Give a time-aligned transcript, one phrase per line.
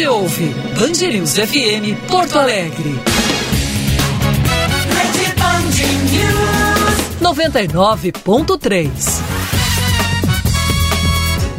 [0.00, 0.46] Você ouve
[0.78, 2.94] Band News FM Porto Alegre.
[7.20, 8.88] 99.3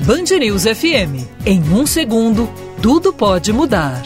[0.07, 1.23] Band News FM.
[1.46, 2.50] Em um segundo,
[2.82, 4.02] tudo pode mudar.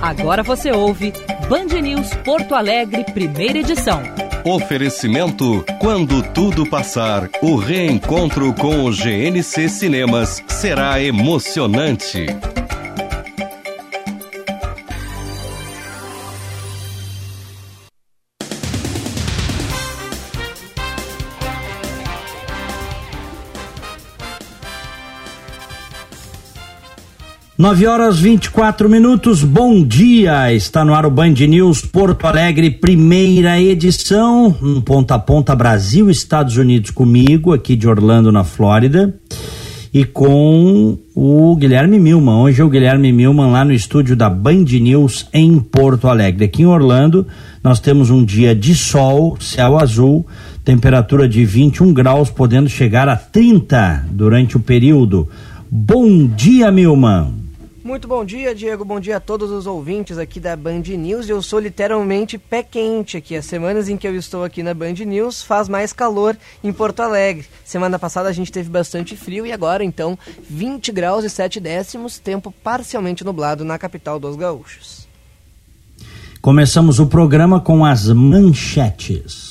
[0.00, 1.12] Agora você ouve
[1.50, 4.19] Band News Porto Alegre, primeira edição.
[4.44, 12.26] Oferecimento: quando tudo passar, o reencontro com o GNC Cinemas será emocionante.
[27.60, 30.50] Nove horas 24 minutos, bom dia!
[30.50, 36.08] Está no ar o Band News Porto Alegre, primeira edição, um ponta a ponta Brasil,
[36.08, 39.14] Estados Unidos comigo, aqui de Orlando, na Flórida,
[39.92, 42.36] e com o Guilherme Milman.
[42.36, 46.46] Hoje é o Guilherme Milman lá no estúdio da Band News em Porto Alegre.
[46.46, 47.26] Aqui em Orlando,
[47.62, 50.26] nós temos um dia de sol, céu azul,
[50.64, 55.28] temperatura de 21 graus, podendo chegar a 30 durante o período.
[55.70, 57.39] Bom dia, Milman!
[57.90, 58.84] Muito bom dia, Diego.
[58.84, 61.28] Bom dia a todos os ouvintes aqui da Band News.
[61.28, 63.34] Eu sou literalmente pé quente aqui.
[63.34, 67.00] As semanas em que eu estou aqui na Band News faz mais calor em Porto
[67.00, 67.48] Alegre.
[67.64, 70.16] Semana passada a gente teve bastante frio e agora então
[70.48, 75.08] 20 graus e 7 décimos, tempo parcialmente nublado na capital dos gaúchos.
[76.40, 79.49] Começamos o programa com as manchetes.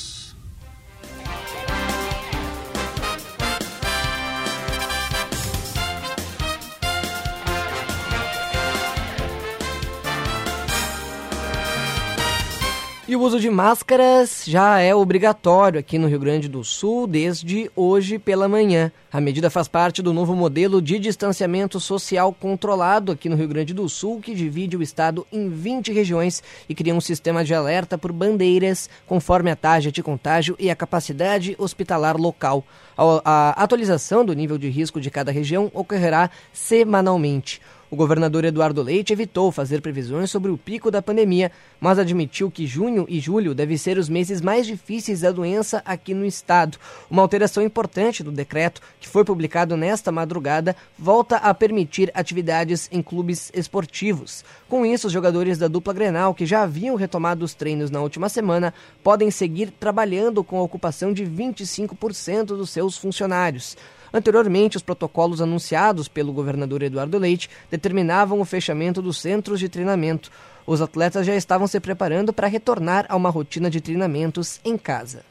[13.20, 18.18] O uso de máscaras já é obrigatório aqui no Rio Grande do Sul desde hoje
[18.18, 18.90] pela manhã.
[19.12, 23.74] A medida faz parte do novo modelo de distanciamento social controlado aqui no Rio Grande
[23.74, 27.98] do Sul, que divide o estado em 20 regiões e cria um sistema de alerta
[27.98, 32.64] por bandeiras, conforme a taxa de contágio e a capacidade hospitalar local.
[32.96, 37.60] A atualização do nível de risco de cada região ocorrerá semanalmente.
[37.90, 42.64] O governador Eduardo Leite evitou fazer previsões sobre o pico da pandemia, mas admitiu que
[42.64, 46.78] junho e julho devem ser os meses mais difíceis da doença aqui no estado.
[47.10, 53.02] Uma alteração importante do decreto, que foi publicado nesta madrugada, volta a permitir atividades em
[53.02, 54.44] clubes esportivos.
[54.68, 58.28] Com isso, os jogadores da dupla Grenal, que já haviam retomado os treinos na última
[58.28, 58.72] semana,
[59.02, 63.76] podem seguir trabalhando com a ocupação de 25% dos seus funcionários.
[64.12, 70.30] Anteriormente, os protocolos anunciados pelo governador Eduardo Leite determinavam o fechamento dos centros de treinamento.
[70.66, 75.22] Os atletas já estavam se preparando para retornar a uma rotina de treinamentos em casa.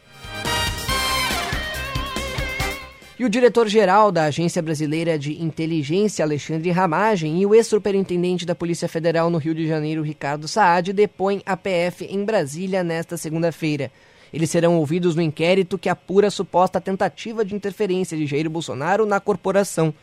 [3.19, 8.88] E o diretor-geral da Agência Brasileira de Inteligência, Alexandre Ramagem, e o ex-superintendente da Polícia
[8.88, 13.91] Federal no Rio de Janeiro, Ricardo Saad, depõem a PF em Brasília nesta segunda-feira.
[14.34, 19.06] Eles serão ouvidos no inquérito que apura a suposta tentativa de interferência de Jair Bolsonaro
[19.06, 19.94] na corporação.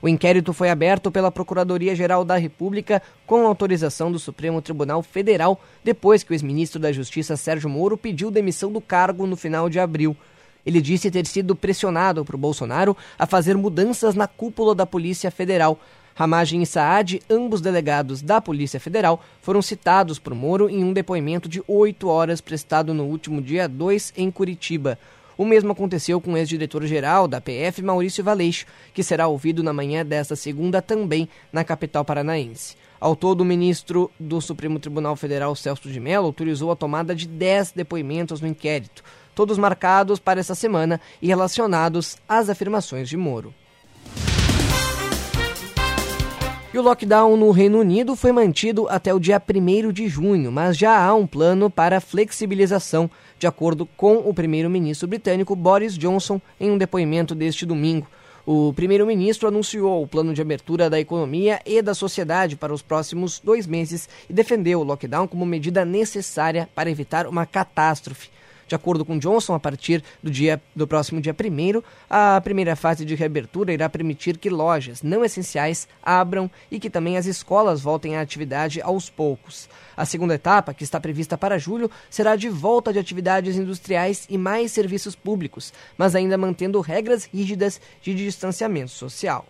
[0.00, 6.22] O inquérito foi aberto pela Procuradoria-Geral da República com autorização do Supremo Tribunal Federal, depois
[6.22, 10.14] que o ex-ministro da Justiça Sérgio Moro pediu demissão do cargo no final de abril.
[10.66, 15.78] Ele disse ter sido pressionado por Bolsonaro a fazer mudanças na cúpula da Polícia Federal,
[16.14, 21.48] Ramagem e Saad, ambos delegados da Polícia Federal, foram citados por Moro em um depoimento
[21.48, 24.96] de oito horas prestado no último dia 2 em Curitiba.
[25.36, 30.06] O mesmo aconteceu com o ex-diretor-geral da PF, Maurício Valeixo, que será ouvido na manhã
[30.06, 32.76] desta segunda também na capital paranaense.
[33.00, 37.26] Ao todo, o ministro do Supremo Tribunal Federal, Celso de Mello, autorizou a tomada de
[37.26, 39.02] dez depoimentos no inquérito,
[39.34, 43.52] todos marcados para essa semana e relacionados às afirmações de Moro.
[46.74, 50.76] E o lockdown no Reino Unido foi mantido até o dia 1 de junho, mas
[50.76, 53.08] já há um plano para flexibilização,
[53.38, 58.08] de acordo com o primeiro-ministro britânico Boris Johnson em um depoimento deste domingo.
[58.44, 63.38] O primeiro-ministro anunciou o plano de abertura da economia e da sociedade para os próximos
[63.38, 68.33] dois meses e defendeu o lockdown como medida necessária para evitar uma catástrofe.
[68.66, 73.04] De acordo com Johnson, a partir do, dia, do próximo dia 1 a primeira fase
[73.04, 78.16] de reabertura irá permitir que lojas não essenciais abram e que também as escolas voltem
[78.16, 79.68] à atividade aos poucos.
[79.96, 84.36] A segunda etapa, que está prevista para julho, será de volta de atividades industriais e
[84.36, 89.46] mais serviços públicos, mas ainda mantendo regras rígidas de distanciamento social.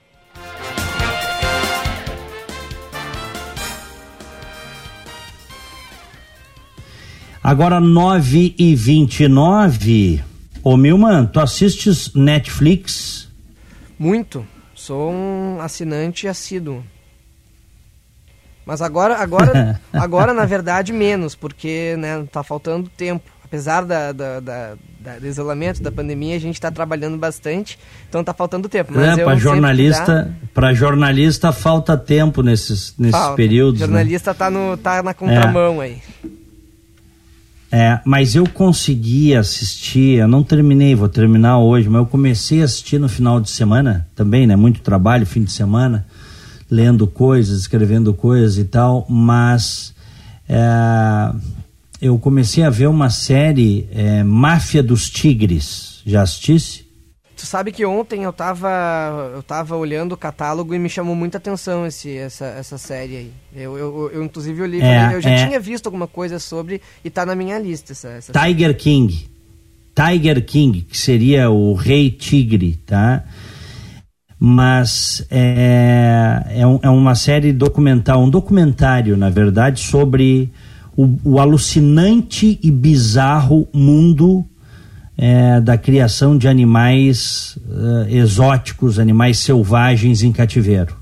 [7.44, 10.24] Agora, 9 e 29
[10.62, 13.28] Ô Milman, tu assistes Netflix?
[13.98, 14.46] Muito.
[14.74, 16.82] Sou um assinante assíduo.
[18.64, 23.30] Mas agora, agora, agora na verdade menos, porque né, tá faltando tempo.
[23.44, 28.24] Apesar da, da, da, da do isolamento, da pandemia, a gente está trabalhando bastante, então
[28.24, 28.90] tá faltando tempo.
[28.94, 33.36] Mas é, para jornalista, para jornalista falta tempo nesses, nesses falta.
[33.36, 33.82] períodos.
[33.82, 33.86] O né?
[33.86, 34.36] jornalista né?
[34.38, 35.84] tá, no, tá na contramão é.
[35.84, 36.02] aí.
[37.76, 42.66] É, mas eu consegui assistir, eu não terminei, vou terminar hoje, mas eu comecei a
[42.66, 44.54] assistir no final de semana também, né?
[44.54, 46.06] Muito trabalho, fim de semana
[46.70, 49.92] lendo coisas, escrevendo coisas e tal, mas
[50.48, 51.34] é,
[52.00, 56.00] eu comecei a ver uma série é, Máfia dos Tigres.
[56.06, 56.83] Já assistisse?
[57.44, 61.36] Tu sabe que ontem eu tava, eu tava olhando o catálogo e me chamou muita
[61.36, 63.30] atenção esse, essa, essa série aí.
[63.54, 65.46] Eu, eu, eu inclusive, eu, li, é, eu já é.
[65.46, 68.74] tinha visto alguma coisa sobre e tá na minha lista essa, essa Tiger série.
[68.74, 69.28] King.
[69.94, 73.22] Tiger King, que seria o rei tigre, tá?
[74.40, 80.50] mas é, é, um, é, uma série documental, um documentário, na verdade, sobre
[80.96, 84.46] o, o alucinante e bizarro mundo
[85.16, 90.96] é, da criação de animais uh, exóticos, animais selvagens em cativeiro.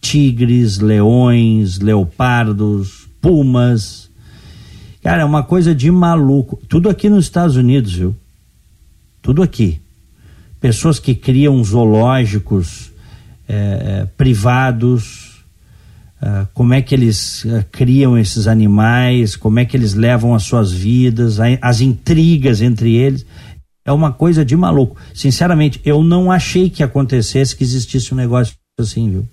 [0.00, 4.10] Tigres, leões, leopardos, pumas.
[5.02, 6.60] Cara, é uma coisa de maluco.
[6.68, 8.14] Tudo aqui nos Estados Unidos, viu?
[9.22, 9.80] Tudo aqui
[10.60, 12.90] pessoas que criam zoológicos
[13.48, 15.25] é, privados,
[16.20, 20.44] é, como é que eles é, criam esses animais, como é que eles levam as
[20.44, 23.26] suas vidas, as intrigas entre eles.
[23.84, 24.96] É uma coisa de maluco.
[25.14, 29.28] Sinceramente, eu não achei que acontecesse, que existisse um negócio assim, viu?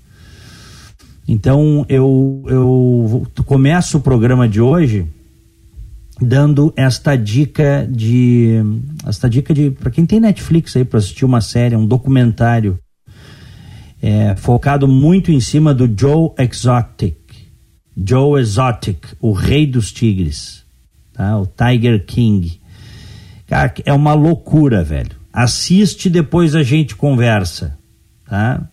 [1.27, 5.07] Então eu, eu começo o programa de hoje
[6.21, 8.61] dando esta dica de
[9.05, 12.77] esta dica de para quem tem Netflix aí para assistir uma série, um documentário
[14.03, 17.15] é, focado muito em cima do Joe Exotic,
[17.95, 20.65] Joe Exotic, o rei dos tigres,
[21.13, 21.39] tá?
[21.39, 22.59] O Tiger King.
[23.47, 25.11] Cara, é uma loucura, velho.
[25.31, 27.77] Assiste depois a gente conversa,
[28.27, 28.67] tá?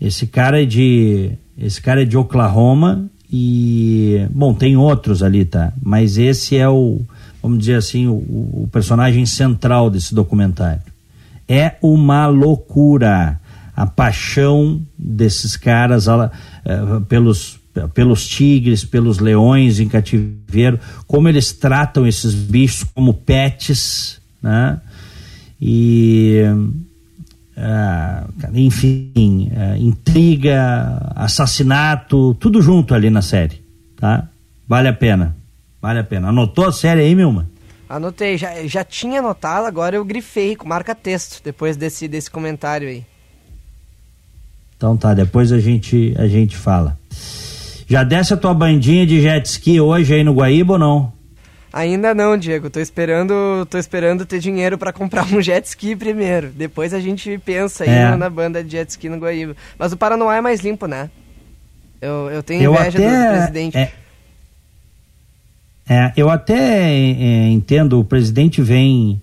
[0.00, 5.72] Esse cara é de esse cara é de Oklahoma e, bom, tem outros ali, tá?
[5.80, 7.00] Mas esse é o,
[7.40, 10.82] vamos dizer assim, o, o personagem central desse documentário.
[11.46, 13.38] É uma loucura
[13.74, 17.58] a paixão desses caras uh, pelos,
[17.94, 24.80] pelos tigres, pelos leões em cativeiro, como eles tratam esses bichos como pets, né?
[25.60, 26.42] E
[27.56, 28.24] ah,
[28.54, 33.62] enfim, ah, intriga, assassinato, tudo junto ali na série,
[33.96, 34.28] tá?
[34.66, 35.36] Vale a pena,
[35.80, 36.28] vale a pena.
[36.28, 37.48] Anotou a série aí, Milma?
[37.88, 42.88] Anotei, já, já tinha anotado, agora eu grifei com marca texto, depois desse, desse comentário
[42.88, 43.04] aí.
[44.82, 46.98] Então tá, depois a gente, a gente fala.
[47.86, 51.12] Já desce a tua bandinha de jet ski hoje aí no Guaíba ou não?
[51.72, 52.68] Ainda não, Diego.
[52.68, 56.48] Tô esperando, tô esperando ter dinheiro para comprar um jet ski primeiro.
[56.48, 58.16] Depois a gente pensa aí é.
[58.16, 59.54] na banda de jet ski no Guaíba.
[59.78, 61.08] Mas o Paranoá é mais limpo, né?
[62.00, 63.78] Eu, eu tenho eu inveja até, do presidente.
[63.78, 63.92] É,
[65.88, 69.22] é, eu até é, entendo, o presidente vem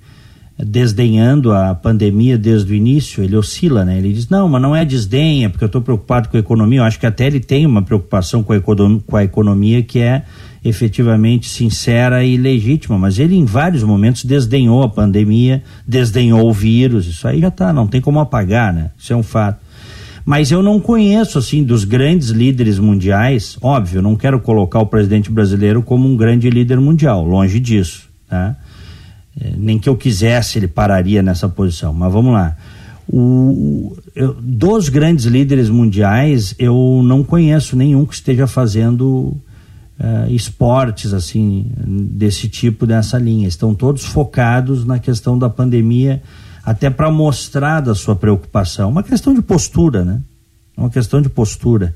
[0.61, 3.97] desdenhando a pandemia desde o início, ele oscila, né?
[3.97, 6.79] Ele diz, não, mas não é desdenha, porque eu estou preocupado com a economia.
[6.79, 10.23] Eu acho que até ele tem uma preocupação com a, com a economia que é
[10.63, 17.07] efetivamente sincera e legítima, mas ele em vários momentos desdenhou a pandemia, desdenhou o vírus,
[17.07, 18.91] isso aí já está, não tem como apagar, né?
[18.97, 19.59] Isso é um fato.
[20.25, 25.31] Mas eu não conheço, assim, dos grandes líderes mundiais, óbvio, não quero colocar o presidente
[25.31, 28.57] brasileiro como um grande líder mundial, longe disso, tá?
[29.39, 32.55] É, nem que eu quisesse ele pararia nessa posição, mas vamos lá.
[33.11, 39.35] O, eu, dos grandes líderes mundiais, eu não conheço nenhum que esteja fazendo
[39.99, 43.47] uh, esportes assim desse tipo dessa linha.
[43.47, 46.21] Estão todos focados na questão da pandemia,
[46.63, 48.89] até para mostrar da sua preocupação.
[48.89, 50.21] Uma questão de postura, né?
[50.77, 51.95] Uma questão de postura.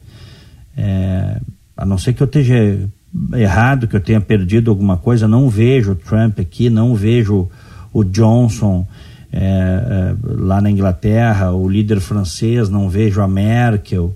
[0.75, 1.39] É,
[1.77, 2.89] a não ser que eu esteja
[3.33, 7.49] errado, que eu tenha perdido alguma coisa, não vejo o Trump aqui, não vejo
[7.93, 8.87] o Johnson
[9.31, 14.15] é, é, lá na Inglaterra, o líder francês, não vejo a Merkel.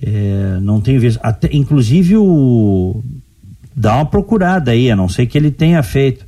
[0.00, 1.18] É, não tenho visto.
[1.22, 3.02] Até, inclusive o.
[3.74, 6.26] Dá uma procurada aí, a não ser que ele tenha feito.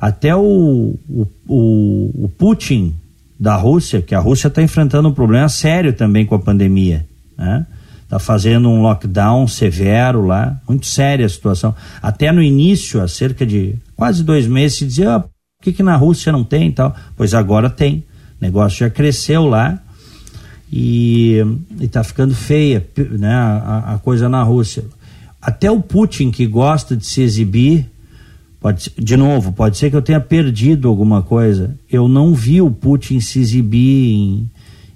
[0.00, 2.94] Até o, o, o, o Putin
[3.38, 7.06] da Rússia, que a Rússia está enfrentando um problema sério também com a pandemia.
[7.38, 7.64] Né?
[8.12, 11.74] Está fazendo um lockdown severo lá, muito séria a situação.
[12.02, 15.30] Até no início, há cerca de quase dois meses, se dizia: ah, por
[15.62, 16.94] que, que na Rússia não tem e tal?
[17.16, 18.04] Pois agora tem.
[18.38, 19.82] O negócio já cresceu lá
[20.70, 21.38] e
[21.80, 22.86] está ficando feia
[23.18, 24.84] né, a, a, coisa na Rússia.
[25.40, 27.90] Até o Putin, que gosta de se exibir,
[28.60, 31.74] pode, de novo, pode ser que eu tenha perdido alguma coisa.
[31.90, 34.50] Eu não vi o Putin se exibir em,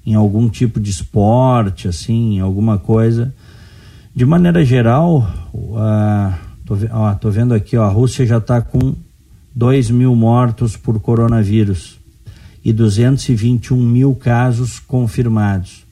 [0.06, 3.34] em algum tipo de esporte, assim, alguma coisa.
[4.14, 6.32] De maneira geral, uh,
[6.64, 8.94] tô, ó, tô vendo aqui, ó, a Rússia já está com
[9.54, 11.98] 2 mil mortos por coronavírus
[12.64, 15.85] e 221 mil casos confirmados.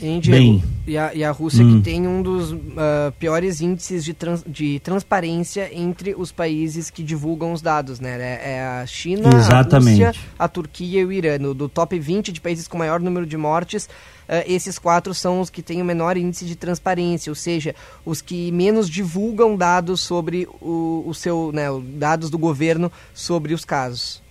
[0.00, 1.76] Bem, e a, e a Rússia hum.
[1.76, 7.02] que tem um dos uh, piores índices de, trans, de transparência entre os países que
[7.02, 8.16] divulgam os dados, né?
[8.20, 10.02] É, é a China, Exatamente.
[10.02, 11.38] a Rússia, a Turquia e o Irã.
[11.38, 15.40] No, do top 20 de países com maior número de mortes, uh, esses quatro são
[15.40, 17.74] os que têm o menor índice de transparência, ou seja,
[18.04, 23.64] os que menos divulgam dados sobre o, o seu, né, dados do governo sobre os
[23.64, 24.22] casos.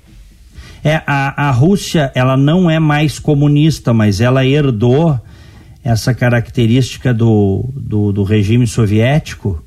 [0.84, 5.20] É, a, a Rússia, ela não é mais comunista, mas ela herdou
[5.88, 9.64] essa característica do, do, do regime soviético,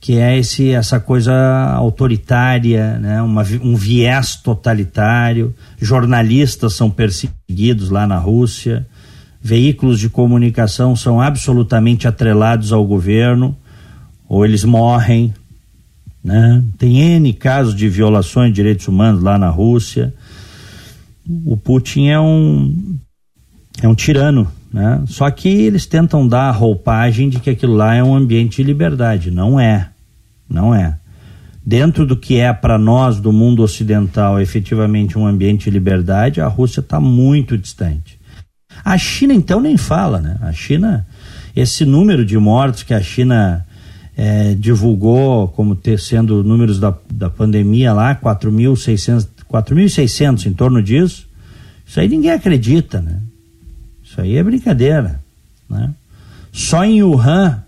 [0.00, 1.34] que é esse, essa coisa
[1.72, 3.20] autoritária, né?
[3.20, 5.52] Uma, um viés totalitário.
[5.80, 8.86] Jornalistas são perseguidos lá na Rússia,
[9.42, 13.56] veículos de comunicação são absolutamente atrelados ao governo,
[14.28, 15.34] ou eles morrem,
[16.22, 16.62] né?
[16.78, 20.14] Tem N casos de violações de direitos humanos lá na Rússia.
[21.44, 22.98] O Putin é um,
[23.82, 25.02] é um tirano, né?
[25.06, 28.64] Só que eles tentam dar a roupagem de que aquilo lá é um ambiente de
[28.64, 29.30] liberdade.
[29.30, 29.90] Não é.
[30.50, 30.98] Não é.
[31.64, 36.48] Dentro do que é para nós do mundo ocidental efetivamente um ambiente de liberdade, a
[36.48, 38.18] Rússia está muito distante.
[38.84, 40.38] A China, então, nem fala, né?
[40.42, 41.06] A China,
[41.54, 43.64] esse número de mortos que a China
[44.16, 51.28] é, divulgou como ter, sendo números da, da pandemia lá, 4.600 em torno disso,
[51.86, 53.20] isso aí ninguém acredita, né?
[54.14, 55.20] Isso aí é brincadeira,
[55.68, 55.90] né?
[56.52, 57.60] Só em Wuhan,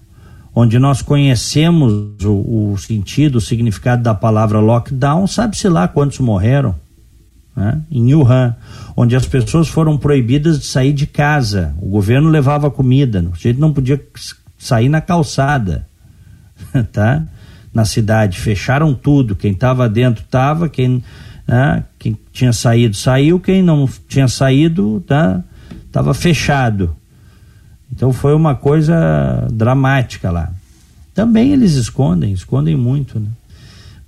[0.55, 6.77] onde nós conhecemos o, o sentido, o significado da palavra lockdown, sabe-se lá quantos morreram,
[7.57, 7.81] né?
[7.91, 8.55] Em Wuhan,
[8.97, 13.59] onde as pessoas foram proibidas de sair de casa, o governo levava comida, o gente
[13.59, 14.01] não podia
[14.57, 15.85] sair na calçada,
[16.93, 17.25] tá?
[17.75, 19.35] Na cidade, fecharam tudo.
[19.35, 21.03] Quem estava dentro estava, quem,
[21.45, 21.83] né?
[21.99, 25.43] quem tinha saído saiu, quem não tinha saído tá?
[25.91, 26.95] Tava fechado.
[27.93, 30.53] Então foi uma coisa dramática lá.
[31.15, 33.29] Também eles escondem, escondem muito, né?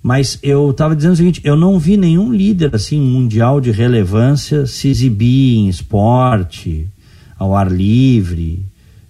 [0.01, 4.65] Mas eu estava dizendo o seguinte: eu não vi nenhum líder assim mundial de relevância
[4.65, 6.87] se exibir em esporte,
[7.37, 8.63] ao ar livre.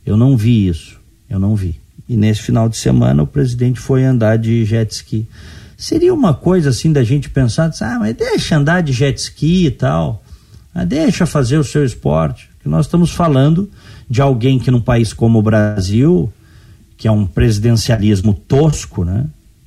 [0.06, 1.00] Eu não vi isso.
[1.29, 1.79] Eu não vi.
[2.08, 5.27] E nesse final de semana o presidente foi andar de jet ski.
[5.77, 9.72] Seria uma coisa assim da gente pensar, ah, mas deixa andar de jet ski e
[9.72, 10.24] tal.
[10.79, 12.50] Ah, deixa fazer o seu esporte.
[12.62, 13.69] Que nós estamos falando
[14.09, 16.31] de alguém que num país como o Brasil,
[16.95, 19.25] que é um presidencialismo tosco, né?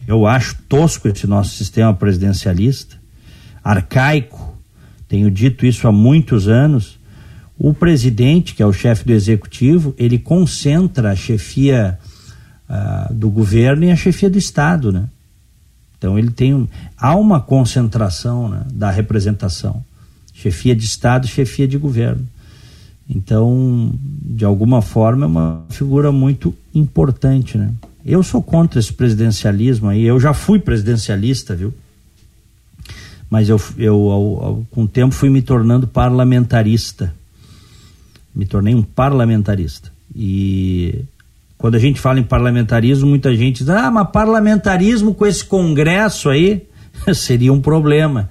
[0.08, 2.96] Eu acho tosco esse nosso sistema presidencialista,
[3.62, 4.56] arcaico.
[5.06, 6.98] Tenho dito isso há muitos anos.
[7.58, 11.98] O presidente, que é o chefe do executivo, ele concentra a chefia
[12.70, 15.04] uh, do governo e a chefia do Estado, né?
[15.98, 16.66] Então ele tem um,
[16.96, 19.84] há uma concentração né, da representação,
[20.42, 22.26] chefia de Estado, chefia de governo.
[23.08, 27.70] Então, de alguma forma, é uma figura muito importante, né?
[28.04, 30.02] Eu sou contra esse presidencialismo aí.
[30.02, 31.72] Eu já fui presidencialista, viu?
[33.30, 37.14] Mas eu, eu ao, ao, com o tempo, fui me tornando parlamentarista.
[38.34, 39.92] Me tornei um parlamentarista.
[40.14, 41.04] E
[41.56, 46.28] quando a gente fala em parlamentarismo, muita gente diz: ah, mas parlamentarismo com esse congresso
[46.28, 46.66] aí
[47.14, 48.28] seria um problema.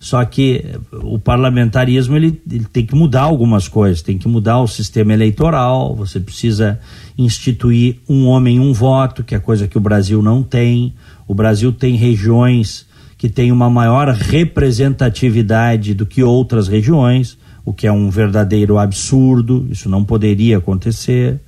[0.00, 4.68] Só que o parlamentarismo ele, ele, tem que mudar algumas coisas, tem que mudar o
[4.68, 6.78] sistema eleitoral, você precisa
[7.16, 10.94] instituir um homem, um voto, que é coisa que o Brasil não tem.
[11.26, 12.86] O Brasil tem regiões
[13.16, 19.66] que têm uma maior representatividade do que outras regiões, o que é um verdadeiro absurdo,
[19.68, 21.40] isso não poderia acontecer.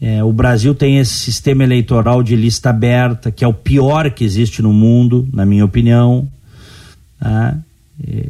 [0.00, 4.22] É, o Brasil tem esse sistema eleitoral de lista aberta, que é o pior que
[4.22, 6.28] existe no mundo, na minha opinião.
[7.18, 7.58] Tá?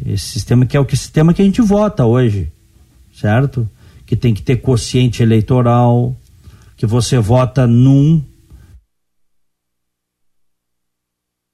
[0.07, 2.51] Esse sistema que é o que, sistema que a gente vota hoje,
[3.15, 3.69] certo?
[4.07, 6.17] Que tem que ter quociente eleitoral,
[6.77, 8.25] que você vota num,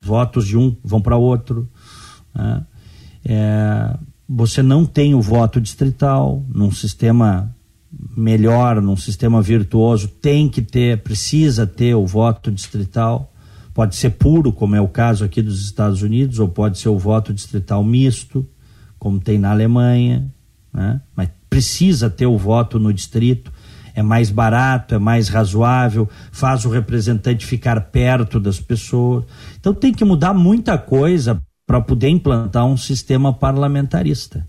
[0.04, 1.68] votos de um vão para outro.
[2.34, 2.64] Né?
[3.24, 3.96] É,
[4.28, 7.54] você não tem o voto distrital num sistema
[8.16, 13.32] melhor, num sistema virtuoso, tem que ter, precisa ter o voto distrital.
[13.74, 16.98] Pode ser puro, como é o caso aqui dos Estados Unidos, ou pode ser o
[16.98, 18.48] voto distrital misto,
[18.98, 20.32] como tem na Alemanha,
[20.72, 21.00] né?
[21.16, 23.52] mas precisa ter o voto no distrito,
[23.94, 29.24] é mais barato, é mais razoável, faz o representante ficar perto das pessoas.
[29.58, 34.46] Então tem que mudar muita coisa para poder implantar um sistema parlamentarista.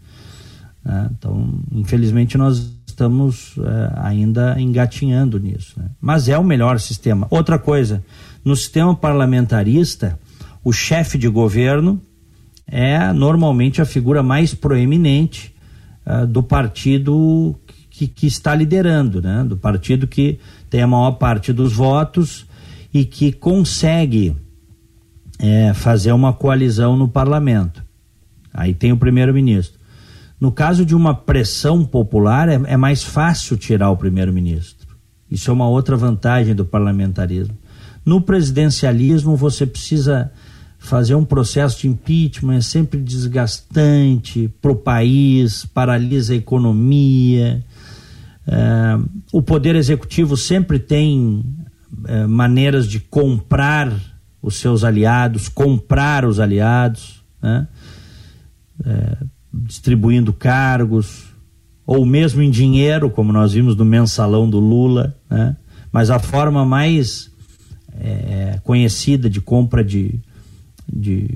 [0.83, 1.09] Né?
[1.17, 5.73] Então, infelizmente, nós estamos é, ainda engatinhando nisso.
[5.77, 5.89] Né?
[5.99, 7.27] Mas é o melhor sistema.
[7.29, 8.03] Outra coisa,
[8.43, 10.17] no sistema parlamentarista,
[10.63, 12.01] o chefe de governo
[12.65, 15.53] é normalmente a figura mais proeminente
[16.05, 17.55] uh, do partido
[17.91, 19.43] que, que, está liderando, né?
[19.43, 22.47] do partido que tem a maior parte dos votos
[22.93, 24.35] e que consegue
[25.37, 27.83] é, fazer uma coalizão no parlamento.
[28.53, 29.74] Aí tem o primeiro-ministro.
[30.45, 34.95] No caso de uma pressão popular, é, é mais fácil tirar o primeiro-ministro.
[35.29, 37.57] Isso é uma outra vantagem do parlamentarismo.
[38.05, 40.31] No presidencialismo, você precisa
[40.77, 47.65] fazer um processo de impeachment, é sempre desgastante para o país, paralisa a economia.
[48.45, 48.99] É,
[49.33, 51.43] o Poder Executivo sempre tem
[52.07, 53.91] é, maneiras de comprar
[54.43, 57.67] os seus aliados, comprar os aliados, né?
[58.85, 59.17] é,
[59.63, 61.25] distribuindo cargos,
[61.85, 65.15] ou mesmo em dinheiro, como nós vimos no mensalão do Lula.
[65.29, 65.55] Né?
[65.91, 67.31] Mas a forma mais
[67.99, 70.19] é, conhecida de compra de,
[70.91, 71.29] de,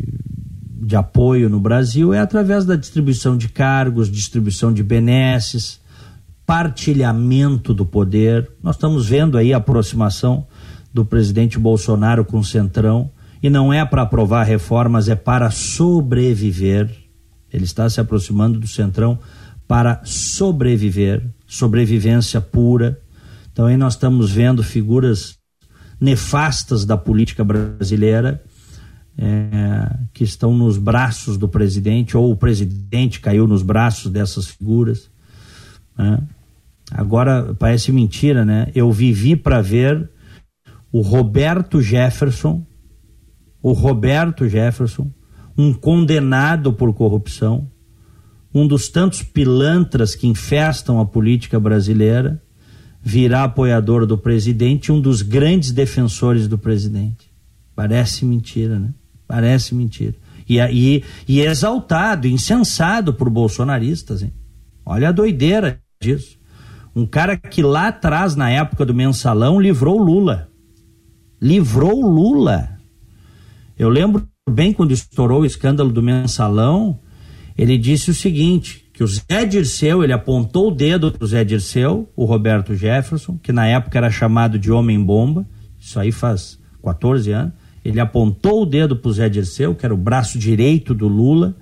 [0.81, 5.79] de apoio no Brasil é através da distribuição de cargos, distribuição de benesses,
[6.45, 8.49] partilhamento do poder.
[8.61, 10.47] Nós estamos vendo aí a aproximação
[10.91, 13.11] do presidente Bolsonaro com o Centrão,
[13.41, 16.89] e não é para aprovar reformas, é para sobreviver.
[17.51, 19.20] Ele está se aproximando do Centrão
[19.68, 23.00] para sobreviver, sobrevivência pura.
[23.51, 25.38] Então aí nós estamos vendo figuras
[26.00, 28.41] nefastas da política brasileira
[29.18, 35.10] é, que estão nos braços do presidente, ou o presidente caiu nos braços dessas figuras.
[35.98, 36.20] Né?
[36.89, 38.67] Agora parece mentira, né?
[38.73, 40.10] Eu vivi para ver
[40.91, 42.65] o Roberto Jefferson,
[43.62, 45.12] o Roberto Jefferson,
[45.60, 47.69] um condenado por corrupção,
[48.54, 52.41] um dos tantos pilantras que infestam a política brasileira,
[53.02, 57.32] virá apoiador do presidente, um dos grandes defensores do presidente.
[57.76, 58.93] Parece mentira, né?
[59.28, 60.15] Parece mentira.
[60.48, 64.34] E, e, e exaltado, insensado por bolsonaristas, hein?
[64.86, 66.38] Olha a doideira disso.
[66.95, 70.50] Um cara que lá atrás, na época do mensalão, livrou Lula
[71.41, 72.78] livrou Lula.
[73.78, 76.99] Eu lembro bem quando estourou o escândalo do mensalão,
[77.57, 81.43] ele disse o seguinte, que o Zé Dirceu, ele apontou o dedo para o Zé
[81.43, 85.47] Dirceu, o Roberto Jefferson, que na época era chamado de homem-bomba,
[85.79, 89.93] isso aí faz 14 anos, ele apontou o dedo para o Zé Dirceu, que era
[89.93, 91.55] o braço direito do Lula,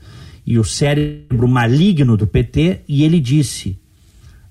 [0.45, 3.79] e o cérebro maligno do PT, e ele disse,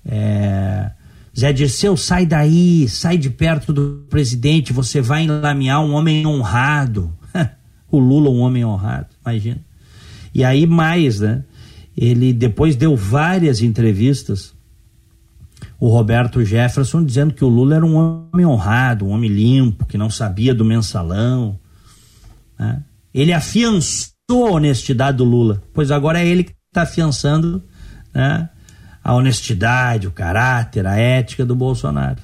[0.05, 0.91] é,
[1.37, 7.16] Zé Dirceu, sai daí, sai de perto do presidente, você vai enlamear um homem honrado.
[7.89, 9.59] O Lula, um homem honrado, imagina.
[10.33, 11.43] E aí mais, né?
[11.95, 14.53] Ele depois deu várias entrevistas,
[15.79, 17.95] o Roberto Jefferson dizendo que o Lula era um
[18.31, 21.59] homem honrado, um homem limpo, que não sabia do mensalão.
[22.57, 22.83] Né?
[23.13, 27.63] Ele afiançou a honestidade do Lula, pois agora é ele que está afiançando
[28.13, 28.49] né,
[29.03, 32.21] a honestidade, o caráter, a ética do Bolsonaro.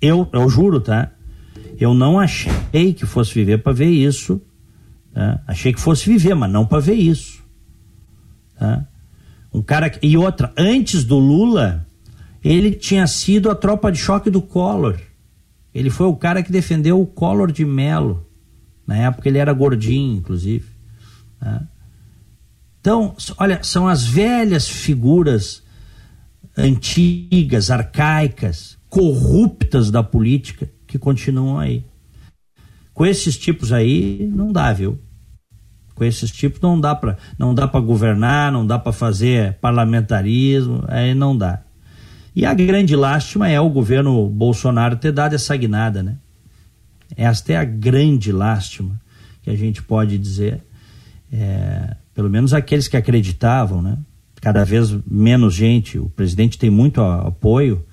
[0.00, 1.10] Eu, eu juro, tá?
[1.78, 4.40] Eu não achei que fosse viver para ver isso.
[5.16, 5.40] Tá?
[5.46, 7.42] Achei que fosse viver, mas não para ver isso.
[8.58, 8.86] Tá?
[9.50, 11.86] Um cara e outra, antes do Lula,
[12.44, 15.00] ele tinha sido a tropa de choque do Collor.
[15.74, 18.26] Ele foi o cara que defendeu o Collor de Mello.
[18.86, 20.66] Na época ele era gordinho, inclusive.
[21.40, 21.62] Tá?
[22.78, 25.62] Então, olha, são as velhas figuras
[26.54, 31.86] antigas, arcaicas, corruptas da política que continuam aí.
[32.92, 34.98] Com esses tipos aí não dá, viu?
[35.96, 40.84] Com esses tipos não dá para não dá para governar, não dá para fazer parlamentarismo,
[40.86, 41.62] aí não dá.
[42.34, 46.16] E a grande lástima é o governo Bolsonaro ter dado essa guinada, né?
[47.16, 49.00] Esta é a grande lástima
[49.42, 50.62] que a gente pode dizer,
[51.32, 53.96] é, pelo menos aqueles que acreditavam, né?
[54.46, 55.98] cada vez menos gente.
[55.98, 57.84] O presidente tem muito apoio,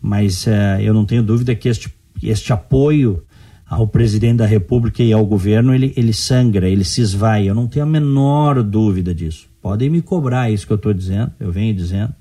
[0.00, 1.92] mas uh, eu não tenho dúvida que este,
[2.22, 3.24] este apoio
[3.68, 7.48] ao presidente da República e ao governo ele, ele sangra, ele se esvai.
[7.48, 9.48] Eu não tenho a menor dúvida disso.
[9.60, 12.14] Podem me cobrar isso que eu estou dizendo, eu venho dizendo.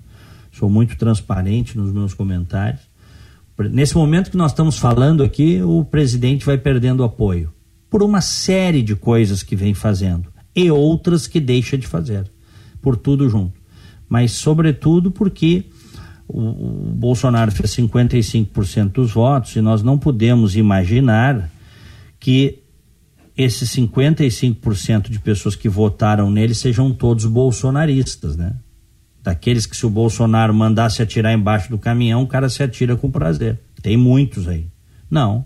[0.51, 2.81] Sou muito transparente nos meus comentários.
[3.71, 7.53] Nesse momento que nós estamos falando aqui, o presidente vai perdendo apoio
[7.89, 12.29] por uma série de coisas que vem fazendo e outras que deixa de fazer,
[12.81, 13.65] por tudo junto
[14.07, 15.65] mas sobretudo porque
[16.27, 21.49] o, o Bolsonaro fez 55% dos votos e nós não podemos imaginar
[22.19, 22.59] que
[23.37, 28.55] esses 55% de pessoas que votaram nele sejam todos bolsonaristas, né?
[29.21, 33.11] Daqueles que se o Bolsonaro mandasse atirar embaixo do caminhão, o cara se atira com
[33.11, 33.59] prazer.
[33.81, 34.67] Tem muitos aí.
[35.09, 35.45] Não.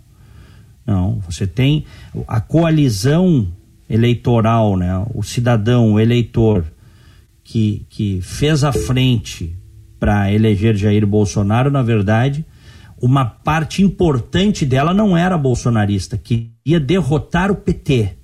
[0.86, 1.86] Não, você tem
[2.28, 3.48] a coalizão
[3.90, 5.06] eleitoral, né?
[5.14, 6.66] O cidadão, o eleitor
[7.44, 9.56] que, que fez a frente
[10.00, 12.46] para eleger Jair Bolsonaro, na verdade,
[13.02, 18.18] uma parte importante dela não era bolsonarista, queria derrotar o PT,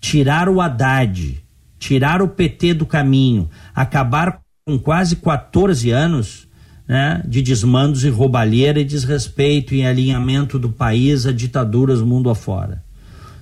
[0.00, 1.42] tirar o Haddad,
[1.78, 6.48] tirar o PT do caminho, acabar com quase 14 anos
[6.86, 12.82] né, de desmandos e roubalheira e desrespeito e alinhamento do país a ditaduras mundo afora.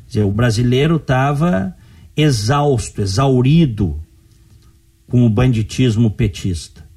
[0.06, 1.74] Dizer, o brasileiro estava
[2.16, 4.00] exausto, exaurido
[5.08, 6.89] com o banditismo petista.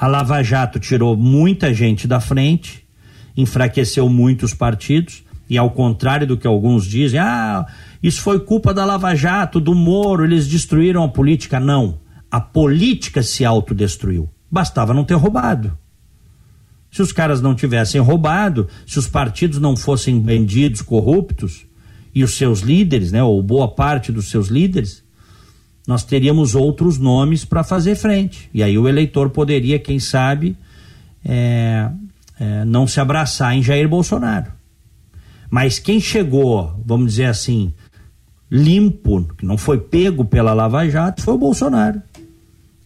[0.00, 2.86] A Lava Jato tirou muita gente da frente,
[3.36, 7.66] enfraqueceu muitos partidos, e ao contrário do que alguns dizem, ah,
[8.00, 11.58] isso foi culpa da Lava Jato, do Moro, eles destruíram a política.
[11.58, 11.98] Não.
[12.30, 14.30] A política se autodestruiu.
[14.48, 15.76] Bastava não ter roubado.
[16.92, 21.66] Se os caras não tivessem roubado, se os partidos não fossem bandidos, corruptos,
[22.14, 25.02] e os seus líderes, né, ou boa parte dos seus líderes,
[25.88, 28.50] nós teríamos outros nomes para fazer frente.
[28.52, 30.54] E aí o eleitor poderia, quem sabe,
[31.24, 31.88] é,
[32.38, 34.52] é, não se abraçar em Jair Bolsonaro.
[35.48, 37.72] Mas quem chegou, vamos dizer assim,
[38.50, 42.02] limpo, que não foi pego pela Lava Jato, foi o Bolsonaro.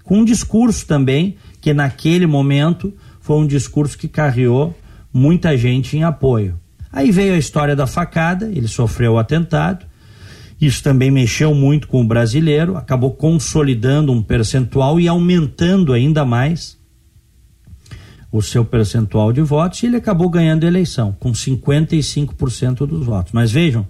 [0.05, 4.79] Com um discurso também, que naquele momento foi um discurso que carreou
[5.13, 6.57] muita gente em apoio.
[6.93, 9.87] Aí veio a história da facada, ele sofreu o atentado,
[10.67, 16.79] isso também mexeu muito com o brasileiro, acabou consolidando um percentual e aumentando ainda mais
[18.31, 23.33] o seu percentual de votos e ele acabou ganhando a eleição com 55% dos votos.
[23.33, 23.87] Mas vejam,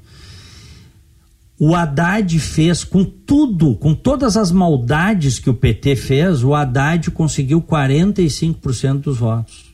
[1.59, 7.11] o Haddad fez com tudo, com todas as maldades que o PT fez, o Haddad
[7.11, 9.73] conseguiu 45% dos votos.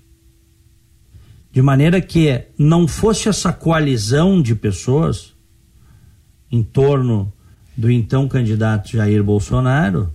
[1.51, 5.38] De maneira que não fosse essa coalizão de pessoas,
[6.51, 7.33] em torno
[7.77, 10.13] do então candidato Jair Bolsonaro,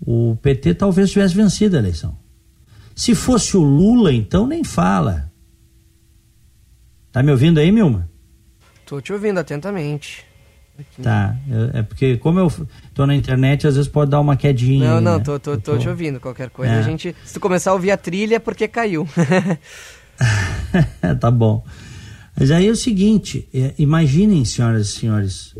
[0.00, 2.16] o PT talvez tivesse vencido a eleição.
[2.94, 5.32] Se fosse o Lula, então nem fala.
[7.10, 8.08] Tá me ouvindo aí, Milma?
[8.86, 10.24] Tô te ouvindo atentamente.
[10.78, 11.02] Aqui.
[11.02, 11.36] Tá,
[11.72, 12.52] é porque como eu
[12.92, 14.94] tô na internet, às vezes pode dar uma quedinha.
[14.94, 15.24] Não, não, né?
[15.24, 16.18] tô, tô, tô, tô, te ouvindo.
[16.18, 16.78] Qualquer coisa, é.
[16.78, 17.14] a gente.
[17.24, 19.08] Se tu começar a ouvir a trilha, é porque caiu.
[21.20, 21.64] tá bom.
[22.38, 25.54] Mas aí é o seguinte: é, imaginem, senhoras e senhores,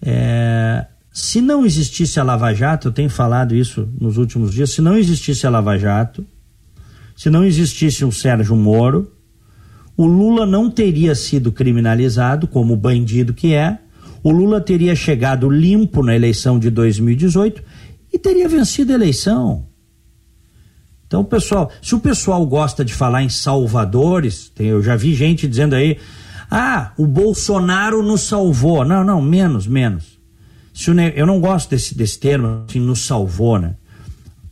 [0.00, 4.82] é, se não existisse a Lava Jato, eu tenho falado isso nos últimos dias, se
[4.82, 6.26] não existisse a Lava Jato,
[7.16, 9.12] se não existisse o Sérgio Moro,
[9.96, 13.78] o Lula não teria sido criminalizado como bandido que é,
[14.22, 17.62] o Lula teria chegado limpo na eleição de 2018
[18.12, 19.66] e teria vencido a eleição.
[21.14, 25.46] Então, pessoal, se o pessoal gosta de falar em salvadores, tem, eu já vi gente
[25.46, 25.96] dizendo aí,
[26.50, 28.84] ah, o Bolsonaro nos salvou.
[28.84, 30.18] Não, não, menos, menos.
[30.74, 33.76] Se o, eu não gosto desse, desse termo, assim, nos salvou, né?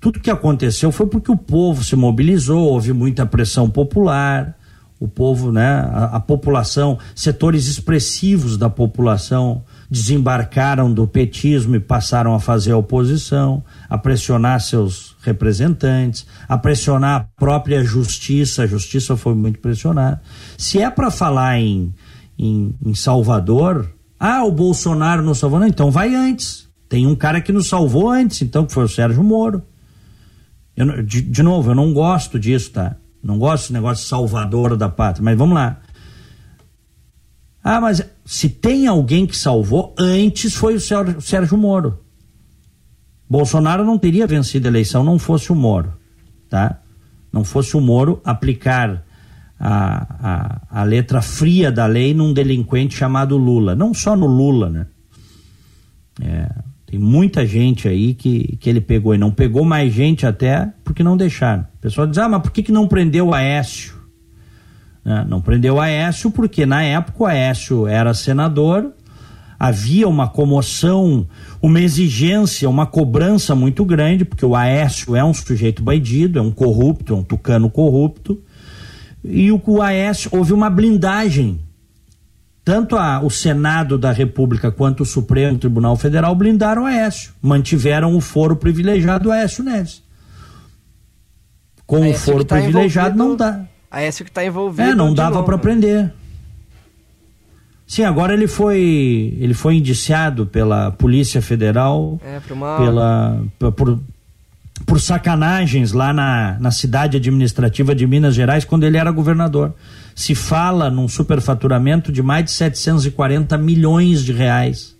[0.00, 4.56] Tudo que aconteceu foi porque o povo se mobilizou, houve muita pressão popular,
[5.00, 12.34] o povo, né, a, a população, setores expressivos da população desembarcaram do petismo e passaram
[12.34, 19.18] a fazer a oposição, a pressionar seus representantes, a pressionar a própria justiça, a justiça
[19.18, 20.18] foi muito pressionada.
[20.56, 21.92] Se é para falar em,
[22.38, 26.66] em, em, Salvador, ah, o Bolsonaro nos salvou, não, então vai antes.
[26.88, 29.62] Tem um cara que nos salvou antes, então, que foi o Sérgio Moro.
[30.74, 32.96] Eu, de, de novo, eu não gosto disso, tá?
[33.22, 35.82] Não gosto desse negócio salvador da pátria, mas vamos lá.
[37.62, 42.01] Ah, mas se tem alguém que salvou, antes foi o Sérgio Moro.
[43.32, 45.94] Bolsonaro não teria vencido a eleição não fosse o Moro,
[46.50, 46.82] tá?
[47.32, 49.06] Não fosse o Moro aplicar
[49.58, 53.74] a, a, a letra fria da lei num delinquente chamado Lula.
[53.74, 54.86] Não só no Lula, né?
[56.20, 56.50] É,
[56.84, 61.02] tem muita gente aí que, que ele pegou e não pegou mais gente até porque
[61.02, 61.62] não deixaram.
[61.62, 63.94] O pessoal diz, ah, mas por que, que não prendeu o Aécio?
[65.02, 65.24] Né?
[65.26, 68.92] Não prendeu o Aécio porque na época o Aécio era senador,
[69.62, 71.24] havia uma comoção,
[71.62, 76.50] uma exigência, uma cobrança muito grande, porque o Aécio é um sujeito bandido, é um
[76.50, 78.42] corrupto, é um tucano corrupto,
[79.24, 81.60] e o, o Aécio, houve uma blindagem.
[82.64, 88.16] Tanto a, o Senado da República quanto o Supremo Tribunal Federal blindaram o Aécio, mantiveram
[88.16, 90.02] o foro privilegiado do Aécio Neves
[91.86, 93.64] Com o foro tá privilegiado não dá.
[93.88, 94.90] Aécio que está envolvido.
[94.90, 96.12] É, não dava para prender.
[97.86, 104.00] Sim, agora ele foi ele foi indiciado pela Polícia Federal é, pela por,
[104.86, 109.74] por sacanagens lá na, na cidade administrativa de Minas Gerais quando ele era governador.
[110.14, 114.94] Se fala num superfaturamento de mais de 740 milhões de reais.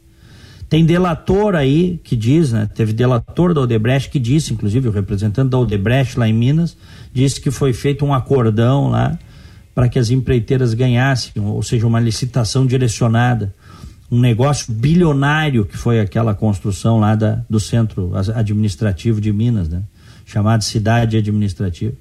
[0.68, 2.66] Tem delator aí que diz, né?
[2.74, 6.76] Teve delator da Odebrecht que disse, inclusive o representante da Odebrecht lá em Minas,
[7.12, 9.18] disse que foi feito um acordão lá
[9.74, 13.54] para que as empreiteiras ganhassem, ou seja, uma licitação direcionada,
[14.10, 19.82] um negócio bilionário que foi aquela construção lá da, do centro administrativo de Minas, né?
[20.26, 21.94] chamado Cidade Administrativa.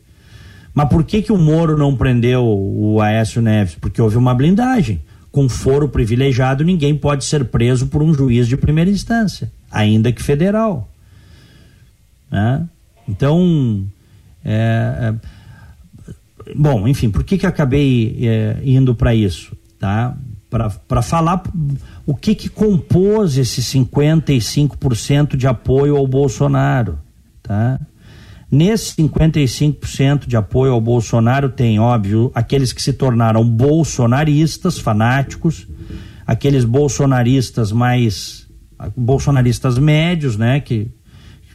[0.74, 3.76] Mas por que que o Moro não prendeu o Aécio Neves?
[3.76, 5.02] Porque houve uma blindagem.
[5.32, 10.22] Com foro privilegiado, ninguém pode ser preso por um juiz de primeira instância, ainda que
[10.22, 10.90] federal.
[12.30, 12.68] Né?
[13.08, 13.86] Então,
[14.44, 15.41] é, é
[16.56, 20.16] bom, enfim, por que que acabei é, indo para isso, tá?
[20.50, 21.44] Para falar
[22.06, 27.00] o que que compôs esse 55% de apoio ao Bolsonaro,
[27.42, 27.80] tá?
[28.52, 35.66] Nesse 55% de apoio ao Bolsonaro tem, óbvio, aqueles que se tornaram bolsonaristas, fanáticos,
[36.28, 38.46] aqueles bolsonaristas mais
[38.98, 40.92] bolsonaristas médios, né, que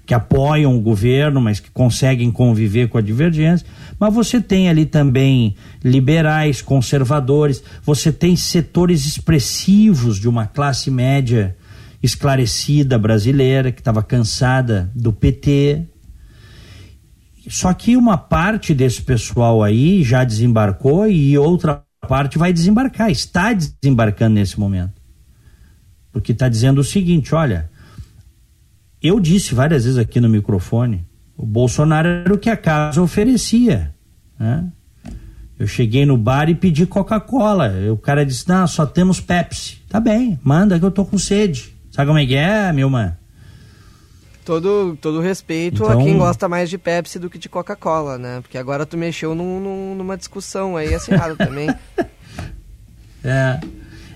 [0.06, 3.66] que apoiam o governo, mas que conseguem conviver com a divergência.
[3.98, 11.56] Mas você tem ali também liberais, conservadores, você tem setores expressivos de uma classe média
[12.02, 15.84] esclarecida brasileira que estava cansada do PT.
[17.48, 23.52] Só que uma parte desse pessoal aí já desembarcou e outra parte vai desembarcar, está
[23.52, 25.00] desembarcando nesse momento.
[26.12, 27.70] Porque está dizendo o seguinte: olha
[29.02, 31.05] eu disse várias vezes aqui no microfone,
[31.36, 33.94] o Bolsonaro era o que a casa oferecia,
[34.38, 34.64] né?
[35.58, 37.72] Eu cheguei no bar e pedi Coca-Cola.
[37.90, 39.78] O cara disse: Não, só temos Pepsi.
[39.88, 41.74] Tá bem, manda que eu tô com sede.
[41.90, 43.16] Sabe como é que é, meu mano?
[44.44, 45.98] Todo, todo respeito então...
[45.98, 48.40] a quem gosta mais de Pepsi do que de Coca-Cola, né?
[48.42, 51.68] Porque agora tu mexeu num, num, numa discussão aí acirrada também.
[53.28, 53.58] É.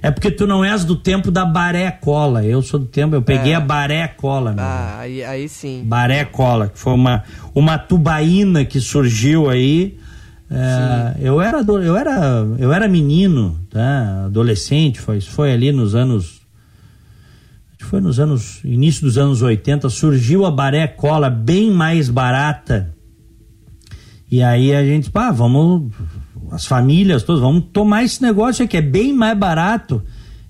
[0.02, 2.44] É porque tu não és do tempo da baré cola.
[2.44, 3.56] Eu sou do tempo, eu peguei é.
[3.56, 4.54] a baré cola.
[4.56, 5.82] Ah, aí, aí sim.
[5.84, 7.22] Baré cola, que foi uma,
[7.54, 9.98] uma tubaína que surgiu aí.
[10.50, 14.24] É, eu era eu era eu era menino, tá?
[14.24, 16.40] Adolescente, foi foi ali nos anos
[17.78, 22.92] foi nos anos início dos anos 80, surgiu a baré cola bem mais barata.
[24.30, 25.92] E aí a gente, pá, vamos
[26.50, 30.02] as famílias todas, vamos tomar esse negócio aqui, é bem mais barato.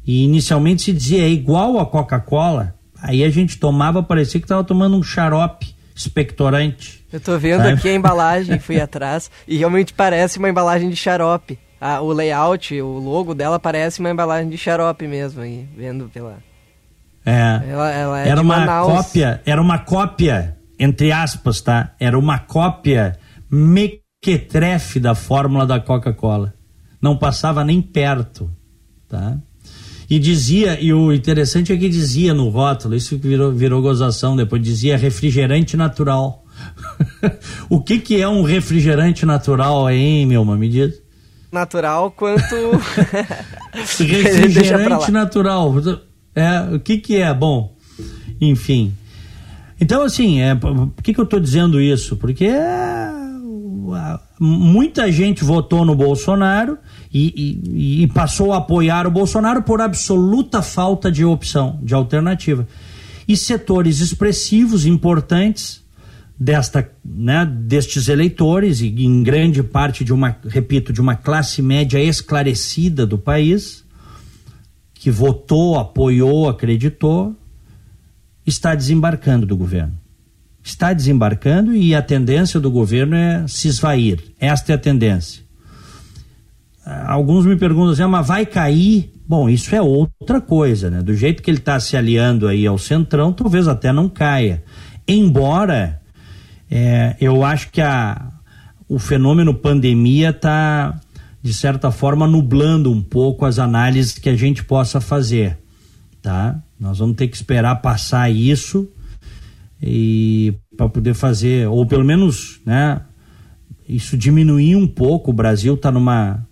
[0.06, 2.74] E inicialmente se dizia é igual a Coca-Cola.
[3.02, 7.04] Aí a gente tomava, parecia que estava tomando um xarope expectorante.
[7.12, 7.74] Eu tô vendo sabe?
[7.74, 11.58] aqui a embalagem, fui atrás, e realmente parece uma embalagem de xarope.
[11.80, 16.38] Ah, o layout, o logo dela parece uma embalagem de xarope mesmo, aí, vendo pela.
[17.24, 17.60] É.
[17.68, 18.92] Ela, ela é era uma Manaus.
[18.92, 21.92] cópia, era uma cópia, entre aspas, tá?
[21.98, 23.18] Era uma cópia
[23.50, 26.52] me mequetrefe da fórmula da Coca-Cola.
[27.00, 28.50] Não passava nem perto,
[29.09, 29.38] tá?
[30.09, 34.62] E dizia, e o interessante é que dizia no rótulo, isso virou, virou gozação depois,
[34.62, 36.44] dizia refrigerante natural.
[37.70, 41.00] o que que é um refrigerante natural aí, meu Me diz.
[41.50, 42.54] Natural quanto...
[43.72, 45.74] refrigerante natural.
[46.35, 47.33] É, o que que é?
[47.33, 47.74] Bom,
[48.40, 48.92] enfim.
[49.80, 52.16] Então, assim, é, por que que eu estou dizendo isso?
[52.16, 52.89] Porque é
[54.38, 56.79] muita gente votou no Bolsonaro
[57.12, 62.66] e, e, e, passou a apoiar o Bolsonaro por absoluta falta de opção, de alternativa.
[63.29, 65.85] E setores expressivos, importantes
[66.38, 72.03] desta, né, destes eleitores, e em grande parte de uma, repito, de uma classe média
[72.03, 73.85] esclarecida do país,
[74.94, 77.37] que votou, apoiou, acreditou,
[78.46, 80.00] está desembarcando do governo
[80.62, 84.23] está desembarcando e a tendência do governo é se esvair.
[84.38, 85.42] Esta é a tendência.
[86.85, 89.12] Ah, alguns me perguntam assim, ah, mas vai cair?
[89.27, 91.03] Bom, isso é outra coisa, né?
[91.03, 94.62] Do jeito que ele está se aliando aí ao centrão, talvez até não caia.
[95.07, 96.01] Embora
[96.70, 98.29] é, eu acho que a,
[98.88, 100.99] o fenômeno pandemia está,
[101.42, 105.59] de certa forma, nublando um pouco as análises que a gente possa fazer,
[106.23, 106.61] tá?
[106.79, 108.88] Nós vamos ter que esperar passar isso
[109.83, 113.01] e para poder fazer, ou pelo menos, né,
[113.88, 115.31] isso diminuir um pouco.
[115.31, 116.47] O Brasil está numa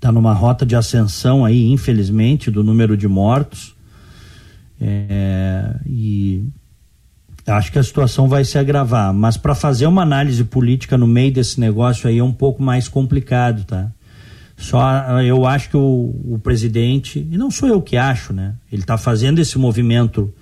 [0.00, 3.74] tá numa rota de ascensão aí, infelizmente, do número de mortos.
[4.78, 6.44] É, e
[7.46, 11.32] acho que a situação vai se agravar, mas para fazer uma análise política no meio
[11.32, 13.90] desse negócio aí é um pouco mais complicado, tá?
[14.56, 14.80] Só
[15.22, 18.54] eu acho que o, o presidente, e não sou eu que acho, né?
[18.70, 20.32] Ele está fazendo esse movimento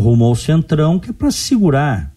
[0.00, 2.12] rumo ao centrão que é para segurar.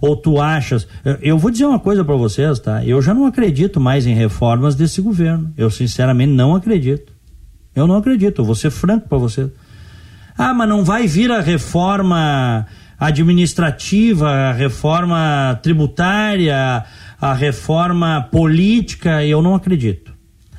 [0.00, 0.86] Ou tu achas?
[1.22, 2.84] Eu vou dizer uma coisa para vocês, tá?
[2.84, 5.52] Eu já não acredito mais em reformas desse governo.
[5.56, 7.12] Eu sinceramente não acredito.
[7.74, 8.40] Eu não acredito.
[8.40, 9.50] Eu vou ser franco para vocês.
[10.36, 12.66] Ah, mas não vai vir a reforma
[12.98, 16.84] administrativa, a reforma tributária,
[17.20, 20.14] a reforma política, eu não acredito.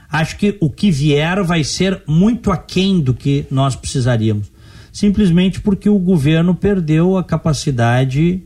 [0.09, 4.51] Acho que o que vier vai ser muito aquém do que nós precisaríamos.
[4.97, 8.41] Simplesmente porque o governo perdeu a capacidade.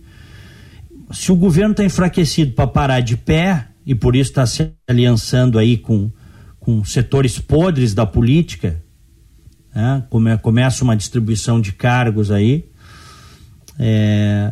[1.10, 5.58] Se o governo está enfraquecido para parar de pé, e por isso está se aliançando
[5.58, 6.12] aí com,
[6.60, 8.84] com setores podres da política,
[9.74, 10.04] né?
[10.10, 12.70] Come, começa uma distribuição de cargos aí.
[13.80, 14.52] É,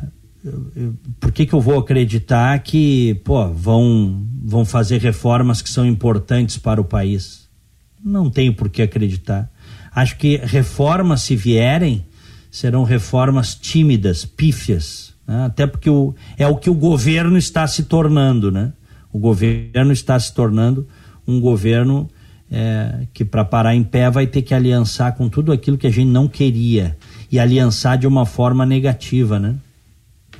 [1.19, 6.57] por que, que eu vou acreditar que pô, vão, vão fazer reformas que são importantes
[6.59, 7.49] para o país?
[8.01, 9.51] Não tenho por que acreditar.
[9.93, 12.05] Acho que reformas, se vierem,
[12.51, 15.13] serão reformas tímidas, pífias.
[15.27, 15.45] Né?
[15.45, 18.51] Até porque o, é o que o governo está se tornando.
[18.51, 18.71] Né?
[19.11, 20.87] O governo está se tornando
[21.27, 22.09] um governo
[22.51, 25.91] é, que, para parar em pé, vai ter que aliançar com tudo aquilo que a
[25.91, 26.97] gente não queria.
[27.31, 29.39] E aliançar de uma forma negativa.
[29.39, 29.55] Né?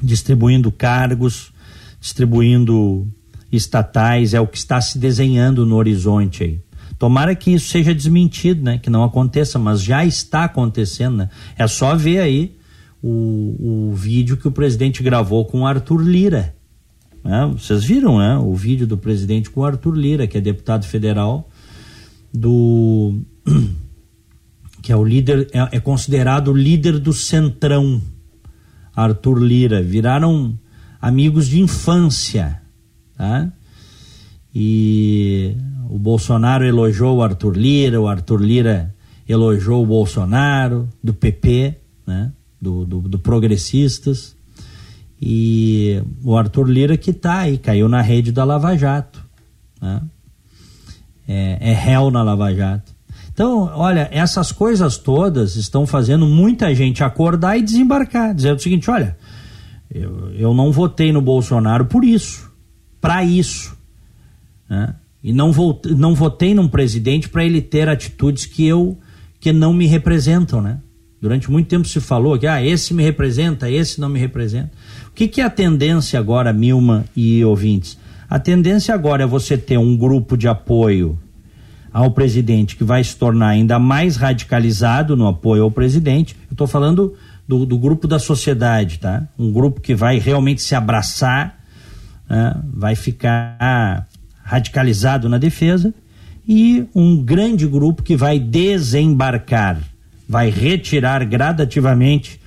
[0.01, 1.51] distribuindo cargos,
[1.99, 3.07] distribuindo
[3.51, 6.59] estatais, é o que está se desenhando no horizonte aí.
[6.99, 8.77] Tomara que isso seja desmentido, né?
[8.77, 11.29] Que não aconteça, mas já está acontecendo, né?
[11.57, 12.57] É só ver aí
[13.01, 16.53] o, o vídeo que o presidente gravou com Arthur Lira.
[17.23, 17.49] Né?
[17.57, 18.37] Vocês viram, né?
[18.37, 21.49] O vídeo do presidente com Arthur Lira, que é deputado federal
[22.33, 23.21] do
[24.83, 28.01] que é o líder é, é considerado o líder do centrão
[28.93, 30.59] Arthur Lira, viraram
[31.01, 32.61] amigos de infância,
[33.15, 33.49] tá?
[34.53, 35.55] E
[35.89, 38.95] o Bolsonaro elogiou o Arthur Lira, o Arthur Lira
[39.27, 42.31] elogiou o Bolsonaro, do PP, né?
[42.61, 44.35] Do, do, do Progressistas.
[45.21, 49.23] E o Arthur Lira que tá aí, caiu na rede da Lava Jato.
[49.81, 50.01] Né?
[51.27, 52.93] É, é réu na Lava Jato.
[53.31, 58.89] Então, olha, essas coisas todas estão fazendo muita gente acordar e desembarcar, dizendo o seguinte:
[58.91, 59.15] olha,
[59.89, 62.51] eu, eu não votei no Bolsonaro por isso,
[62.99, 63.78] para isso.
[64.69, 64.93] Né?
[65.23, 68.97] E não, votei, não votei num presidente para ele ter atitudes que eu
[69.39, 70.79] que não me representam, né?
[71.21, 74.71] Durante muito tempo se falou que ah, esse me representa, esse não me representa.
[75.07, 77.97] O que, que é a tendência agora, Milma e ouvintes?
[78.29, 81.17] A tendência agora é você ter um grupo de apoio
[81.91, 86.35] ao presidente, que vai se tornar ainda mais radicalizado no apoio ao presidente.
[86.49, 87.15] Eu estou falando
[87.47, 89.27] do, do, grupo da sociedade, tá?
[89.37, 91.59] Um grupo que vai realmente se abraçar,
[92.29, 92.55] né?
[92.71, 94.07] vai ficar
[94.49, 95.93] radicalizado na defesa,
[96.47, 99.79] e um grande grupo que vai desembarcar,
[100.27, 102.41] vai retirar gradativamente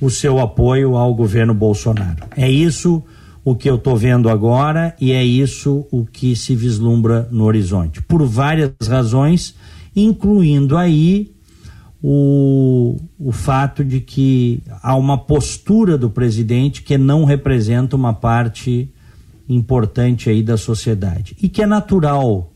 [0.00, 2.24] o seu apoio ao governo Bolsonaro.
[2.34, 3.04] É isso
[3.44, 8.00] o que eu estou vendo agora e é isso o que se vislumbra no horizonte.
[8.00, 9.54] Por várias razões,
[9.94, 11.32] incluindo aí
[12.02, 18.90] o, o fato de que há uma postura do presidente que não representa uma parte
[19.48, 22.52] importante aí da sociedade e que é natural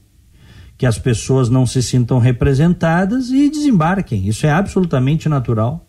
[0.78, 4.28] que as pessoas não se sintam representadas e desembarquem.
[4.28, 5.86] Isso é absolutamente natural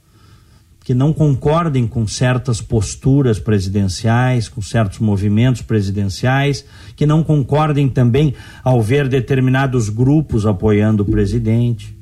[0.88, 6.64] que não concordem com certas posturas presidenciais, com certos movimentos presidenciais,
[6.96, 8.34] que não concordem também
[8.64, 11.94] ao ver determinados grupos apoiando o presidente.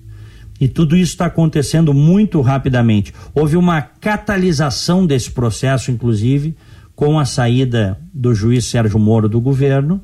[0.61, 3.11] E tudo isso está acontecendo muito rapidamente.
[3.33, 6.55] Houve uma catalisação desse processo, inclusive,
[6.95, 10.01] com a saída do juiz Sérgio Moro do governo,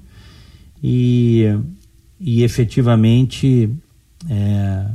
[0.83, 1.45] e,
[2.19, 3.69] e efetivamente,
[4.29, 4.85] é,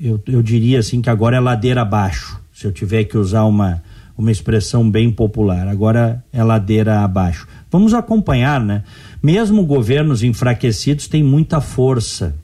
[0.00, 3.82] eu, eu diria assim que agora é ladeira abaixo se eu tiver que usar uma,
[4.16, 5.68] uma expressão bem popular.
[5.68, 7.46] Agora é ladeira abaixo.
[7.70, 8.82] Vamos acompanhar, né?
[9.22, 12.34] Mesmo governos enfraquecidos têm muita força.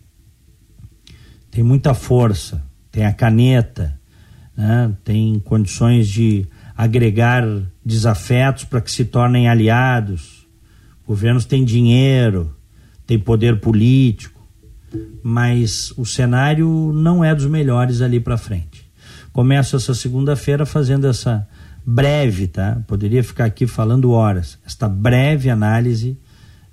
[1.51, 2.63] Tem muita força.
[2.91, 3.99] Tem a caneta,
[4.55, 4.93] né?
[5.03, 6.47] tem condições de
[6.83, 7.45] agregar
[7.85, 10.45] desafetos para que se tornem aliados.
[11.07, 12.57] Governos têm dinheiro,
[13.07, 14.43] têm poder político,
[15.23, 18.85] mas o cenário não é dos melhores ali para frente.
[19.33, 21.49] Começo essa segunda-feira fazendo essa
[21.87, 22.83] breve, tá?
[22.89, 26.19] Poderia ficar aqui falando horas, esta breve análise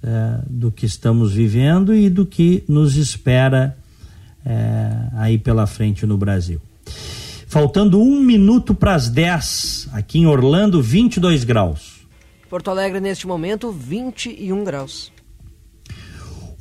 [0.03, 3.77] uh, do que estamos vivendo e do que nos espera
[4.43, 6.59] uh, aí pela frente no Brasil.
[7.49, 12.01] Faltando um minuto para as 10, aqui em Orlando, 22 graus.
[12.47, 15.11] Porto Alegre, neste momento, 21 graus.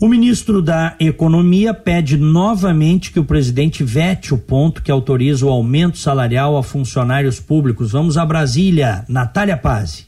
[0.01, 5.51] O ministro da Economia pede novamente que o presidente vete o ponto que autoriza o
[5.51, 7.93] aumento salarial a funcionários públicos.
[7.93, 9.05] Vamos a Brasília.
[9.11, 10.08] Natália Pazzi.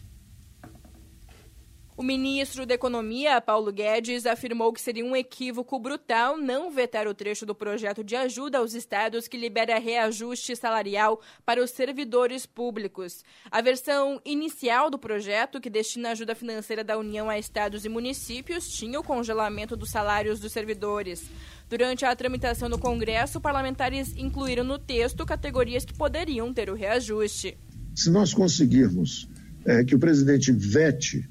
[2.01, 7.12] O ministro da Economia, Paulo Guedes, afirmou que seria um equívoco brutal não vetar o
[7.12, 13.22] trecho do projeto de ajuda aos estados que libera reajuste salarial para os servidores públicos.
[13.51, 18.66] A versão inicial do projeto, que destina ajuda financeira da União a estados e municípios,
[18.66, 21.30] tinha o congelamento dos salários dos servidores.
[21.68, 27.59] Durante a tramitação no Congresso, parlamentares incluíram no texto categorias que poderiam ter o reajuste.
[27.94, 29.28] Se nós conseguirmos
[29.66, 31.28] é, que o presidente vete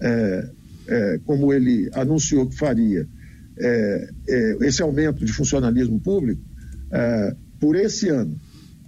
[0.00, 0.50] é,
[0.86, 3.06] é, como ele anunciou que faria,
[3.58, 6.42] é, é esse aumento de funcionalismo público
[6.90, 8.38] é, por esse ano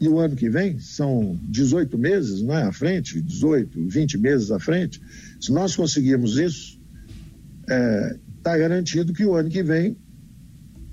[0.00, 2.62] e o ano que vem, são 18 meses, não é?
[2.62, 4.98] À frente, 18, 20 meses à frente.
[5.38, 6.80] Se nós conseguirmos isso,
[8.38, 9.94] está garantido que o ano que vem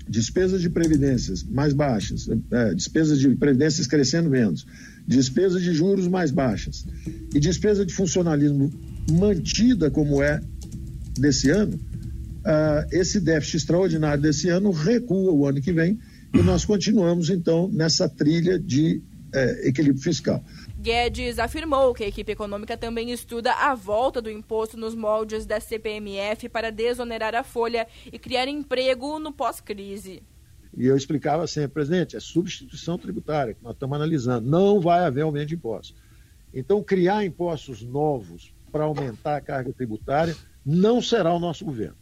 [0.08, 4.66] despesas de previdências mais baixas, é, despesas de previdências crescendo menos,
[5.06, 6.86] despesas de juros mais baixas
[7.34, 8.72] e despesa de funcionalismo
[9.10, 10.40] mantida como é
[11.18, 15.98] desse ano, uh, esse déficit extraordinário desse ano recua o ano que vem
[16.32, 19.02] e nós continuamos, então, nessa trilha de
[19.34, 20.44] uh, equilíbrio fiscal.
[20.78, 25.58] Guedes afirmou que a equipe econômica também estuda a volta do imposto nos moldes da
[25.58, 30.22] CPMF para desonerar a folha e criar emprego no pós-crise.
[30.76, 34.48] E eu explicava sempre, presidente, é substituição tributária que nós estamos analisando.
[34.48, 35.96] Não vai haver aumento de impostos.
[36.54, 41.96] Então, criar impostos novos para aumentar a carga tributária não será o nosso governo.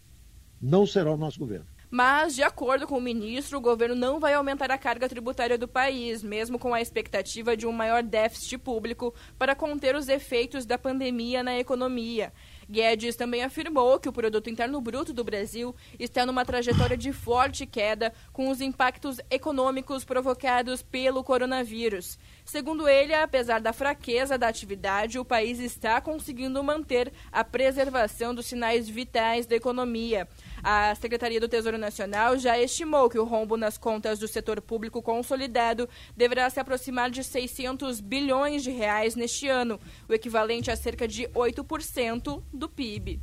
[0.61, 1.67] Não será o nosso governo.
[1.91, 5.69] Mas, de acordo com o ministro, o governo não vai aumentar a carga tributária do
[5.69, 10.77] país, mesmo com a expectativa de um maior déficit público para conter os efeitos da
[10.77, 12.33] pandemia na economia.
[12.69, 17.64] Guedes também afirmou que o produto interno bruto do Brasil está numa trajetória de forte
[17.64, 22.19] queda com os impactos econômicos provocados pelo coronavírus.
[22.45, 28.47] Segundo ele, apesar da fraqueza da atividade, o país está conseguindo manter a preservação dos
[28.47, 30.29] sinais vitais da economia.
[30.63, 35.03] A Secretaria do Tesouro Nacional já estimou que o rombo nas contas do setor público
[35.03, 41.07] consolidado deverá se aproximar de 600 bilhões de reais neste ano, o equivalente a cerca
[41.07, 43.21] de 8% do PIB.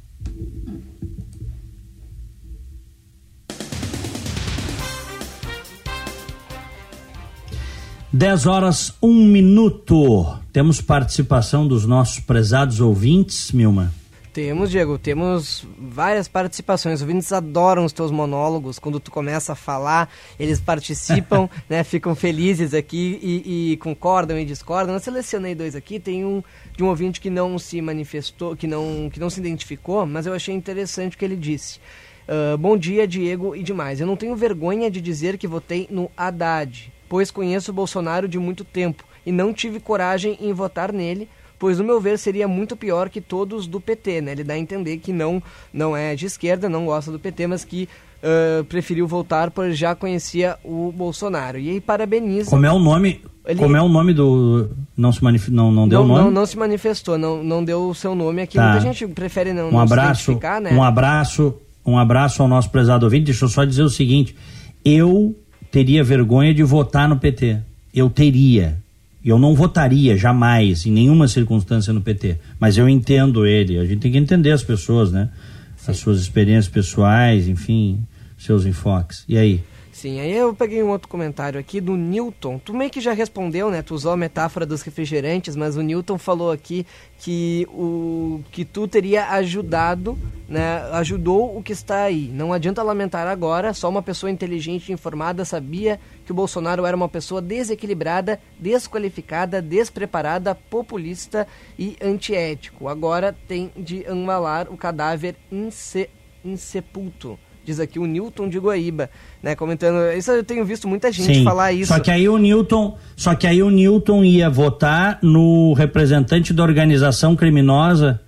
[8.16, 10.38] Dez horas, um minuto.
[10.52, 13.92] Temos participação dos nossos prezados ouvintes, Milma.
[14.34, 16.96] Temos, Diego, temos várias participações.
[16.96, 18.80] Os ouvintes adoram os teus monólogos.
[18.80, 20.10] Quando tu começa a falar,
[20.40, 21.84] eles participam, né?
[21.84, 24.96] Ficam felizes aqui e, e, concordam e discordam.
[24.96, 26.00] Eu selecionei dois aqui.
[26.00, 26.44] Tem um
[26.76, 30.34] de um ouvinte que não se manifestou, que não, que não se identificou, mas eu
[30.34, 31.80] achei interessante o que ele disse.
[32.28, 34.02] Uh, bom dia, Diego e demais.
[34.02, 38.40] Eu não tenho vergonha de dizer que votei no Haddad, pois conheço o Bolsonaro de
[38.40, 41.30] muito tempo e não tive coragem em votar nele
[41.64, 44.34] pois no meu ver seria muito pior que todos do PT, né?
[44.34, 45.42] Ele dá a entender que não,
[45.74, 47.88] não é de esquerda, não gosta do PT, mas que
[48.22, 51.58] uh, preferiu voltar pois já conhecia o Bolsonaro.
[51.58, 52.50] E aí parabeniza.
[52.50, 53.22] Como é o nome?
[53.46, 53.60] Ele...
[53.60, 54.72] Como é o nome do.
[54.98, 55.48] Não se manif...
[55.50, 56.24] não, não deu não, nome?
[56.26, 58.58] Não, não se manifestou, não, não deu o seu nome aqui.
[58.58, 58.72] Tá.
[58.72, 60.74] Muita gente prefere não, um não abraço, né?
[60.74, 61.56] Um abraço,
[61.86, 63.28] um abraço ao nosso prezado ouvinte.
[63.28, 64.36] Deixa eu só dizer o seguinte:
[64.84, 65.34] eu
[65.72, 67.60] teria vergonha de votar no PT.
[67.96, 68.83] Eu teria.
[69.24, 72.38] Eu não votaria jamais, em nenhuma circunstância, no PT.
[72.60, 73.78] Mas eu entendo ele.
[73.80, 75.30] A gente tem que entender as pessoas, né?
[75.78, 75.92] Sim.
[75.92, 78.06] As suas experiências pessoais, enfim,
[78.38, 79.24] seus enfoques.
[79.28, 79.62] E aí?
[80.04, 82.60] Sim, aí eu peguei um outro comentário aqui do Newton.
[82.60, 83.82] Tu meio que já respondeu, né?
[83.82, 86.86] Tu usou a metáfora dos refrigerantes, mas o Newton falou aqui
[87.18, 90.80] que o que tu teria ajudado, né?
[90.92, 92.30] Ajudou o que está aí.
[92.34, 96.98] Não adianta lamentar agora, só uma pessoa inteligente e informada sabia que o Bolsonaro era
[96.98, 101.48] uma pessoa desequilibrada, desqualificada, despreparada, populista
[101.80, 102.90] e antiético.
[102.90, 106.10] Agora tem de embalar o cadáver inse,
[106.44, 109.10] insepulto diz aqui o Newton de Guaíba,
[109.42, 111.94] né, comentando, isso eu tenho visto muita gente Sim, falar isso.
[111.94, 116.64] Só que aí o Newton, só que aí o Newton ia votar no representante da
[116.64, 118.22] organização criminosa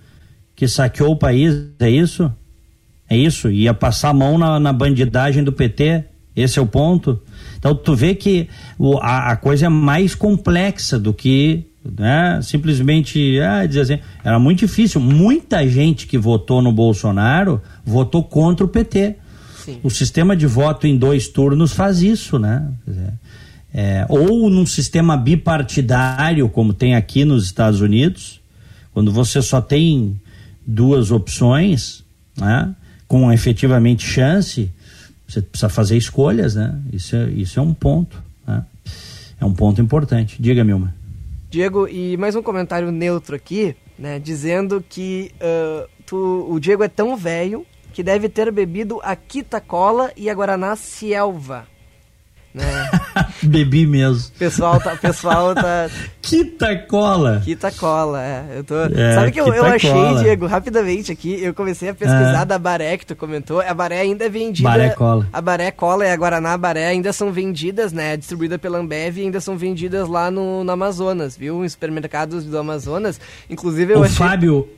[0.54, 2.32] que saqueou o país, é isso?
[3.08, 3.50] É isso?
[3.50, 7.20] Ia passar a mão na, na bandidagem do PT, esse é o ponto.
[7.58, 11.66] Então tu vê que o, a, a coisa é mais complexa do que
[11.98, 12.40] né?
[12.42, 15.00] Simplesmente, ah, dizer assim, era muito difícil.
[15.00, 19.16] Muita gente que votou no Bolsonaro votou contra o PT.
[19.66, 19.80] Sim.
[19.82, 22.72] O sistema de voto em dois turnos faz isso, né?
[23.74, 28.40] É, ou num sistema bipartidário, como tem aqui nos Estados Unidos,
[28.94, 30.20] quando você só tem
[30.64, 32.04] duas opções,
[32.36, 32.72] né,
[33.08, 34.70] com efetivamente chance,
[35.26, 36.78] você precisa fazer escolhas, né?
[36.92, 38.22] Isso é, isso é um ponto.
[38.46, 38.64] Né?
[39.40, 40.40] É um ponto importante.
[40.40, 40.94] Diga, Milma.
[41.50, 44.20] Diego, e mais um comentário neutro aqui, né?
[44.20, 47.66] Dizendo que uh, tu, o Diego é tão velho
[47.96, 51.66] que deve ter bebido a Quita Cola e a Guaraná Cielva.
[52.52, 52.90] Né?
[53.42, 54.32] Bebi mesmo.
[54.38, 55.88] Pessoal tá, pessoal tá.
[56.20, 57.40] Quita cola.
[57.42, 58.58] Quita cola, é.
[58.58, 58.74] Eu tô.
[58.74, 62.44] É, Sabe que eu, eu achei, Diego, rapidamente aqui, eu comecei a pesquisar é.
[62.44, 63.62] da Baré que tu comentou.
[63.62, 64.68] A Baré ainda é vendida.
[64.68, 65.26] Baré cola.
[65.32, 68.14] A Baré cola e a Guaraná Baré ainda são vendidas, né?
[68.14, 71.64] Distribuída pela Ambev e ainda são vendidas lá no, no Amazonas, viu?
[71.64, 73.18] Em supermercados do Amazonas.
[73.48, 74.16] Inclusive eu o achei.
[74.16, 74.68] Fábio,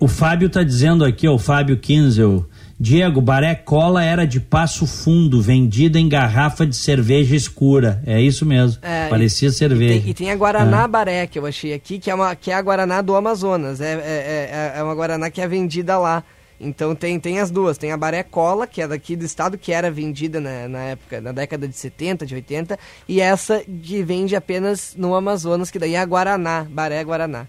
[0.00, 2.46] o Fábio tá dizendo aqui, ó, o Fábio Kinzel
[2.78, 8.02] Diego, Baré Cola era de passo fundo, vendida em garrafa de cerveja escura.
[8.04, 8.78] É isso mesmo.
[8.82, 9.94] É, Parecia e, cerveja.
[9.94, 10.88] E tem, e tem, a Guaraná é.
[10.88, 13.80] Baré, que eu achei aqui, que é, uma, que é a Guaraná do Amazonas.
[13.80, 16.24] É, é, é, é, uma Guaraná que é vendida lá.
[16.60, 17.78] Então tem, tem as duas.
[17.78, 21.20] Tem a Baré Cola, que é daqui do estado, que era vendida na, na época,
[21.20, 22.78] na década de 70, de 80.
[23.08, 27.46] E essa que vende apenas no Amazonas, que daí é a Guaraná, Baré Guaraná.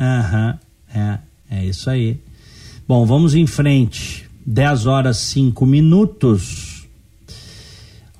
[0.00, 0.58] Aham,
[0.94, 1.18] é,
[1.50, 2.18] é isso aí.
[2.86, 4.28] Bom, vamos em frente.
[4.46, 6.88] 10 horas 5 minutos.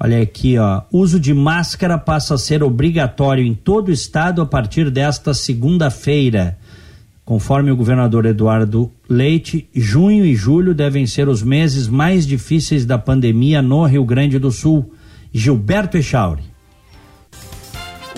[0.01, 0.83] Olha aqui, ó.
[0.93, 6.59] Uso de máscara passa a ser obrigatório em todo o estado a partir desta segunda-feira.
[7.25, 12.97] Conforme o governador Eduardo Leite, junho e julho devem ser os meses mais difíceis da
[12.97, 14.95] pandemia no Rio Grande do Sul.
[15.33, 16.48] Gilberto Echauri.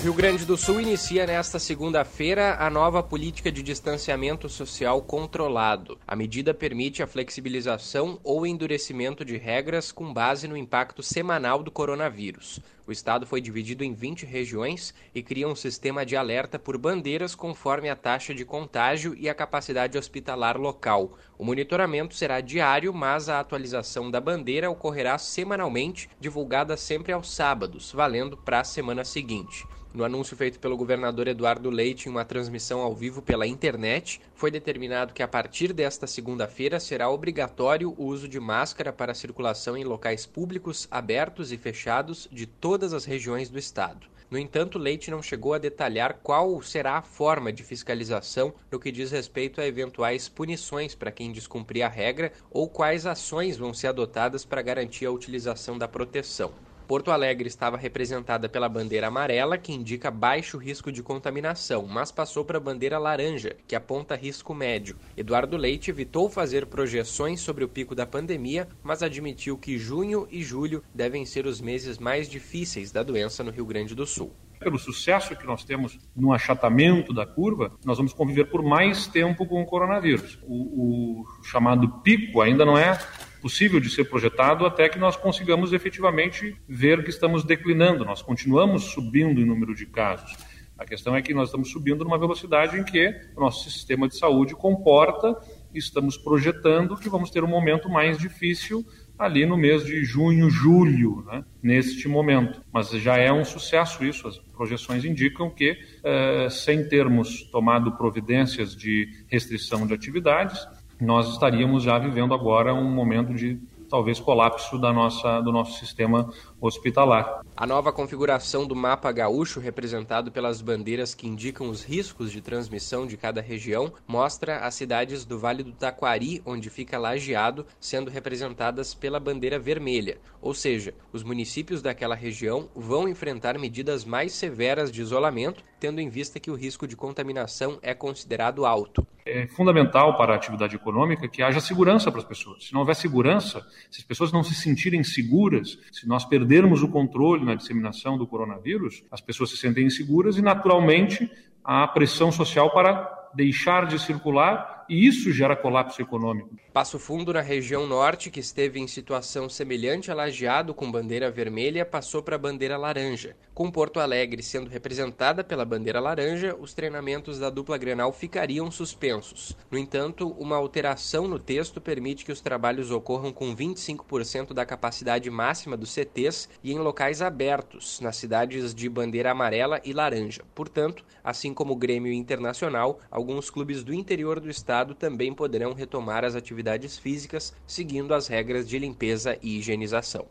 [0.02, 5.98] Rio Grande do Sul inicia nesta segunda-feira a nova política de distanciamento social controlado.
[6.08, 11.70] A medida permite a flexibilização ou endurecimento de regras com base no impacto semanal do
[11.70, 12.60] coronavírus.
[12.86, 17.34] O estado foi dividido em 20 regiões e cria um sistema de alerta por bandeiras
[17.34, 21.12] conforme a taxa de contágio e a capacidade hospitalar local.
[21.36, 27.92] O monitoramento será diário, mas a atualização da bandeira ocorrerá semanalmente, divulgada sempre aos sábados,
[27.92, 29.66] valendo para a semana seguinte.
[29.92, 34.48] No anúncio feito pelo governador Eduardo Leite em uma transmissão ao vivo pela internet, foi
[34.48, 39.82] determinado que a partir desta segunda-feira será obrigatório o uso de máscara para circulação em
[39.82, 44.06] locais públicos, abertos e fechados de todas as regiões do estado.
[44.30, 48.92] No entanto, Leite não chegou a detalhar qual será a forma de fiscalização no que
[48.92, 53.88] diz respeito a eventuais punições para quem descumprir a regra ou quais ações vão ser
[53.88, 56.52] adotadas para garantir a utilização da proteção.
[56.90, 62.44] Porto Alegre estava representada pela bandeira amarela, que indica baixo risco de contaminação, mas passou
[62.44, 64.96] para a bandeira laranja, que aponta risco médio.
[65.16, 70.42] Eduardo Leite evitou fazer projeções sobre o pico da pandemia, mas admitiu que junho e
[70.42, 74.78] julho devem ser os meses mais difíceis da doença no Rio Grande do Sul pelo
[74.78, 79.62] sucesso que nós temos no achatamento da curva, nós vamos conviver por mais tempo com
[79.62, 80.38] o coronavírus.
[80.42, 82.98] O, o chamado pico ainda não é
[83.40, 88.04] possível de ser projetado até que nós consigamos efetivamente ver que estamos declinando.
[88.04, 90.36] Nós continuamos subindo em número de casos.
[90.78, 94.16] A questão é que nós estamos subindo numa velocidade em que o nosso sistema de
[94.16, 95.36] saúde comporta
[95.74, 98.84] estamos projetando que vamos ter um momento mais difícil
[99.18, 102.62] ali no mês de junho, julho, né, neste momento.
[102.72, 108.74] Mas já é um sucesso isso, as projeções indicam que, eh, sem termos tomado providências
[108.74, 110.66] de restrição de atividades,
[111.00, 116.32] nós estaríamos já vivendo agora um momento de talvez colapso da nossa, do nosso sistema
[116.60, 117.40] hospitalar.
[117.56, 123.06] A nova configuração do mapa gaúcho, representado pelas bandeiras que indicam os riscos de transmissão
[123.06, 128.94] de cada região, mostra as cidades do Vale do Taquari, onde fica Lajeado, sendo representadas
[128.94, 135.02] pela bandeira vermelha, ou seja, os municípios daquela região vão enfrentar medidas mais severas de
[135.02, 139.04] isolamento, tendo em vista que o risco de contaminação é considerado alto.
[139.24, 142.66] É fundamental para a atividade econômica que haja segurança para as pessoas.
[142.66, 143.60] Se não houver segurança,
[143.90, 148.26] se as pessoas não se sentirem seguras, se nós perdermos o controle na disseminação do
[148.26, 151.30] coronavírus, as pessoas se sentem inseguras e, naturalmente,
[151.62, 156.50] há pressão social para deixar de circular e isso gera colapso econômico.
[156.72, 161.86] Passo Fundo, na região norte, que esteve em situação semelhante a Lajeado com bandeira vermelha,
[161.86, 163.36] passou para a bandeira laranja.
[163.54, 169.56] Com Porto Alegre sendo representada pela bandeira laranja, os treinamentos da dupla Grenal ficariam suspensos.
[169.70, 175.30] No entanto, uma alteração no texto permite que os trabalhos ocorram com 25% da capacidade
[175.30, 180.42] máxima dos CTs e em locais abertos, nas cidades de bandeira amarela e laranja.
[180.52, 185.74] Portanto, assim como o Grêmio Internacional, alguns clubes do interior do estado Estado também poderão
[185.74, 190.24] retomar as atividades físicas seguindo as regras de limpeza e higienização.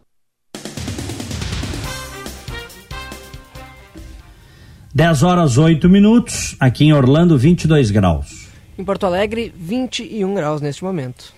[4.91, 8.50] 10 horas 8 minutos, aqui em Orlando, 22 graus.
[8.76, 11.32] Em Porto Alegre, 21 graus neste momento.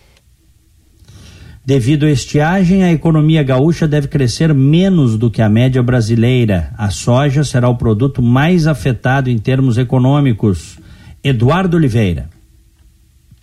[1.65, 6.73] Devido à estiagem, a economia gaúcha deve crescer menos do que a média brasileira.
[6.77, 10.79] A soja será o produto mais afetado em termos econômicos.
[11.21, 12.29] Eduardo Oliveira.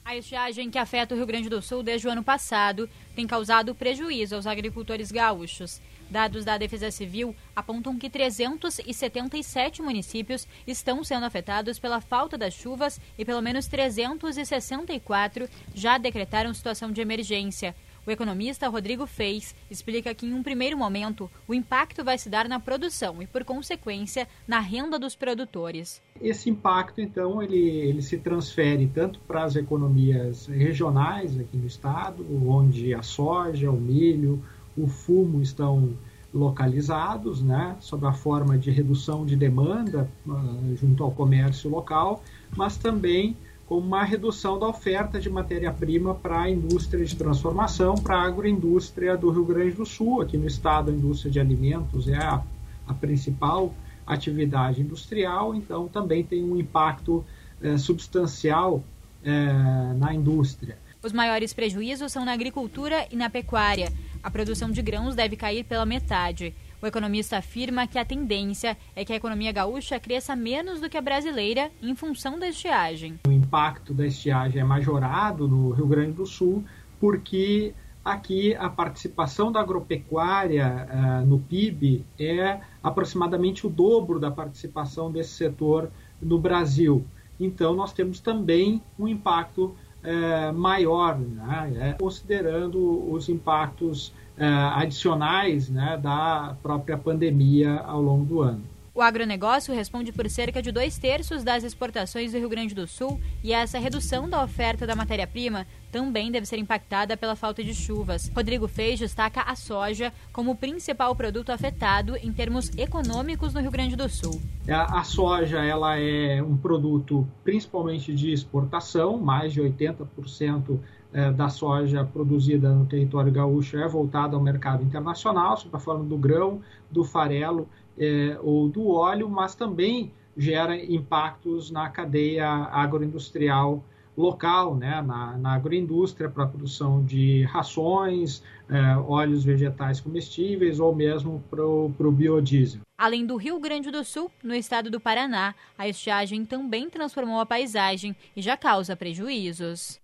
[0.08, 3.74] A estiagem que afeta o Rio Grande do Sul desde o ano passado tem causado
[3.74, 5.82] prejuízo aos agricultores gaúchos.
[6.08, 12.98] Dados da Defesa Civil apontam que 377 municípios estão sendo afetados pela falta das chuvas
[13.18, 17.76] e pelo menos 364 já decretaram situação de emergência.
[18.08, 22.48] O economista Rodrigo Feix explica que, em um primeiro momento, o impacto vai se dar
[22.48, 26.00] na produção e, por consequência, na renda dos produtores.
[26.18, 32.24] Esse impacto, então, ele, ele se transfere tanto para as economias regionais aqui no estado,
[32.48, 34.42] onde a soja, o milho,
[34.74, 35.94] o fumo estão
[36.32, 42.22] localizados, né, sob a forma de redução de demanda uh, junto ao comércio local,
[42.56, 43.36] mas também
[43.68, 49.14] como uma redução da oferta de matéria-prima para a indústria de transformação, para a agroindústria
[49.14, 50.22] do Rio Grande do Sul.
[50.22, 52.42] Aqui no estado, a indústria de alimentos é a,
[52.86, 53.74] a principal
[54.06, 57.22] atividade industrial, então também tem um impacto
[57.60, 58.82] é, substancial
[59.22, 59.52] é,
[59.98, 60.78] na indústria.
[61.02, 63.92] Os maiores prejuízos são na agricultura e na pecuária.
[64.22, 66.54] A produção de grãos deve cair pela metade.
[66.80, 70.96] O economista afirma que a tendência é que a economia gaúcha cresça menos do que
[70.96, 73.18] a brasileira em função da estiagem.
[73.26, 76.64] O impacto da estiagem é majorado no Rio Grande do Sul
[77.00, 77.74] porque
[78.04, 85.30] aqui a participação da agropecuária uh, no PIB é aproximadamente o dobro da participação desse
[85.30, 85.90] setor
[86.22, 87.04] no Brasil.
[87.40, 89.74] Então, nós temos também um impacto
[90.04, 94.12] uh, maior, né, considerando os impactos
[94.46, 98.78] adicionais né, da própria pandemia ao longo do ano.
[98.98, 103.20] O agronegócio responde por cerca de dois terços das exportações do Rio Grande do Sul
[103.44, 108.28] e essa redução da oferta da matéria-prima também deve ser impactada pela falta de chuvas.
[108.34, 113.70] Rodrigo Feix destaca a soja como o principal produto afetado em termos econômicos no Rio
[113.70, 114.42] Grande do Sul.
[114.68, 120.76] A, a soja ela é um produto principalmente de exportação, mais de 80%
[121.12, 126.04] é, da soja produzida no território gaúcho é voltada ao mercado internacional, sob a forma
[126.04, 133.82] do grão, do farelo é, ou do óleo, mas também gera impactos na cadeia agroindustrial
[134.16, 140.92] local, né, na, na agroindústria para a produção de rações, é, óleos vegetais comestíveis ou
[140.94, 142.80] mesmo para o biodiesel.
[142.98, 147.46] Além do Rio Grande do Sul, no estado do Paraná, a estiagem também transformou a
[147.46, 150.00] paisagem e já causa prejuízos.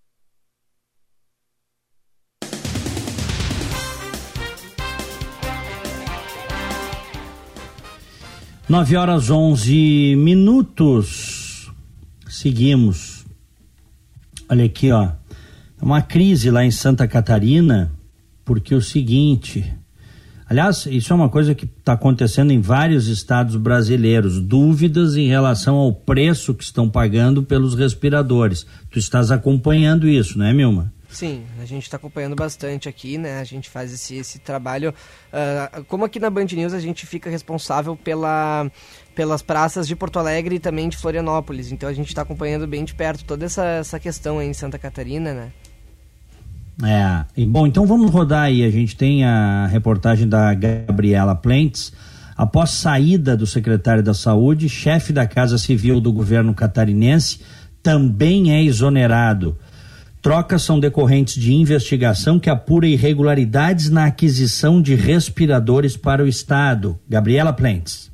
[8.67, 11.71] 9 horas 11 minutos.
[12.27, 13.23] Seguimos.
[14.49, 15.03] Olha aqui, ó.
[15.03, 17.91] É uma crise lá em Santa Catarina,
[18.43, 19.71] porque o seguinte.
[20.49, 24.41] Aliás, isso é uma coisa que está acontecendo em vários estados brasileiros.
[24.41, 28.65] Dúvidas em relação ao preço que estão pagando pelos respiradores.
[28.89, 30.91] Tu estás acompanhando isso, não é, Milma?
[31.15, 33.39] Sim, a gente está acompanhando bastante aqui, né?
[33.39, 34.93] A gente faz esse, esse trabalho.
[35.31, 38.69] Uh, como aqui na Band News a gente fica responsável pela,
[39.15, 41.71] pelas praças de Porto Alegre e também de Florianópolis.
[41.71, 44.77] Então a gente está acompanhando bem de perto toda essa, essa questão aí em Santa
[44.77, 45.51] Catarina, né?
[46.83, 48.65] É, e, bom, então vamos rodar aí.
[48.65, 51.93] A gente tem a reportagem da Gabriela Plentes.
[52.35, 57.39] Após saída do secretário da Saúde, chefe da Casa Civil do governo catarinense
[57.81, 59.57] também é exonerado.
[60.25, 66.99] Trocas são decorrentes de investigação que apura irregularidades na aquisição de respiradores para o Estado.
[67.07, 68.11] Gabriela Plentes.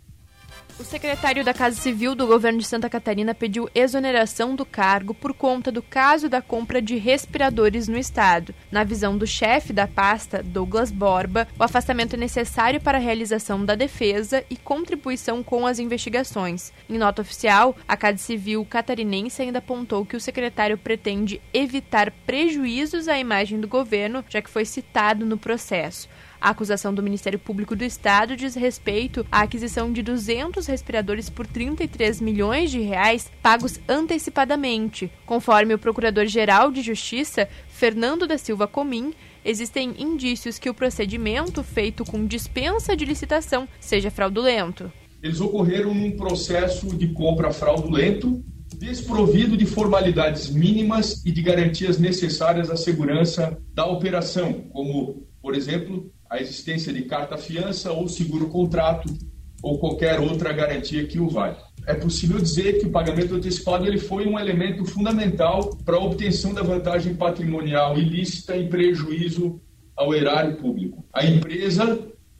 [0.81, 5.31] O secretário da Casa Civil do governo de Santa Catarina pediu exoneração do cargo por
[5.31, 8.51] conta do caso da compra de respiradores no estado.
[8.71, 13.63] Na visão do chefe da pasta, Douglas Borba, o afastamento é necessário para a realização
[13.63, 16.73] da defesa e contribuição com as investigações.
[16.89, 23.07] Em nota oficial, a Casa Civil catarinense ainda apontou que o secretário pretende evitar prejuízos
[23.07, 26.09] à imagem do governo, já que foi citado no processo.
[26.41, 31.45] A acusação do Ministério Público do Estado diz respeito à aquisição de 200 respiradores por
[31.45, 35.11] 33 milhões de reais pagos antecipadamente.
[35.23, 39.13] Conforme o Procurador-Geral de Justiça, Fernando da Silva Comim,
[39.45, 44.91] existem indícios que o procedimento feito com dispensa de licitação seja fraudulento.
[45.21, 48.43] Eles ocorreram num processo de compra fraudulento,
[48.79, 56.11] desprovido de formalidades mínimas e de garantias necessárias à segurança da operação, como, por exemplo,
[56.31, 59.13] a existência de carta-fiança ou seguro-contrato,
[59.61, 61.57] ou qualquer outra garantia que o vale.
[61.85, 66.53] É possível dizer que o pagamento antecipado ele foi um elemento fundamental para a obtenção
[66.53, 69.61] da vantagem patrimonial ilícita em prejuízo
[69.93, 71.03] ao erário público.
[71.13, 71.99] A empresa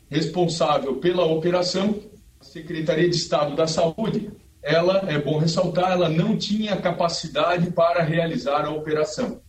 [0.09, 1.99] responsável pela operação,
[2.39, 4.31] a Secretaria de Estado da Saúde,
[4.63, 9.41] ela, é bom ressaltar, ela não tinha capacidade para realizar a operação.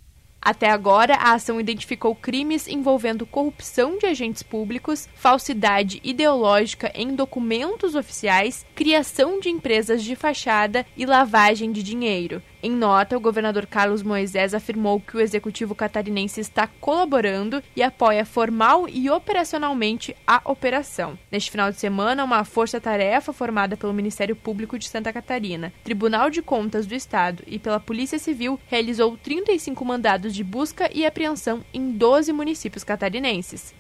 [0.45, 7.95] Até agora, a ação identificou crimes envolvendo corrupção de agentes públicos, falsidade ideológica em documentos
[7.95, 12.43] oficiais, criação de empresas de fachada e lavagem de dinheiro.
[12.65, 18.25] Em nota, o governador Carlos Moisés afirmou que o executivo catarinense está colaborando e apoia
[18.25, 21.19] formal e operacionalmente a operação.
[21.29, 26.41] Neste final de semana, uma força-tarefa formada pelo Ministério Público de Santa Catarina, Tribunal de
[26.41, 31.91] Contas do Estado e pela Polícia Civil realizou 35 mandados de busca e apreensão em
[31.91, 33.75] 12 municípios catarinenses.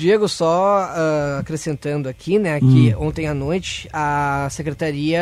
[0.00, 3.06] Diego, só uh, acrescentando aqui, né, que hum.
[3.06, 5.20] ontem à noite a secretaria,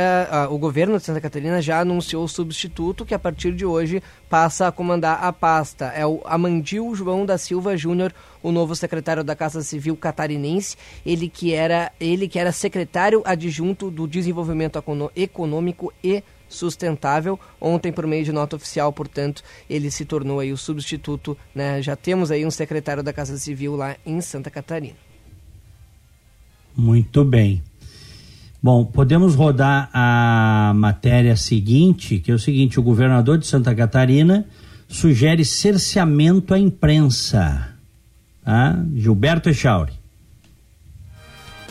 [0.48, 4.00] uh, o governo de Santa Catarina já anunciou o substituto que a partir de hoje
[4.30, 5.86] passa a comandar a pasta.
[5.86, 11.28] É o Amandil João da Silva Júnior, o novo secretário da Casa Civil catarinense, ele
[11.28, 14.80] que era, ele que era secretário adjunto do Desenvolvimento
[15.16, 17.38] Econômico e sustentável.
[17.60, 21.82] Ontem, por meio de nota oficial, portanto, ele se tornou aí o substituto, né?
[21.82, 24.96] Já temos aí um secretário da Casa Civil lá em Santa Catarina.
[26.76, 27.62] Muito bem.
[28.62, 34.46] Bom, podemos rodar a matéria seguinte, que é o seguinte: o governador de Santa Catarina
[34.88, 37.74] sugere cerceamento à imprensa.
[38.42, 38.82] Tá?
[38.94, 39.97] Gilberto Echauri.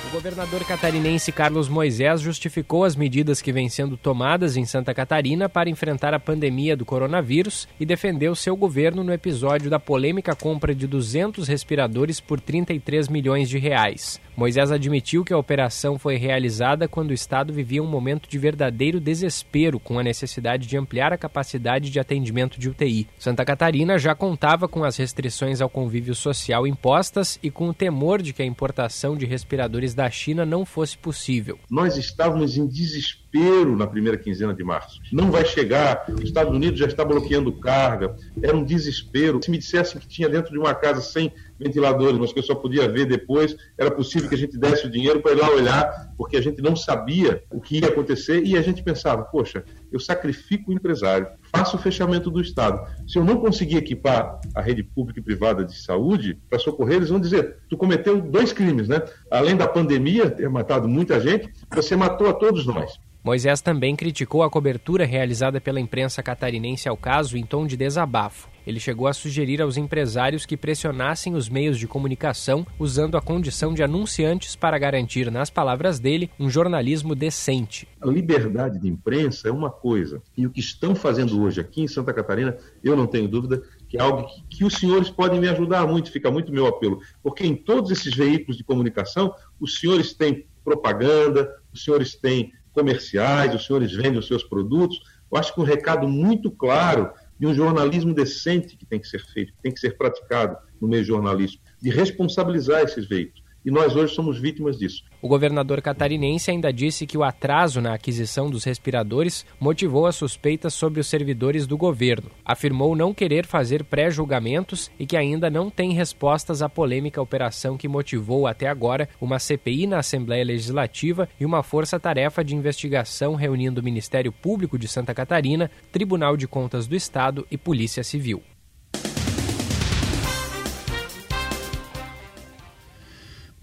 [0.08, 5.50] O governador catarinense Carlos Moisés justificou as medidas que vêm sendo tomadas em Santa Catarina
[5.50, 10.74] para enfrentar a pandemia do coronavírus e defendeu seu governo no episódio da polêmica compra
[10.74, 14.22] de 200 respiradores por 33 milhões de reais.
[14.38, 19.00] Moisés admitiu que a operação foi realizada quando o Estado vivia um momento de verdadeiro
[19.00, 23.08] desespero com a necessidade de ampliar a capacidade de atendimento de UTI.
[23.18, 28.22] Santa Catarina já contava com as restrições ao convívio social impostas e com o temor
[28.22, 31.58] de que a importação de respiradores da China não fosse possível.
[31.72, 35.00] Nós estávamos em desespero na primeira quinzena de março.
[35.12, 39.40] Não vai chegar, os Estados Unidos já está bloqueando carga, era um desespero.
[39.44, 42.54] Se me dissessem que tinha dentro de uma casa 100 ventiladores, mas que eu só
[42.54, 46.14] podia ver depois, era possível que a gente desse o dinheiro para ir lá olhar,
[46.16, 50.00] porque a gente não sabia o que ia acontecer e a gente pensava, poxa, eu
[50.00, 51.28] sacrifico o empresário,
[51.58, 52.88] faço o fechamento do Estado.
[53.08, 57.10] Se eu não conseguir equipar a rede pública e privada de saúde para socorrer, eles
[57.10, 59.02] vão dizer: tu cometeu dois crimes, né?
[59.32, 63.00] Além da pandemia ter matado muita gente, você matou a todos nós.
[63.24, 68.48] Moisés também criticou a cobertura realizada pela imprensa catarinense ao caso em tom de desabafo.
[68.68, 73.74] Ele chegou a sugerir aos empresários que pressionassem os meios de comunicação usando a condição
[73.74, 77.88] de anunciantes para garantir, nas palavras dele, um jornalismo decente.
[78.02, 81.88] A liberdade de imprensa é uma coisa, e o que estão fazendo hoje aqui em
[81.88, 85.48] Santa Catarina, eu não tenho dúvida que é algo que, que os senhores podem me
[85.48, 90.14] ajudar muito, fica muito meu apelo, porque em todos esses veículos de comunicação, os senhores
[90.14, 95.00] têm propaganda, os senhores têm comerciais, os senhores vendem os seus produtos.
[95.32, 99.20] Eu acho que um recado muito claro de um jornalismo decente que tem que ser
[99.20, 103.98] feito, que tem que ser praticado no meio jornalístico, de responsabilizar esses veículos e nós
[103.98, 105.04] hoje somos vítimas disso.
[105.22, 110.74] O governador catarinense ainda disse que o atraso na aquisição dos respiradores motivou as suspeitas
[110.74, 112.32] sobre os servidores do governo.
[112.46, 117.90] Afirmou não querer fazer pré-julgamentos e que ainda não tem respostas à polêmica operação que
[117.90, 123.84] motivou até agora uma CPI na Assembleia Legislativa e uma força-tarefa de investigação reunindo o
[123.84, 128.42] Ministério Público de Santa Catarina, Tribunal de Contas do Estado e Polícia Civil.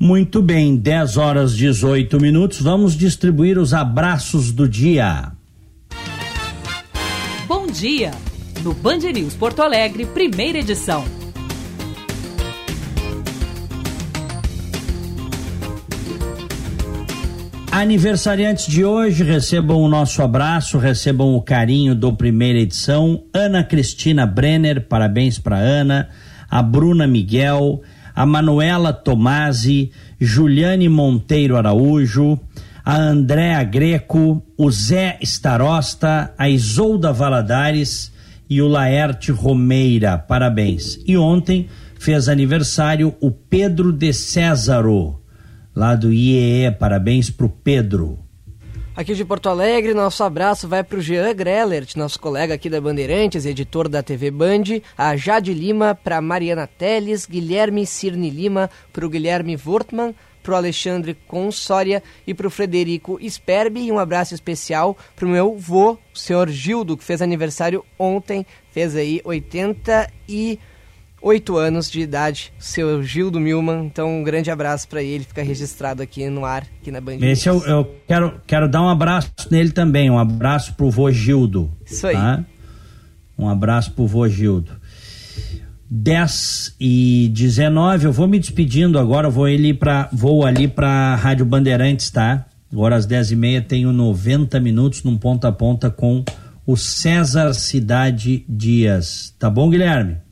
[0.04, 2.60] Muito bem, 10 horas 18 minutos.
[2.60, 5.32] Vamos distribuir os abraços do dia.
[7.48, 8.10] Bom dia!
[8.62, 11.06] No Band News Porto Alegre, primeira edição.
[17.72, 23.24] Aniversariantes de hoje, recebam o nosso abraço, recebam o carinho do primeira edição.
[23.32, 26.10] Ana Cristina Brenner, parabéns para Ana.
[26.50, 27.80] A Bruna Miguel
[28.14, 29.90] a Manuela Tomasi,
[30.20, 32.38] Juliane Monteiro Araújo,
[32.84, 38.12] a Andréa Greco, o Zé Starosta, a Isolda Valadares
[38.48, 40.18] e o Laerte Romeira.
[40.18, 41.00] Parabéns.
[41.06, 45.20] E ontem fez aniversário o Pedro de Césaro,
[45.74, 46.70] lá do IEE.
[46.70, 48.23] Parabéns pro Pedro.
[48.96, 52.80] Aqui de Porto Alegre, nosso abraço vai para o Jean Grellert, nosso colega aqui da
[52.80, 59.04] Bandeirantes, editor da TV Band, a Jade Lima, para Mariana Teles, Guilherme Cirne Lima, para
[59.04, 60.14] o Guilherme Wortmann,
[60.44, 63.86] para o Alexandre Consória e para o Frederico Sperbi.
[63.86, 68.46] E um abraço especial para o meu vô, o senhor Gildo, que fez aniversário ontem,
[68.70, 70.56] fez aí 80 e
[71.24, 73.86] oito anos de idade, seu Gildo Milman.
[73.86, 77.16] Então, um grande abraço para ele, fica registrado aqui no ar, aqui na Band.
[77.22, 81.72] Esse eu, eu, quero, quero dar um abraço nele também, um abraço pro vô Gildo.
[81.84, 82.14] Isso aí.
[82.14, 82.44] Tá?
[83.38, 84.72] Um abraço pro vô Gildo.
[85.90, 91.46] 10 e 19, eu vou me despedindo agora, vou, ali pra, vou ali para Rádio
[91.46, 92.46] Bandeirantes, tá?
[92.70, 96.24] Agora às 10 e meia tenho 90 minutos num ponta a ponta com
[96.66, 99.34] o César Cidade Dias.
[99.38, 100.23] Tá bom, Guilherme?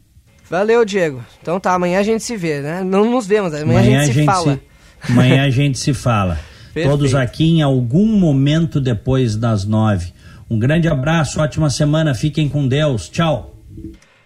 [0.52, 1.24] Valeu, Diego.
[1.40, 2.84] Então tá, amanhã a gente se vê, né?
[2.84, 4.60] Não nos vemos, amanhã, amanhã a gente, a se fala.
[5.00, 6.38] Se, amanhã a gente se fala.
[6.84, 10.12] Todos aqui em algum momento depois das nove.
[10.50, 13.08] Um grande abraço, ótima semana, fiquem com Deus.
[13.08, 13.56] Tchau.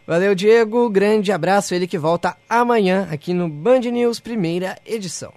[0.05, 0.91] Valeu, Diego.
[0.91, 1.72] Grande abraço.
[1.72, 5.33] Ele que volta amanhã aqui no Band News, primeira edição.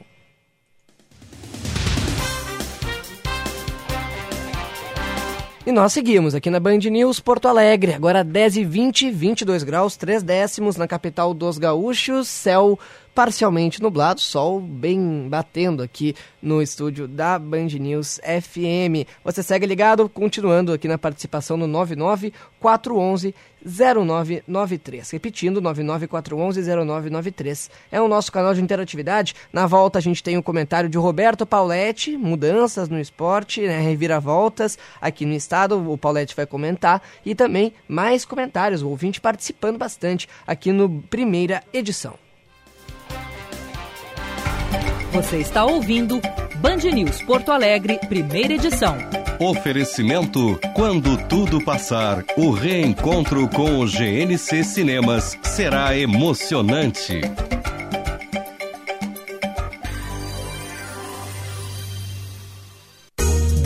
[5.69, 9.95] E nós seguimos aqui na Band News Porto Alegre, agora 10 e 20, 22 graus,
[9.95, 12.79] 3 décimos na capital dos gaúchos, céu
[13.19, 19.05] parcialmente nublado, sol bem batendo aqui no estúdio da Band News FM.
[19.25, 25.11] Você segue ligado, continuando aqui na participação no 99 411 0993.
[25.11, 27.69] Repetindo, 99411 0993.
[27.91, 29.35] É o nosso canal de interatividade.
[29.51, 33.81] Na volta a gente tem o um comentário de Roberto Pauletti, mudanças no esporte, né,
[33.81, 37.01] reviravoltas aqui no estado, o Pauletti vai comentar.
[37.25, 42.28] E também mais comentários, o ouvinte participando bastante aqui no primeira edição.
[45.11, 46.21] Você está ouvindo
[46.57, 48.95] Band News Porto Alegre, primeira edição.
[49.39, 57.21] Oferecimento: quando tudo passar, o reencontro com o GNC Cinemas será emocionante.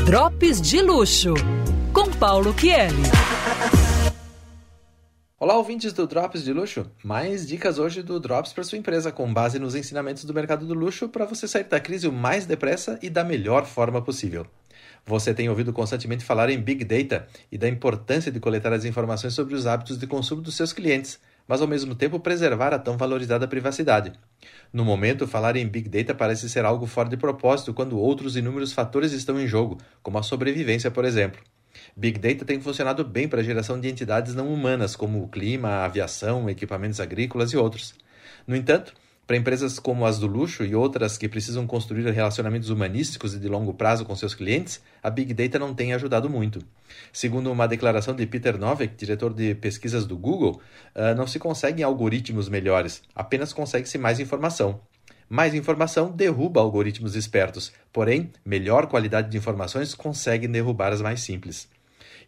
[0.05, 1.33] Drops de luxo
[1.91, 3.32] com Paulo Kieli.
[5.43, 6.89] Olá, ouvintes do Drops de Luxo.
[7.03, 10.73] Mais dicas hoje do Drops para sua empresa, com base nos ensinamentos do mercado do
[10.73, 14.47] luxo para você sair da crise o mais depressa e da melhor forma possível.
[15.05, 19.33] Você tem ouvido constantemente falar em Big Data e da importância de coletar as informações
[19.33, 22.95] sobre os hábitos de consumo dos seus clientes, mas ao mesmo tempo preservar a tão
[22.95, 24.13] valorizada privacidade.
[24.71, 28.71] No momento, falar em Big Data parece ser algo fora de propósito quando outros inúmeros
[28.71, 31.41] fatores estão em jogo, como a sobrevivência, por exemplo.
[31.95, 35.69] Big Data tem funcionado bem para a geração de entidades não humanas, como o clima,
[35.69, 37.93] a aviação, equipamentos agrícolas e outros.
[38.47, 38.93] No entanto,
[39.25, 43.47] para empresas como as do luxo e outras que precisam construir relacionamentos humanísticos e de
[43.47, 46.59] longo prazo com seus clientes, a Big Data não tem ajudado muito.
[47.11, 50.61] Segundo uma declaração de Peter Novak, diretor de pesquisas do Google,
[50.93, 54.81] ah, não se conseguem algoritmos melhores, apenas consegue-se mais informação.
[55.29, 61.67] Mais informação derruba algoritmos espertos, porém, melhor qualidade de informações consegue derrubar as mais simples.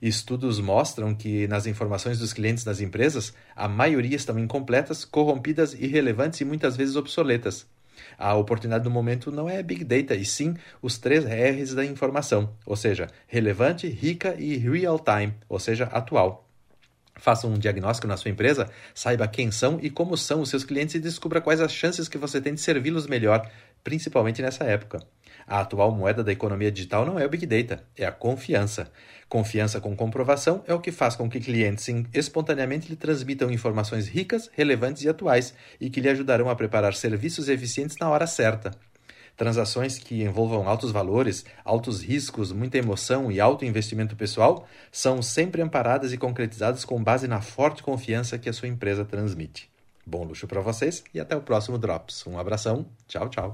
[0.02, 6.41] Estudos mostram que nas informações dos clientes das empresas, a maioria estão incompletas, corrompidas, irrelevantes
[6.41, 7.66] e muitas vezes obsoletas.
[8.18, 12.54] A oportunidade do momento não é Big Data, e sim os três R's da informação,
[12.66, 16.45] ou seja, relevante, rica e real time, ou seja, atual.
[17.18, 20.95] Faça um diagnóstico na sua empresa, saiba quem são e como são os seus clientes
[20.95, 23.49] e descubra quais as chances que você tem de servi-los melhor,
[23.84, 24.99] principalmente nessa época.
[25.47, 28.91] A atual moeda da economia digital não é o Big Data, é a confiança.
[29.30, 34.49] Confiança com comprovação é o que faz com que clientes espontaneamente lhe transmitam informações ricas,
[34.53, 38.72] relevantes e atuais e que lhe ajudarão a preparar serviços eficientes na hora certa.
[39.36, 45.62] Transações que envolvam altos valores, altos riscos, muita emoção e alto investimento pessoal são sempre
[45.62, 49.70] amparadas e concretizadas com base na forte confiança que a sua empresa transmite.
[50.06, 52.26] Bom luxo para vocês e até o próximo Drops.
[52.28, 53.54] Um abração, tchau, tchau.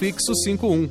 [0.01, 0.89] prefixo 51.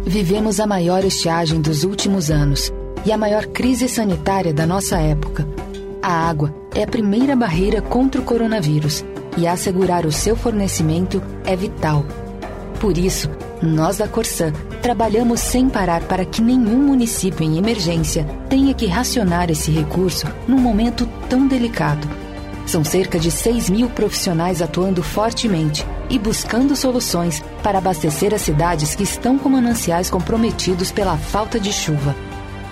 [0.06, 2.72] Vivemos a maior estiagem dos últimos anos
[3.06, 5.46] e a maior crise sanitária da nossa época.
[6.02, 9.04] A água é a primeira barreira contra o coronavírus
[9.38, 12.06] e assegurar o seu fornecimento é vital.
[12.80, 13.30] Por isso,
[13.62, 19.52] nós da Corsã trabalhamos sem parar para que nenhum município em emergência tenha que racionar
[19.52, 22.23] esse recurso num momento tão delicado.
[22.66, 28.95] São cerca de 6 mil profissionais atuando fortemente e buscando soluções para abastecer as cidades
[28.95, 32.16] que estão com mananciais comprometidos pela falta de chuva.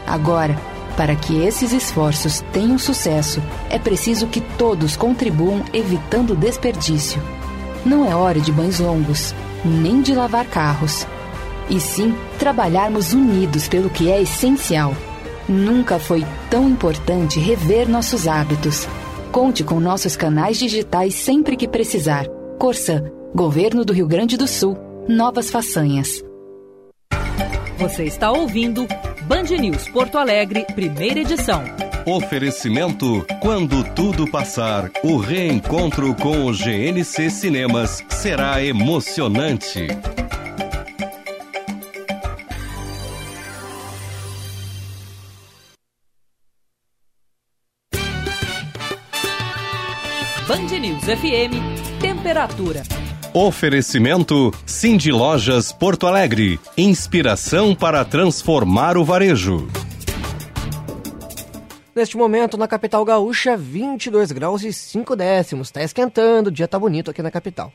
[0.07, 0.57] Agora,
[0.95, 7.21] para que esses esforços tenham sucesso, é preciso que todos contribuam evitando desperdício.
[7.85, 9.33] Não é hora de banhos longos,
[9.63, 11.07] nem de lavar carros.
[11.69, 14.95] E sim trabalharmos unidos pelo que é essencial.
[15.47, 18.87] Nunca foi tão importante rever nossos hábitos.
[19.31, 22.27] Conte com nossos canais digitais sempre que precisar.
[22.59, 23.01] Corsã,
[23.33, 24.77] Governo do Rio Grande do Sul.
[25.07, 26.21] Novas façanhas.
[27.77, 28.85] Você está ouvindo
[29.23, 31.63] Band News Porto Alegre, primeira edição.
[32.05, 39.87] Oferecimento: quando tudo passar, o reencontro com o GNC Cinemas será emocionante.
[51.11, 52.83] FM, temperatura.
[53.33, 56.57] Oferecimento Cindy Lojas Porto Alegre.
[56.77, 59.67] Inspiração para transformar o varejo.
[61.93, 65.67] Neste momento, na capital gaúcha, 22 graus e 5 décimos.
[65.67, 67.73] Está esquentando, o dia tá bonito aqui na capital.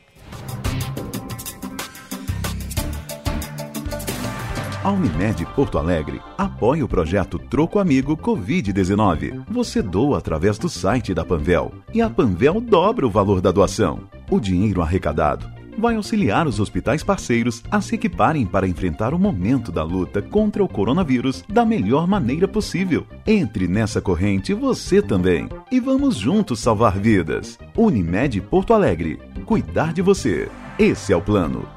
[4.87, 9.43] A Unimed Porto Alegre apoia o projeto Troco Amigo Covid-19.
[9.51, 14.07] Você doa através do site da Panvel e a Panvel dobra o valor da doação.
[14.31, 15.45] O dinheiro arrecadado
[15.77, 20.63] vai auxiliar os hospitais parceiros a se equiparem para enfrentar o momento da luta contra
[20.63, 23.05] o coronavírus da melhor maneira possível.
[23.27, 27.59] Entre nessa corrente você também e vamos juntos salvar vidas.
[27.75, 29.19] Unimed Porto Alegre.
[29.45, 30.49] Cuidar de você.
[30.79, 31.76] Esse é o plano.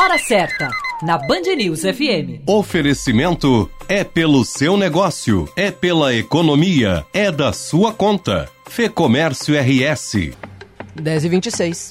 [0.00, 0.70] Hora certa,
[1.02, 2.40] na Band News FM.
[2.46, 8.48] Oferecimento é pelo seu negócio, é pela economia, é da sua conta.
[8.66, 10.30] Fê Comércio RS.
[10.94, 11.90] 10 e 26.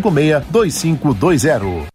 [0.00, 1.92] 995 562520.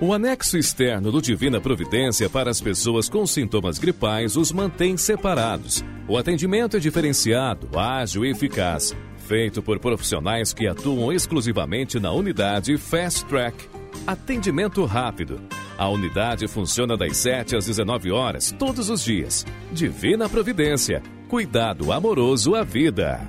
[0.00, 5.84] O anexo externo do Divina Providência para as pessoas com sintomas gripais os mantém separados.
[6.06, 8.94] O atendimento é diferenciado, ágil e eficaz,
[9.26, 13.68] feito por profissionais que atuam exclusivamente na unidade Fast Track.
[14.06, 15.40] Atendimento rápido.
[15.78, 19.46] A unidade funciona das 7 às 19 horas, todos os dias.
[19.72, 21.02] Divina Providência.
[21.28, 23.26] Cuidado amoroso à vida.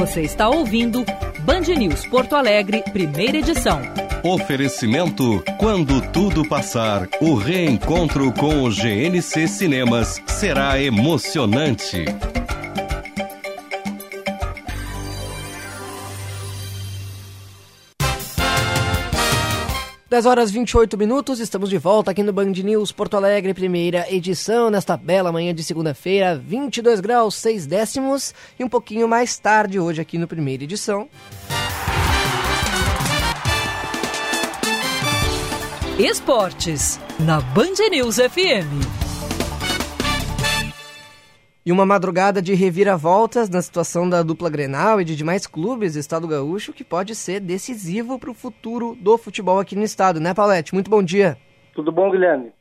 [0.00, 1.04] Você está ouvindo
[1.40, 3.82] Band News Porto Alegre, primeira edição.
[4.22, 12.06] Oferecimento: quando tudo passar, o reencontro com o GNC Cinemas será emocionante.
[20.10, 24.68] 10 horas 28 minutos, estamos de volta aqui no Band News Porto Alegre, primeira edição,
[24.68, 30.00] nesta bela manhã de segunda-feira, 22 graus 6 décimos e um pouquinho mais tarde hoje
[30.00, 31.08] aqui no primeira edição.
[35.96, 39.09] Esportes, na Band News FM.
[41.70, 46.00] E uma madrugada de reviravoltas na situação da dupla Grenal e de demais clubes do
[46.00, 50.34] estado gaúcho que pode ser decisivo para o futuro do futebol aqui no estado, né,
[50.34, 50.74] Paulette?
[50.74, 51.36] Muito bom dia.
[51.72, 52.52] Tudo bom, Guilherme?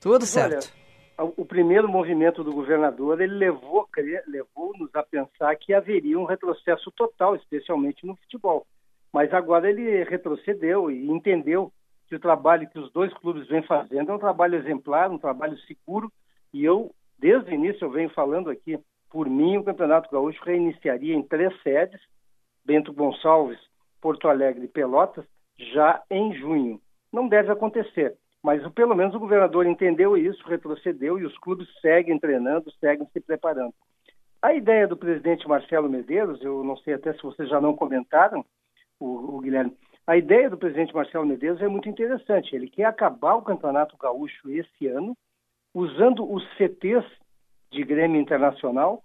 [0.00, 0.74] Tudo certo.
[1.16, 3.86] o primeiro movimento do governador ele levou
[4.26, 8.66] levou-nos a pensar que haveria um retrocesso total, especialmente no futebol.
[9.12, 11.70] Mas agora ele retrocedeu e entendeu
[12.08, 15.56] que o trabalho que os dois clubes vêm fazendo é um trabalho exemplar, um trabalho
[15.68, 16.10] seguro.
[16.52, 18.78] E eu, desde o início, eu venho falando aqui,
[19.10, 22.00] por mim, o Campeonato Gaúcho reiniciaria em três sedes,
[22.64, 23.58] Bento Gonçalves,
[24.00, 25.24] Porto Alegre e Pelotas,
[25.58, 26.80] já em junho.
[27.12, 32.18] Não deve acontecer, mas pelo menos o governador entendeu isso, retrocedeu e os clubes seguem
[32.18, 33.74] treinando, seguem se preparando.
[34.42, 38.44] A ideia do presidente Marcelo Medeiros, eu não sei até se vocês já não comentaram,
[39.00, 42.54] o, o Guilherme, a ideia do presidente Marcelo Medeiros é muito interessante.
[42.54, 45.16] Ele quer acabar o Campeonato Gaúcho esse ano,
[45.76, 47.04] usando os CTs
[47.70, 49.04] de Grêmio Internacional.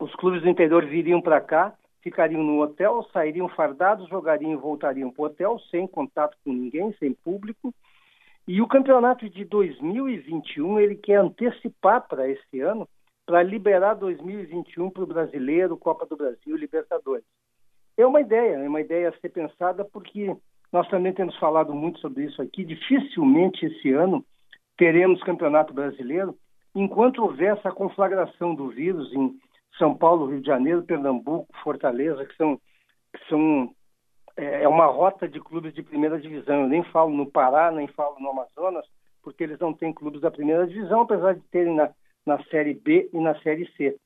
[0.00, 1.72] Os clubes do interior viriam para cá,
[2.02, 6.92] ficariam no hotel, sairiam fardados, jogariam e voltariam para o hotel, sem contato com ninguém,
[6.94, 7.72] sem público.
[8.44, 12.88] E o campeonato de 2021 ele quer antecipar para esse ano,
[13.24, 17.24] para liberar 2021 para o brasileiro, Copa do Brasil, Libertadores.
[17.96, 20.34] É uma ideia, é uma ideia a ser pensada porque
[20.72, 22.64] nós também temos falado muito sobre isso aqui.
[22.64, 24.24] Dificilmente esse ano
[24.76, 26.36] teremos campeonato brasileiro
[26.74, 29.38] enquanto houver essa conflagração do vírus em
[29.78, 32.56] São Paulo, Rio de Janeiro, Pernambuco, Fortaleza, que são,
[33.12, 33.70] que são
[34.36, 36.62] é, é uma rota de clubes de primeira divisão.
[36.62, 38.84] Eu nem falo no Pará, nem falo no Amazonas,
[39.22, 41.90] porque eles não têm clubes da primeira divisão, apesar de terem na,
[42.26, 43.96] na Série B e na Série C.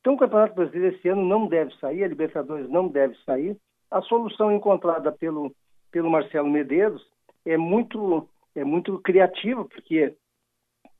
[0.00, 3.56] Então, o Campeonato Brasileiro esse ano não deve sair, a Libertadores não deve sair.
[3.90, 5.54] A solução encontrada pelo,
[5.92, 7.06] pelo Marcelo Medeiros
[7.44, 10.14] é muito, é muito criativa, porque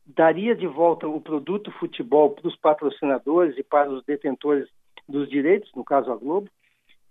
[0.07, 4.69] daria de volta o produto futebol para os patrocinadores e para os detentores
[5.09, 6.49] dos direitos, no caso a Globo,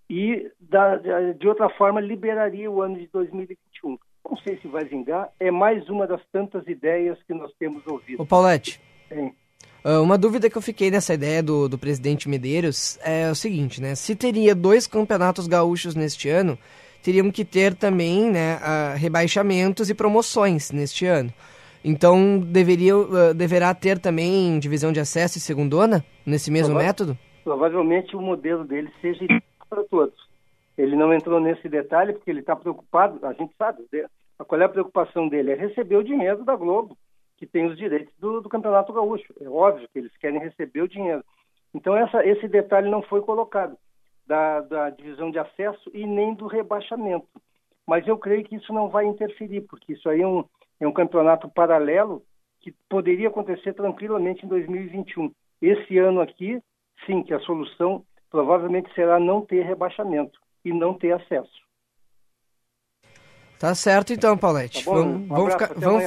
[0.10, 3.98] e da, de outra forma liberaria o ano de 2021.
[4.30, 8.22] Não sei se vai vingar, é mais uma das tantas ideias que nós temos ouvido.
[8.22, 8.80] O Paulette.
[9.08, 9.34] Sim.
[9.84, 13.82] Ah, uma dúvida que eu fiquei nessa ideia do, do presidente Medeiros é o seguinte,
[13.82, 13.96] né?
[13.96, 16.58] Se teria dois campeonatos gaúchos neste ano,
[17.02, 21.32] teriam que ter também né, uh, rebaixamentos e promoções neste ano.
[21.84, 27.18] Então, deveria, uh, deverá ter também divisão de acesso e segundona nesse mesmo Prova método?
[27.44, 29.26] Provavelmente o modelo dele seja
[29.70, 30.16] para todos.
[30.78, 33.84] Ele não entrou nesse detalhe porque ele está preocupado, a gente sabe,
[34.48, 35.52] qual é a preocupação dele?
[35.52, 36.96] É receber o dinheiro da Globo,
[37.38, 39.34] que tem os direitos do, do Campeonato Gaúcho.
[39.42, 41.24] É óbvio que eles querem receber o dinheiro.
[41.74, 43.76] Então essa, esse detalhe não foi colocado
[44.26, 47.28] da, da divisão de acesso e nem do rebaixamento.
[47.88, 50.44] Mas eu creio que isso não vai interferir, porque isso aí é um,
[50.80, 52.24] é um campeonato paralelo
[52.60, 55.32] que poderia acontecer tranquilamente em 2021.
[55.62, 56.62] Esse ano aqui,
[57.06, 61.62] sim, que a solução provavelmente será não ter rebaixamento e não ter acesso.
[63.60, 64.86] Tá certo então, Paulette.
[64.86, 66.04] Tá bom, vamos, um vamos ficar, vamos...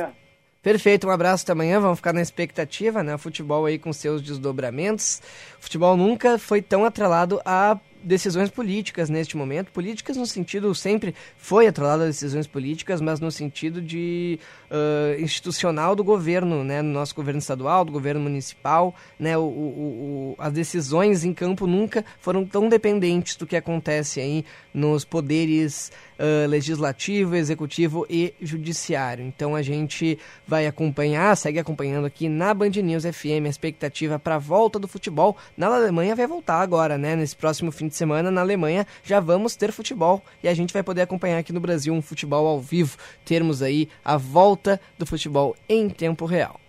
[0.62, 1.78] Perfeito, um abraço até amanhã.
[1.78, 3.14] Vamos ficar na expectativa, né?
[3.14, 5.20] O futebol aí com seus desdobramentos.
[5.58, 9.72] O futebol nunca foi tão atrelado a decisões políticas neste momento.
[9.72, 14.38] Políticas no sentido, sempre foi atrelado a decisões políticas, mas no sentido de
[14.74, 16.82] uh, institucional do governo, né?
[16.82, 19.38] No nosso governo estadual, do governo municipal, né?
[19.38, 24.44] O, o, o, as decisões em campo nunca foram tão dependentes do que acontece aí
[24.72, 29.24] nos poderes uh, legislativo, executivo e judiciário.
[29.24, 34.34] Então a gente vai acompanhar, segue acompanhando aqui na Band News FM a expectativa para
[34.34, 35.36] a volta do futebol.
[35.56, 37.14] Na Alemanha vai voltar agora, né?
[37.14, 40.82] Nesse próximo fim de semana na Alemanha já vamos ter futebol e a gente vai
[40.82, 44.63] poder acompanhar aqui no Brasil um futebol ao vivo, termos aí a volta
[44.98, 46.60] do futebol em tempo real.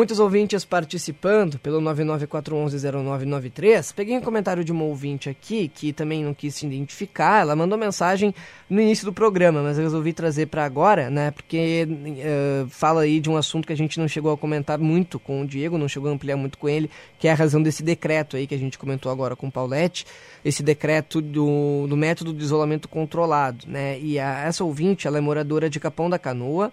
[0.00, 3.92] Muitos ouvintes participando pelo 994110993.
[3.94, 7.42] Peguei um comentário de uma ouvinte aqui que também não quis se identificar.
[7.42, 8.34] Ela mandou mensagem
[8.70, 11.30] no início do programa, mas eu resolvi trazer para agora, né?
[11.32, 15.18] Porque uh, fala aí de um assunto que a gente não chegou a comentar muito
[15.18, 17.82] com o Diego, não chegou a ampliar muito com ele, que é a razão desse
[17.82, 20.06] decreto aí que a gente comentou agora com o Paulette,
[20.42, 24.00] esse decreto do, do método de isolamento controlado, né?
[24.00, 26.72] E a, essa ouvinte, ela é moradora de Capão da Canoa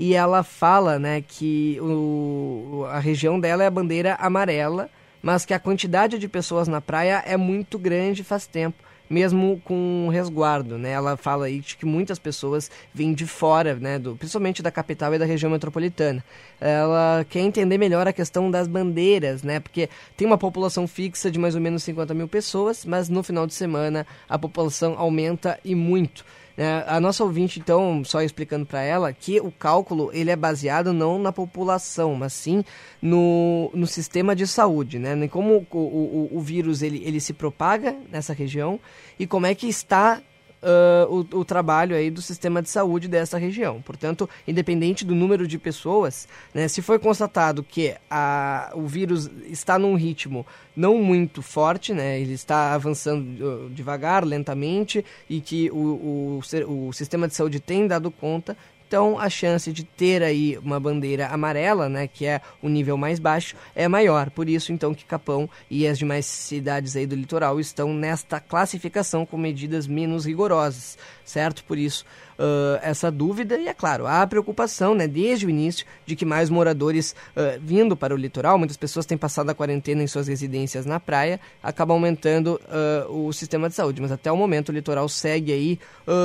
[0.00, 4.88] e ela fala né, que o, a região dela é a bandeira amarela,
[5.20, 10.08] mas que a quantidade de pessoas na praia é muito grande faz tempo mesmo com
[10.12, 10.90] resguardo, né?
[10.90, 15.14] Ela fala aí de que muitas pessoas vêm de fora, né, do, principalmente da capital
[15.14, 16.22] e da região metropolitana.
[16.60, 19.60] Ela quer entender melhor a questão das bandeiras, né?
[19.60, 23.46] Porque tem uma população fixa de mais ou menos 50 mil pessoas, mas no final
[23.46, 26.24] de semana a população aumenta e muito.
[26.60, 30.92] É, a nossa ouvinte, então, só explicando para ela que o cálculo ele é baseado
[30.92, 32.64] não na população, mas sim
[33.00, 35.28] no, no sistema de saúde, né?
[35.28, 38.80] Como o, o, o vírus ele, ele se propaga nessa região
[39.20, 40.20] e como é que está
[40.62, 43.80] uh, o, o, trabalho aí do sistema de saúde dessa região.
[43.82, 49.78] Portanto, independente do número de pessoas, né, se foi constatado que a, o vírus está
[49.78, 56.88] num ritmo não muito forte, né, ele está avançando devagar, lentamente, e que o, o,
[56.88, 58.56] o sistema de saúde tem dado conta,
[58.88, 63.18] então a chance de ter aí uma bandeira amarela, né, que é o nível mais
[63.18, 64.30] baixo, é maior.
[64.30, 69.26] Por isso então que Capão e as demais cidades aí do litoral estão nesta classificação
[69.26, 71.62] com medidas menos rigorosas, certo?
[71.64, 72.06] Por isso
[72.38, 76.24] uh, essa dúvida e é claro há a preocupação, né, desde o início de que
[76.24, 80.28] mais moradores uh, vindo para o litoral, muitas pessoas têm passado a quarentena em suas
[80.28, 82.60] residências na praia, acaba aumentando
[83.08, 84.00] uh, o sistema de saúde.
[84.00, 85.78] Mas até o momento o litoral segue aí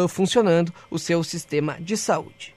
[0.09, 2.53] funcionando o seu sistema de saúde.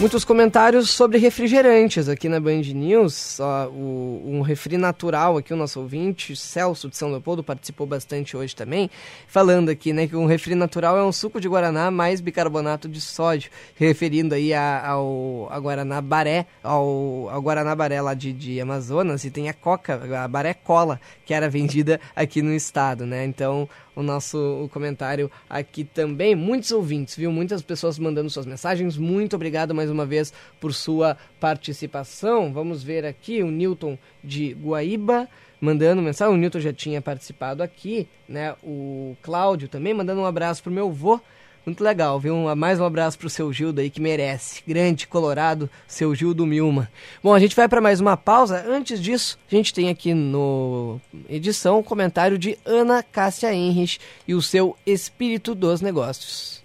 [0.00, 3.38] Muitos comentários sobre refrigerantes aqui na Band News.
[3.70, 8.56] O, um refri natural aqui, o nosso ouvinte, Celso de São Leopoldo, participou bastante hoje
[8.56, 8.90] também,
[9.28, 12.98] falando aqui né, que um refri natural é um suco de Guaraná mais bicarbonato de
[12.98, 18.58] sódio, referindo aí a, ao a Guaraná Baré, ao, ao Guaraná Baré lá de, de
[18.58, 23.26] Amazonas, e tem a Coca, a Baré Cola, que era vendida aqui no estado, né?
[23.26, 26.34] Então, o nosso o comentário aqui também.
[26.34, 27.30] Muitos ouvintes, viu?
[27.30, 28.96] Muitas pessoas mandando suas mensagens.
[28.96, 32.52] Muito obrigado mais uma vez por sua participação.
[32.52, 35.28] Vamos ver aqui o Newton de Guaíba
[35.60, 36.34] mandando mensagem.
[36.34, 38.54] O Newton já tinha participado aqui, né?
[38.62, 41.20] O Cláudio também mandando um abraço pro meu avô
[41.64, 42.54] muito legal, viu?
[42.56, 44.62] Mais um abraço pro seu Gildo aí que merece.
[44.66, 46.90] Grande, colorado, seu Gildo Milma.
[47.22, 48.64] Bom, a gente vai para mais uma pausa.
[48.66, 54.00] Antes disso, a gente tem aqui no edição o um comentário de Ana Cássia Henrich
[54.26, 56.62] e o seu Espírito dos Negócios.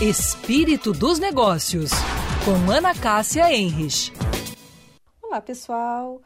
[0.00, 1.92] Espírito dos Negócios,
[2.44, 4.12] com Ana Cássia Henrich.
[5.22, 6.20] Olá, pessoal.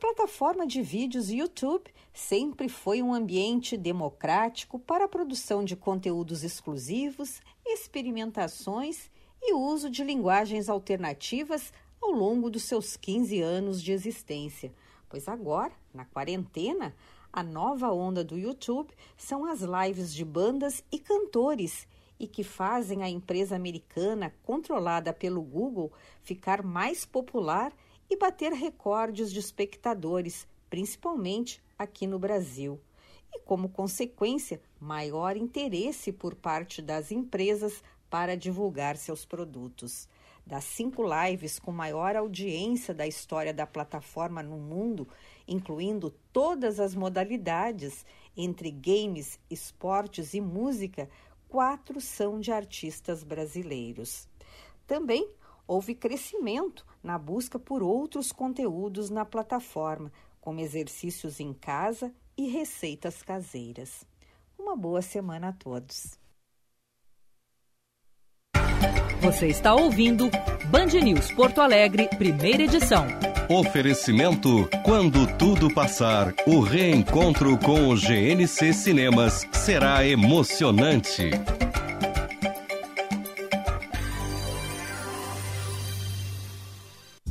[0.00, 7.40] Plataforma de vídeos YouTube sempre foi um ambiente democrático para a produção de conteúdos exclusivos,
[7.66, 9.10] experimentações
[9.42, 14.72] e uso de linguagens alternativas ao longo dos seus 15 anos de existência.
[15.08, 16.94] Pois agora, na quarentena,
[17.32, 21.88] a nova onda do YouTube são as lives de bandas e cantores
[22.20, 25.92] e que fazem a empresa americana controlada pelo Google
[26.22, 27.72] ficar mais popular
[28.10, 32.80] e bater recordes de espectadores, principalmente aqui no Brasil.
[33.32, 40.08] E, como consequência, maior interesse por parte das empresas para divulgar seus produtos.
[40.46, 45.06] Das cinco lives com maior audiência da história da plataforma no mundo,
[45.46, 51.10] incluindo todas as modalidades, entre games, esportes e música,
[51.48, 54.26] quatro são de artistas brasileiros.
[54.86, 55.28] Também
[55.66, 60.12] houve crescimento na busca por outros conteúdos na plataforma,
[60.42, 64.04] como exercícios em casa e receitas caseiras.
[64.58, 66.18] Uma boa semana a todos.
[69.22, 70.30] Você está ouvindo
[70.70, 73.06] Band News Porto Alegre, primeira edição.
[73.48, 81.30] Oferecimento: quando tudo passar, o reencontro com o GNC Cinemas será emocionante.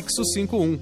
[0.00, 0.78] prefixo 51.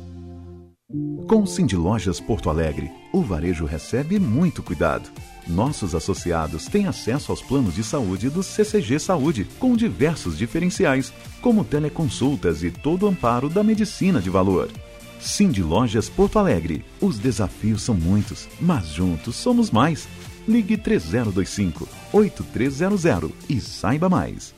[1.27, 5.11] Com Cindy Lojas Porto Alegre, o varejo recebe muito cuidado.
[5.47, 11.13] Nossos associados têm acesso aos planos de saúde do CCG Saúde, com diversos diferenciais,
[11.43, 14.71] como teleconsultas e todo o amparo da medicina de valor.
[15.21, 16.85] Cindy Lojas Porto Alegre.
[17.01, 20.07] Os desafios são muitos, mas juntos somos mais.
[20.47, 24.58] Ligue 3025 8300 e saiba mais.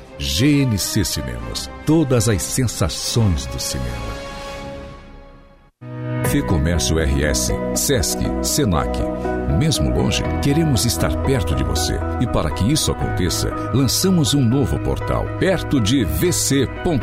[0.21, 1.67] GNC Cinemas.
[1.83, 3.89] Todas as sensações do cinema.
[6.29, 8.91] Fê Comércio RS, Sesc, Senac.
[9.57, 11.99] Mesmo longe, queremos estar perto de você.
[12.19, 17.01] E para que isso aconteça, lançamos um novo portal, perto de vc.com.br.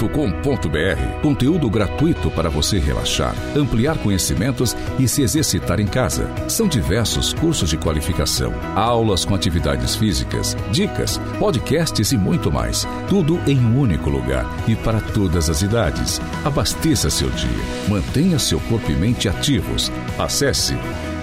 [1.22, 6.28] Conteúdo gratuito para você relaxar, ampliar conhecimentos e se exercitar em casa.
[6.48, 12.86] São diversos cursos de qualificação, aulas com atividades físicas, dicas, podcasts e muito mais.
[13.08, 16.20] Tudo em um único lugar e para todas as idades.
[16.44, 17.48] Abasteça seu dia.
[17.88, 19.90] Mantenha seu corpo e mente ativos.
[20.18, 20.76] Acesse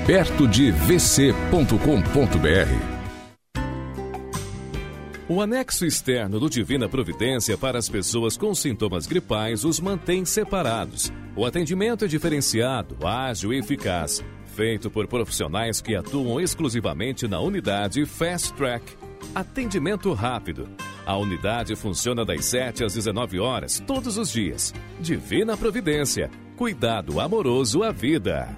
[0.06, 1.36] perto de vc.com.br.
[5.28, 11.12] O anexo externo do Divina Providência para as pessoas com sintomas gripais os mantém separados.
[11.36, 14.24] O atendimento é diferenciado, ágil e eficaz,
[14.56, 18.86] feito por profissionais que atuam exclusivamente na unidade Fast Track.
[19.34, 20.70] Atendimento rápido.
[21.04, 24.72] A unidade funciona das 7 às 19 horas, todos os dias.
[25.00, 26.30] Divina Providência.
[26.56, 28.56] Cuidado amoroso à vida.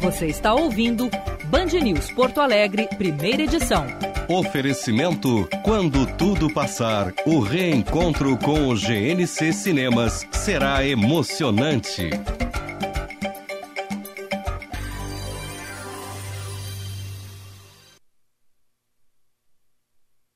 [0.00, 1.08] Você está ouvindo
[1.46, 3.86] Band News Porto Alegre, primeira edição.
[4.28, 12.10] Oferecimento: quando tudo passar, o reencontro com o GNC Cinemas será emocionante.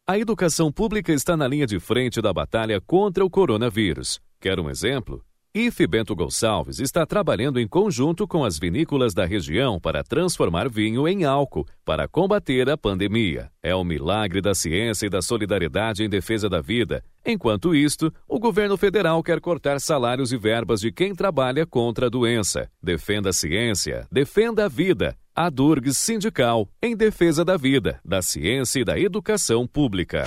[0.09, 4.21] A educação pública está na linha de frente da batalha contra o coronavírus.
[4.41, 5.23] Quer um exemplo?
[5.53, 11.09] IFE Bento Gonçalves está trabalhando em conjunto com as vinícolas da região para transformar vinho
[11.09, 13.51] em álcool para combater a pandemia.
[13.61, 17.03] É o milagre da ciência e da solidariedade em defesa da vida.
[17.27, 22.11] Enquanto isto, o governo federal quer cortar salários e verbas de quem trabalha contra a
[22.11, 22.71] doença.
[22.81, 25.17] Defenda a ciência, defenda a vida.
[25.35, 30.25] A Durgs Sindical, em defesa da vida, da ciência e da educação pública.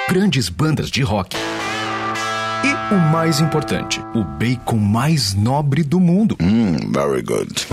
[0.10, 1.38] Grandes bandas de rock.
[1.38, 6.36] E o mais importante, o bacon mais nobre do mundo.
[6.42, 7.68] Mmm, very good.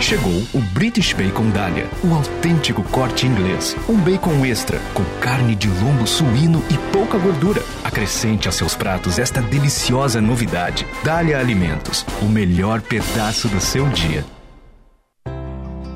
[0.00, 3.76] Chegou o British Bacon Dália, o autêntico corte inglês.
[3.88, 7.62] Um bacon extra, com carne de lombo suíno e pouca gordura.
[7.84, 10.84] Acrescente a seus pratos esta deliciosa novidade.
[11.04, 14.24] Dália Alimentos, o melhor pedaço do seu dia.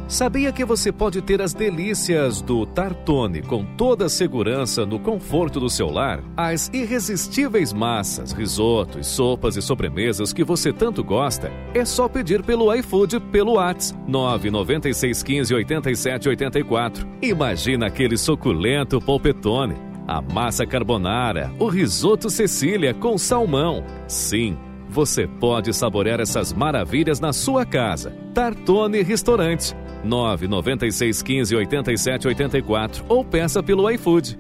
[0.09, 5.60] Sabia que você pode ter as delícias do Tartone com toda a segurança no conforto
[5.60, 6.24] do seu lar?
[6.35, 11.52] As irresistíveis massas, risotos, sopas e sobremesas que você tanto gosta?
[11.74, 17.06] É só pedir pelo iFood pelo WhatsApp 99615 8784.
[17.20, 19.76] Imagina aquele suculento polpetone,
[20.06, 23.85] a massa carbonara, o risoto Cecília com salmão.
[24.06, 24.56] Sim,
[24.89, 28.16] você pode saborear essas maravilhas na sua casa.
[28.32, 29.74] Tartone Restaurante
[30.05, 34.39] 996 15 87 84 ou peça pelo iFood.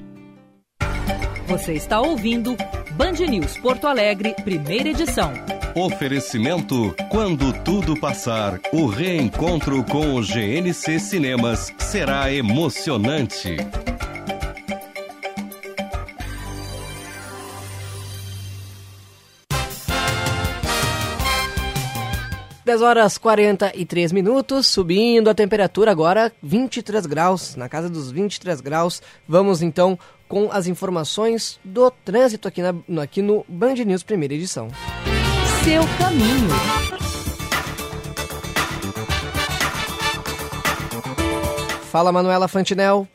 [1.46, 2.56] Você está ouvindo
[2.92, 5.32] Band News Porto Alegre, primeira edição.
[5.74, 13.56] Oferecimento: quando tudo passar, o reencontro com o GNC Cinemas será emocionante.
[22.68, 29.00] 10 horas 43 minutos, subindo a temperatura agora 23 graus, na casa dos 23 graus.
[29.26, 34.68] Vamos então com as informações do trânsito aqui, na, aqui no Band News primeira edição.
[35.64, 36.50] Seu caminho.
[41.90, 43.08] Fala Manuela Fantinel.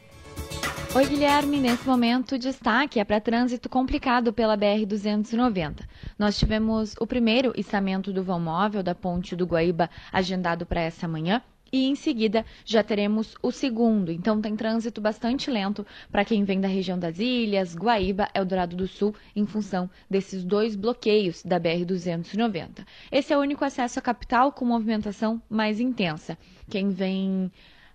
[0.96, 1.60] Oi, Guilherme.
[1.60, 5.80] Nesse momento, destaque é para trânsito complicado pela BR-290.
[6.20, 11.08] Nós tivemos o primeiro içamento do vão móvel da ponte do Guaíba agendado para essa
[11.08, 11.42] manhã
[11.72, 14.12] e em seguida já teremos o segundo.
[14.12, 18.88] Então tem trânsito bastante lento para quem vem da região das Ilhas, Guaíba, Eldorado do
[18.88, 22.86] Sul, em função desses dois bloqueios da BR-290.
[23.12, 26.38] Esse é o único acesso à capital com movimentação mais intensa.
[26.70, 27.52] Quem vem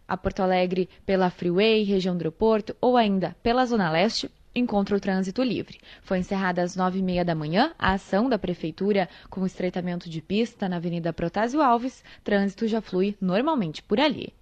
[0.09, 5.01] a Porto Alegre pela Freeway, região do aeroporto ou ainda pela Zona Leste, encontra o
[5.01, 5.79] trânsito livre.
[6.03, 10.21] Foi encerrada às nove e meia da manhã a ação da Prefeitura com estreitamento de
[10.21, 12.03] pista na Avenida Protásio Alves.
[12.25, 14.33] Trânsito já flui normalmente por ali.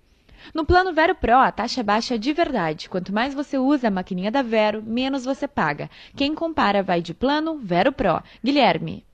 [0.55, 2.88] No plano Vero Pro, a taxa é baixa de verdade.
[2.88, 5.90] Quanto mais você usa a maquininha da Vero, menos você paga.
[6.14, 8.22] Quem compara vai de plano Vero Pro.
[8.44, 9.05] Guilherme.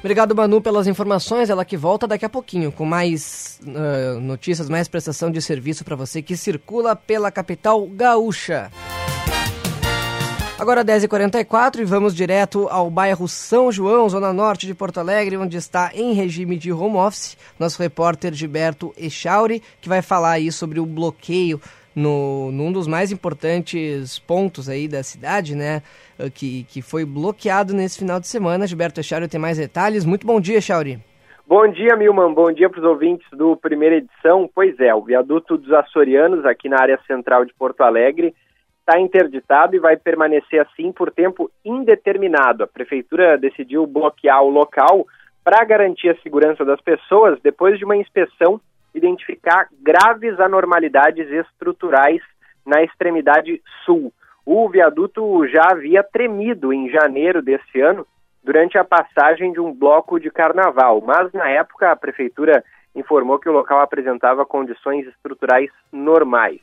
[0.00, 1.50] Obrigado, Manu, pelas informações.
[1.50, 5.94] Ela que volta daqui a pouquinho com mais uh, notícias, mais prestação de serviço para
[5.94, 8.70] você que circula pela capital gaúcha.
[10.58, 15.56] Agora 10h44 e vamos direto ao bairro São João, zona norte de Porto Alegre, onde
[15.56, 20.78] está em regime de home office nosso repórter Gilberto Echauri, que vai falar aí sobre
[20.78, 21.58] o bloqueio
[21.94, 25.82] no, num dos mais importantes pontos aí da cidade, né?
[26.18, 28.66] Eh, que, que foi bloqueado nesse final de semana.
[28.66, 30.04] Gilberto Echauri tem mais detalhes.
[30.04, 30.98] Muito bom dia, Echauri.
[31.46, 32.32] Bom dia, Milman.
[32.32, 34.48] Bom dia para os ouvintes do primeira edição.
[34.54, 38.32] Pois é, o viaduto dos Açorianos, aqui na área central de Porto Alegre,
[38.78, 42.62] está interditado e vai permanecer assim por tempo indeterminado.
[42.62, 45.06] A prefeitura decidiu bloquear o local
[45.42, 48.60] para garantir a segurança das pessoas depois de uma inspeção
[48.94, 52.20] identificar graves anormalidades estruturais
[52.66, 54.12] na extremidade sul.
[54.44, 58.06] O viaduto já havia tremido em janeiro deste ano
[58.42, 62.64] durante a passagem de um bloco de carnaval, mas na época a prefeitura
[62.94, 66.60] informou que o local apresentava condições estruturais normais.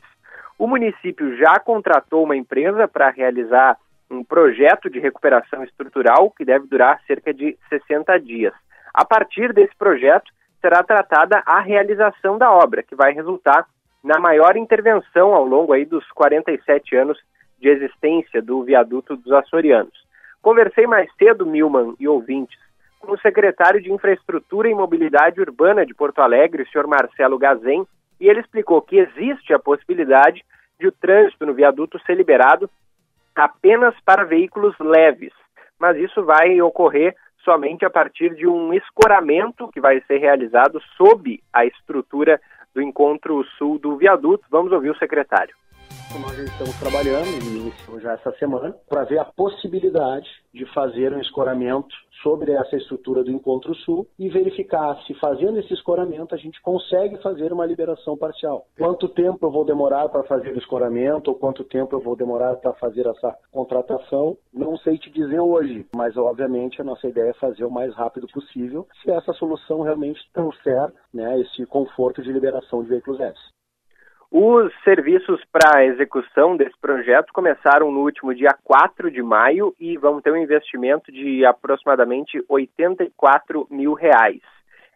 [0.58, 3.76] O município já contratou uma empresa para realizar
[4.10, 8.54] um projeto de recuperação estrutural que deve durar cerca de 60 dias.
[8.92, 10.30] A partir desse projeto,
[10.60, 13.66] será tratada a realização da obra, que vai resultar
[14.02, 17.18] na maior intervenção ao longo aí dos 47 anos
[17.60, 20.06] de existência do viaduto dos Açorianos.
[20.40, 22.58] Conversei mais cedo, Milman e ouvintes,
[23.00, 27.86] com o secretário de Infraestrutura e Mobilidade Urbana de Porto Alegre, o senhor Marcelo Gazem,
[28.20, 30.44] e ele explicou que existe a possibilidade
[30.78, 32.70] de o trânsito no viaduto ser liberado
[33.34, 35.32] apenas para veículos leves,
[35.78, 37.14] mas isso vai ocorrer
[37.48, 42.38] somente a partir de um escoramento que vai ser realizado sob a estrutura
[42.74, 44.44] do encontro sul do viaduto.
[44.50, 45.56] Vamos ouvir o secretário.
[46.16, 51.94] Nós estamos trabalhando, e já essa semana, para ver a possibilidade de fazer um escoramento
[52.22, 57.18] sobre essa estrutura do Encontro Sul e verificar se fazendo esse escoramento a gente consegue
[57.22, 58.66] fazer uma liberação parcial.
[58.76, 62.56] Quanto tempo eu vou demorar para fazer o escoramento ou quanto tempo eu vou demorar
[62.56, 67.34] para fazer essa contratação, não sei te dizer hoje, mas obviamente a nossa ideia é
[67.34, 72.82] fazer o mais rápido possível se essa solução realmente trouxer né, esse conforto de liberação
[72.82, 73.58] de veículos leves.
[74.30, 79.96] Os serviços para a execução desse projeto começaram no último dia 4 de maio e
[79.96, 84.42] vão ter um investimento de aproximadamente 84 mil reais.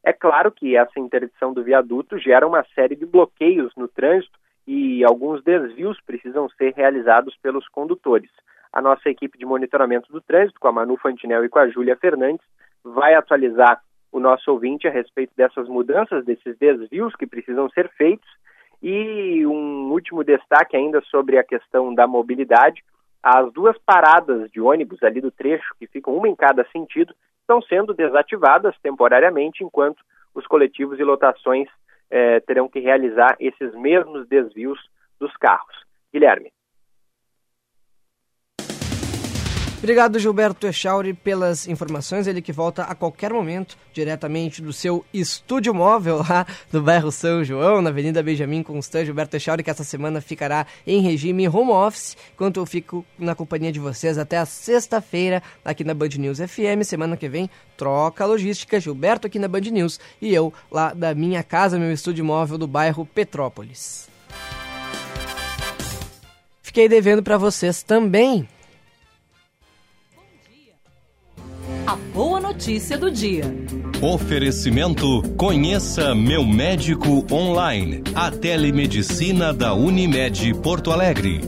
[0.04, 5.02] É claro que essa interdição do viaduto gera uma série de bloqueios no trânsito e
[5.02, 8.30] alguns desvios precisam ser realizados pelos condutores.
[8.70, 11.96] A nossa equipe de monitoramento do trânsito, com a Manu Fantinel e com a Júlia
[11.96, 12.44] Fernandes,
[12.84, 13.80] vai atualizar
[14.10, 18.28] o nosso ouvinte a respeito dessas mudanças, desses desvios que precisam ser feitos
[18.82, 22.82] e um último destaque ainda sobre a questão da mobilidade.
[23.22, 27.62] As duas paradas de ônibus ali do trecho, que ficam uma em cada sentido, estão
[27.62, 30.02] sendo desativadas temporariamente, enquanto
[30.34, 31.68] os coletivos e lotações
[32.10, 34.78] eh, terão que realizar esses mesmos desvios
[35.20, 35.76] dos carros.
[36.12, 36.50] Guilherme.
[39.82, 42.28] Obrigado, Gilberto Echauri, pelas informações.
[42.28, 47.42] Ele que volta a qualquer momento, diretamente do seu estúdio móvel lá do bairro São
[47.42, 49.04] João, na Avenida Benjamin Constant.
[49.04, 53.72] Gilberto Echauri, que essa semana ficará em regime home office, enquanto eu fico na companhia
[53.72, 56.84] de vocês até a sexta-feira, aqui na Band News FM.
[56.84, 58.78] Semana que vem, troca logística.
[58.78, 62.68] Gilberto aqui na Band News e eu lá da minha casa, meu estúdio móvel do
[62.68, 64.09] bairro Petrópolis.
[66.62, 68.48] Fiquei devendo para vocês também
[71.93, 73.44] a boa notícia do dia.
[74.01, 78.02] Oferecimento Conheça Meu Médico Online.
[78.14, 81.43] A telemedicina da Unimed Porto Alegre.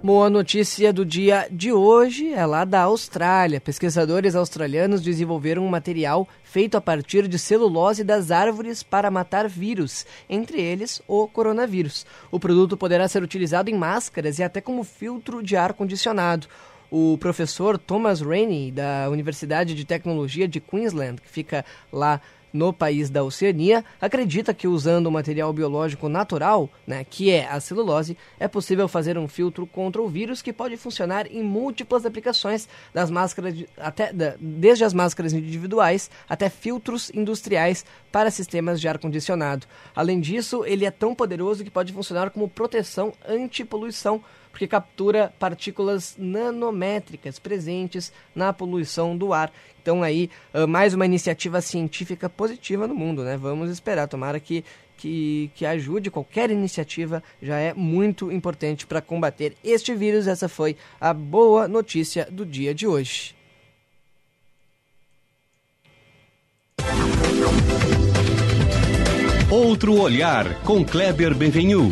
[0.00, 3.60] Boa notícia do dia de hoje é lá da Austrália.
[3.60, 10.06] Pesquisadores australianos desenvolveram um material feito a partir de celulose das árvores para matar vírus,
[10.30, 12.06] entre eles o coronavírus.
[12.30, 16.46] O produto poderá ser utilizado em máscaras e até como filtro de ar condicionado.
[16.94, 22.20] O professor Thomas Rainey, da Universidade de Tecnologia de Queensland, que fica lá
[22.52, 27.58] no país da Oceania, acredita que usando o material biológico natural, né, que é a
[27.60, 32.68] celulose, é possível fazer um filtro contra o vírus que pode funcionar em múltiplas aplicações,
[32.92, 38.86] das máscaras de, até, da, desde as máscaras individuais até filtros industriais para sistemas de
[38.86, 39.66] ar-condicionado.
[39.96, 44.22] Além disso, ele é tão poderoso que pode funcionar como proteção anti-poluição
[44.52, 49.50] porque captura partículas nanométricas presentes na poluição do ar.
[49.82, 50.30] Então aí,
[50.68, 53.36] mais uma iniciativa científica positiva no mundo, né?
[53.36, 54.62] Vamos esperar, tomara que
[55.02, 60.28] que, que, ajude, qualquer iniciativa já é muito importante para combater este vírus.
[60.28, 63.34] Essa foi a boa notícia do dia de hoje.
[69.50, 71.90] Outro olhar com Kleber Benvenu.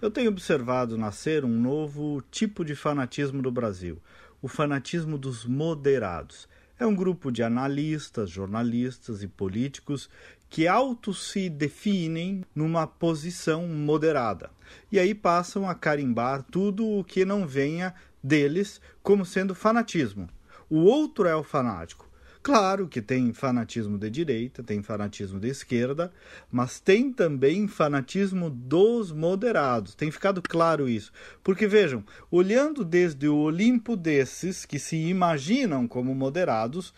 [0.00, 4.00] Eu tenho observado nascer um novo tipo de fanatismo no Brasil,
[4.40, 6.48] o fanatismo dos moderados.
[6.78, 10.08] É um grupo de analistas, jornalistas e políticos
[10.48, 14.50] que auto se definem numa posição moderada.
[14.92, 17.92] E aí passam a carimbar tudo o que não venha
[18.22, 20.28] deles como sendo fanatismo.
[20.70, 22.07] O outro é o fanático.
[22.48, 26.10] Claro que tem fanatismo de direita, tem fanatismo de esquerda,
[26.50, 29.94] mas tem também fanatismo dos moderados.
[29.94, 31.12] Tem ficado claro isso.
[31.44, 36.94] Porque vejam, olhando desde o Olimpo desses que se imaginam como moderados,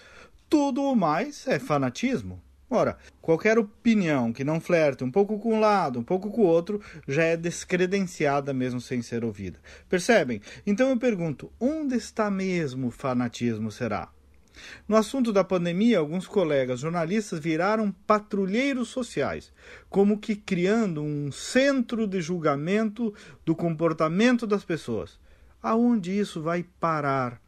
[0.48, 2.40] tudo o mais é fanatismo.
[2.70, 6.46] Ora, qualquer opinião que não flerte um pouco com um lado, um pouco com o
[6.46, 9.58] outro, já é descredenciada mesmo sem ser ouvida.
[9.88, 10.40] Percebem?
[10.64, 14.12] Então eu pergunto: onde está mesmo o fanatismo será?
[14.88, 19.52] No assunto da pandemia, alguns colegas jornalistas viraram patrulheiros sociais,
[19.88, 23.14] como que criando um centro de julgamento
[23.44, 25.18] do comportamento das pessoas.
[25.62, 27.40] Aonde isso vai parar?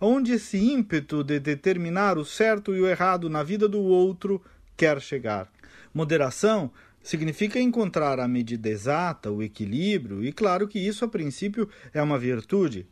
[0.00, 4.42] Aonde esse ímpeto de determinar o certo e o errado na vida do outro
[4.76, 5.48] quer chegar?
[5.92, 6.70] Moderação
[7.04, 12.18] significa encontrar a medida exata, o equilíbrio, e claro que isso a princípio é uma
[12.18, 12.86] virtude.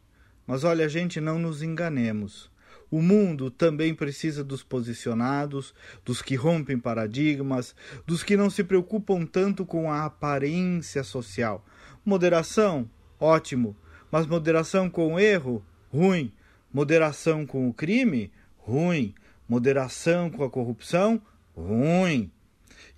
[0.47, 2.52] Mas olha, gente, não nos enganemos.
[2.93, 5.75] O mundo também precisa dos posicionados,
[6.05, 7.75] dos que rompem paradigmas,
[8.07, 11.65] dos que não se preocupam tanto com a aparência social.
[12.05, 13.75] Moderação, ótimo,
[14.11, 16.31] mas moderação com o erro, ruim.
[16.71, 19.15] Moderação com o crime, ruim.
[19.49, 21.19] Moderação com a corrupção,
[21.57, 22.31] ruim.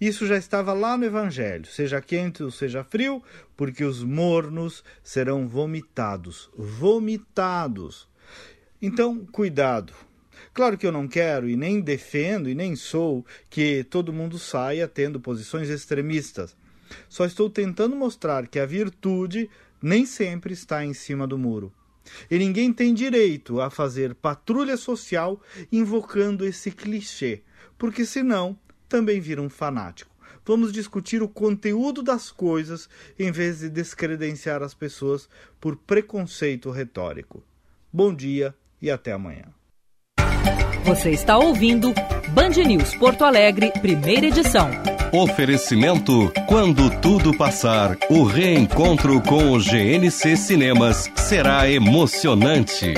[0.00, 3.22] Isso já estava lá no Evangelho, seja quente ou seja frio,
[3.56, 6.50] porque os mornos serão vomitados.
[6.56, 8.12] Vomitados.
[8.86, 9.94] Então, cuidado.
[10.52, 14.86] Claro que eu não quero e nem defendo e nem sou que todo mundo saia
[14.86, 16.54] tendo posições extremistas.
[17.08, 19.48] Só estou tentando mostrar que a virtude
[19.80, 21.72] nem sempre está em cima do muro.
[22.30, 25.40] E ninguém tem direito a fazer patrulha social
[25.72, 27.40] invocando esse clichê,
[27.78, 28.54] porque senão
[28.86, 30.14] também vira um fanático.
[30.44, 32.86] Vamos discutir o conteúdo das coisas
[33.18, 35.26] em vez de descredenciar as pessoas
[35.58, 37.42] por preconceito retórico.
[37.90, 39.44] Bom dia e até amanhã.
[40.84, 41.94] Você está ouvindo
[42.30, 44.68] Band News Porto Alegre, primeira edição.
[45.12, 52.94] Oferecimento: quando tudo passar, o reencontro com o GNC Cinemas será emocionante.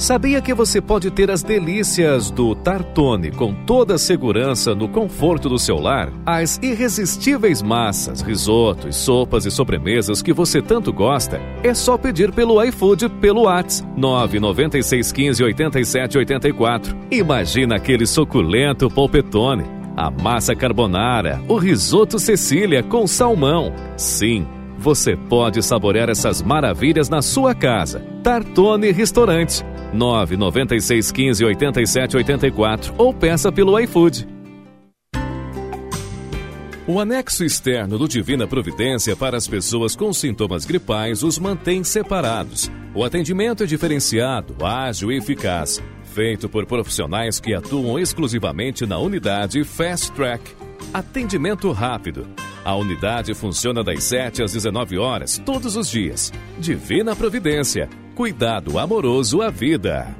[0.00, 5.46] Sabia que você pode ter as delícias do Tartone com toda a segurança no conforto
[5.46, 6.10] do seu lar?
[6.24, 11.38] As irresistíveis massas, risotos, sopas e sobremesas que você tanto gosta?
[11.62, 16.96] É só pedir pelo iFood pelo Whats 99615 8784.
[17.10, 23.74] Imagina aquele suculento polpetone, a massa carbonara, o risoto Cecília com salmão.
[23.98, 24.46] Sim,
[24.80, 28.02] você pode saborear essas maravilhas na sua casa.
[28.22, 29.62] Tartone Restaurante
[29.92, 34.26] 996 15 87 84 ou peça pelo iFood.
[36.86, 42.70] O anexo externo do Divina Providência para as pessoas com sintomas gripais os mantém separados.
[42.94, 49.62] O atendimento é diferenciado, ágil e eficaz, feito por profissionais que atuam exclusivamente na unidade
[49.62, 50.42] Fast Track.
[50.92, 52.26] Atendimento rápido.
[52.64, 56.30] A unidade funciona das 7 às 19 horas, todos os dias.
[56.58, 57.88] Divina Providência.
[58.14, 60.14] Cuidado amoroso à vida.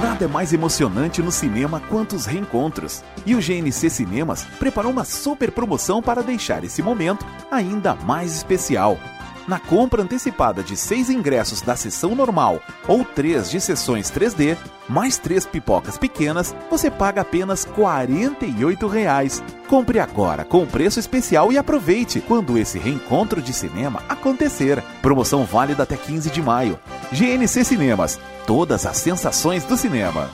[0.00, 3.04] Nada é mais emocionante no cinema quanto os reencontros.
[3.26, 8.98] E o GNC Cinemas preparou uma super promoção para deixar esse momento ainda mais especial.
[9.46, 14.56] Na compra antecipada de seis ingressos da sessão normal ou três de sessões 3D,
[14.88, 19.42] mais três pipocas pequenas, você paga apenas 48 reais.
[19.68, 24.82] Compre agora com preço especial e aproveite quando esse reencontro de cinema acontecer.
[25.00, 26.78] Promoção válida até 15 de maio.
[27.10, 28.20] GNC Cinemas.
[28.46, 30.30] Todas as sensações do cinema.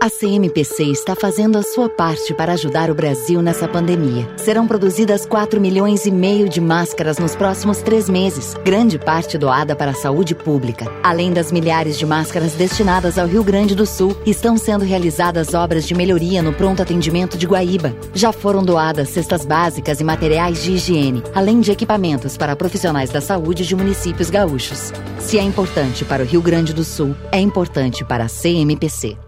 [0.00, 4.30] A CMPC está fazendo a sua parte para ajudar o Brasil nessa pandemia.
[4.36, 9.74] Serão produzidas 4 milhões e meio de máscaras nos próximos três meses, grande parte doada
[9.74, 10.86] para a saúde pública.
[11.02, 15.84] Além das milhares de máscaras destinadas ao Rio Grande do Sul, estão sendo realizadas obras
[15.84, 17.92] de melhoria no pronto atendimento de Guaíba.
[18.14, 23.20] Já foram doadas cestas básicas e materiais de higiene, além de equipamentos para profissionais da
[23.20, 24.92] saúde de municípios gaúchos.
[25.18, 29.27] Se é importante para o Rio Grande do Sul, é importante para a CMPC.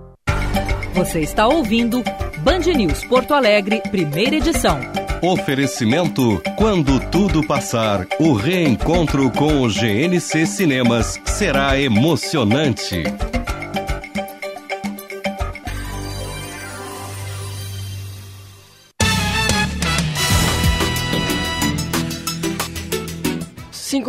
[0.93, 2.03] Você está ouvindo
[2.39, 4.79] Band News Porto Alegre, primeira edição.
[5.21, 13.03] Oferecimento: quando tudo passar, o reencontro com o GNC Cinemas será emocionante.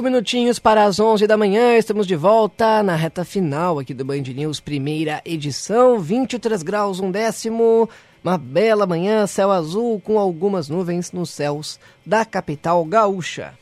[0.03, 4.05] Cinco minutinhos para as 11 da manhã, estamos de volta na reta final aqui do
[4.05, 7.89] Band News, primeira edição, 23 graus, um décimo,
[8.25, 13.55] uma bela manhã, céu azul com algumas nuvens nos céus da capital gaúcha.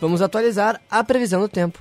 [0.00, 1.80] Vamos atualizar a previsão do tempo.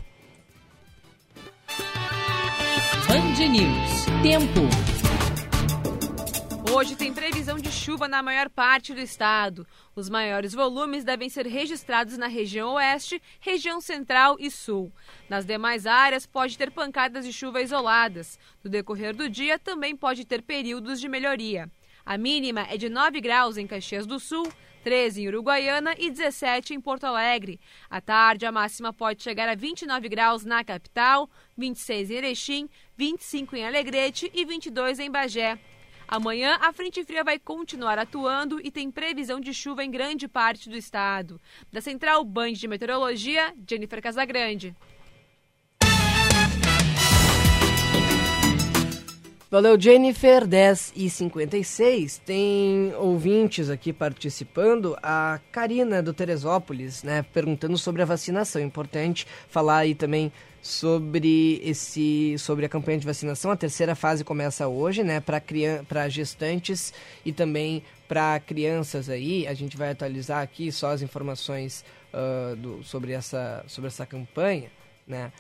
[3.08, 4.92] Band News, tempo.
[6.72, 9.66] Hoje tem previsão de chuva na maior parte do estado.
[9.94, 14.92] Os maiores volumes devem ser registrados na região oeste, região central e sul.
[15.30, 18.40] Nas demais áreas, pode ter pancadas de chuva isoladas.
[18.64, 21.70] No decorrer do dia, também pode ter períodos de melhoria.
[22.06, 24.48] A mínima é de 9 graus em Caxias do Sul,
[24.84, 27.60] 13 em Uruguaiana e 17 em Porto Alegre.
[27.90, 33.56] À tarde, a máxima pode chegar a 29 graus na capital, 26 em Erechim, 25
[33.56, 35.60] em Alegrete e 22 em Bagé.
[36.12, 40.70] Amanhã, a frente fria vai continuar atuando e tem previsão de chuva em grande parte
[40.70, 41.40] do estado.
[41.72, 44.76] Da Central Band de Meteorologia, Jennifer Casagrande.
[49.50, 52.18] Valeu, Jennifer, 10 e 56.
[52.26, 54.98] Tem ouvintes aqui participando.
[55.02, 58.62] A Karina do Teresópolis, né, perguntando sobre a vacinação.
[58.62, 60.30] Importante falar aí também
[60.62, 63.52] sobre esse sobre a campanha de vacinação.
[63.52, 66.94] A terceira fase começa hoje, né, para gestantes
[67.26, 69.48] e também para crianças aí.
[69.48, 71.84] A gente vai atualizar aqui só as informações
[72.14, 74.70] uh, do, sobre, essa, sobre essa campanha,
[75.08, 75.32] né?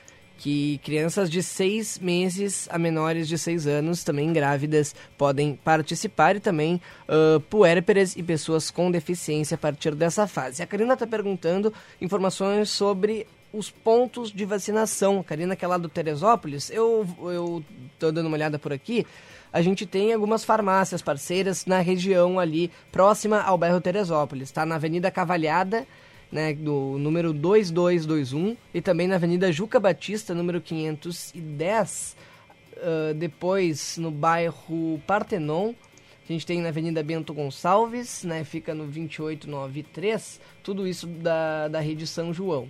[0.41, 6.39] que crianças de seis meses a menores de seis anos, também grávidas, podem participar e
[6.39, 10.63] também uh, puérperas e pessoas com deficiência a partir dessa fase.
[10.63, 11.71] A Karina está perguntando
[12.01, 15.19] informações sobre os pontos de vacinação.
[15.19, 17.63] A Karina, que é lá do Teresópolis, eu, eu
[17.99, 19.05] tô dando uma olhada por aqui.
[19.51, 24.47] A gente tem algumas farmácias parceiras na região ali, próxima ao bairro Teresópolis.
[24.47, 25.85] Está na Avenida Cavalhada,
[26.31, 32.15] né, do número 2221 e também na Avenida Juca Batista, número 510.
[32.77, 35.73] Uh, depois no bairro Partenon,
[36.27, 41.79] a gente tem na Avenida Bento Gonçalves, né, fica no 2893, tudo isso da, da
[41.81, 42.69] rede São João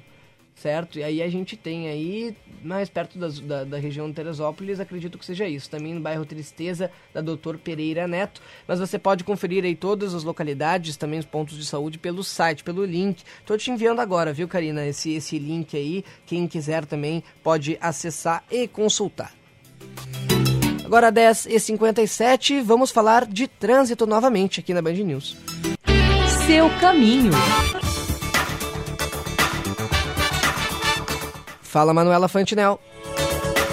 [0.55, 0.99] certo?
[0.99, 5.17] E aí a gente tem aí, mais perto das, da, da região de Teresópolis, acredito
[5.17, 5.69] que seja isso.
[5.69, 8.41] Também no bairro Tristeza, da Doutor Pereira Neto.
[8.67, 12.63] Mas você pode conferir aí todas as localidades, também os pontos de saúde, pelo site,
[12.63, 13.23] pelo link.
[13.45, 14.85] Tô te enviando agora, viu, Karina?
[14.85, 16.03] Esse, esse link aí.
[16.25, 19.33] Quem quiser também pode acessar e consultar.
[20.85, 25.37] Agora 10h57, vamos falar de trânsito novamente aqui na Band News.
[26.45, 27.31] Seu caminho.
[31.71, 32.81] Fala, Manuela Fantinel.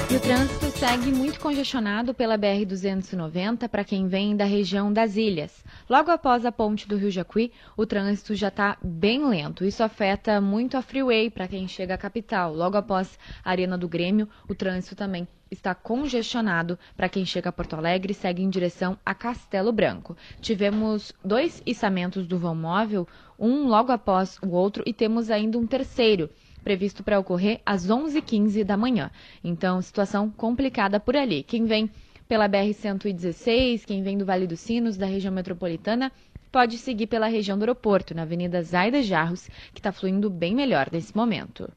[0.08, 5.64] E o trânsito segue muito congestionado pela BR-290 para quem vem da região das ilhas.
[5.90, 9.64] Logo após a ponte do Rio Jacuí, o trânsito já está bem lento.
[9.64, 12.54] Isso afeta muito a freeway para quem chega à capital.
[12.54, 17.52] Logo após a Arena do Grêmio, o trânsito também está congestionado para quem chega a
[17.52, 20.16] Porto Alegre e segue em direção a Castelo Branco.
[20.40, 25.66] Tivemos dois içamentos do vão móvel, um logo após o outro, e temos ainda um
[25.66, 26.30] terceiro
[26.68, 29.10] previsto para ocorrer às 11h15 da manhã.
[29.42, 31.42] Então, situação complicada por ali.
[31.42, 31.90] Quem vem
[32.28, 36.12] pela BR-116, quem vem do Vale dos Sinos, da região metropolitana,
[36.52, 40.90] pode seguir pela região do aeroporto, na Avenida Zaida Jarros, que está fluindo bem melhor
[40.92, 41.72] nesse momento.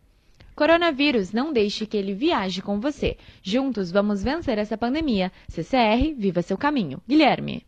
[0.53, 3.15] Coronavírus, não deixe que ele viaje com você.
[3.41, 5.31] Juntos vamos vencer essa pandemia.
[5.47, 7.01] CCR, viva seu caminho.
[7.07, 7.63] Guilherme.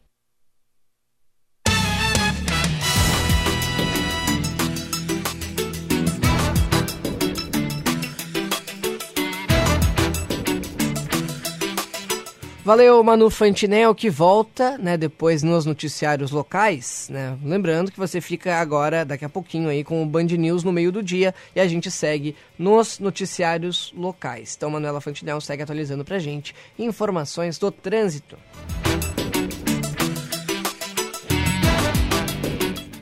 [12.65, 17.37] Valeu, Manu Fantinel, que volta, né, depois nos noticiários locais, né?
[17.43, 20.89] Lembrando que você fica agora, daqui a pouquinho aí, com o Band News no meio
[20.89, 24.53] do dia e a gente segue nos noticiários locais.
[24.55, 28.37] Então, Manuela Fantinel segue atualizando pra gente informações do trânsito.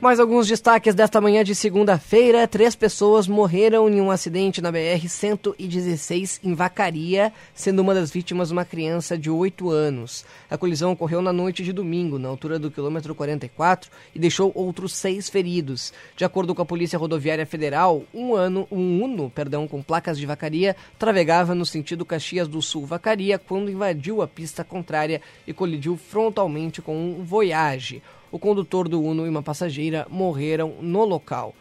[0.02, 2.48] Mais alguns destaques desta manhã de segunda-feira.
[2.48, 8.66] Três pessoas morreram em um acidente na BR-116 em Vacaria, sendo uma das vítimas uma
[8.66, 10.26] criança de 8 anos.
[10.50, 14.92] A colisão ocorreu na noite de domingo, na altura do quilômetro 44, e deixou outros
[14.96, 15.94] seis feridos.
[16.18, 20.26] De acordo com a Polícia Rodoviária Federal, um, ano, um Uno perdão, com placas de
[20.26, 26.82] Vacaria travegava no sentido Caxias do Sul-Vacaria quando invadiu a pista contrária e colidiu frontalmente
[26.82, 28.02] com um Voyage.
[28.32, 31.54] O condutor do Uno e uma passageira morreram no local.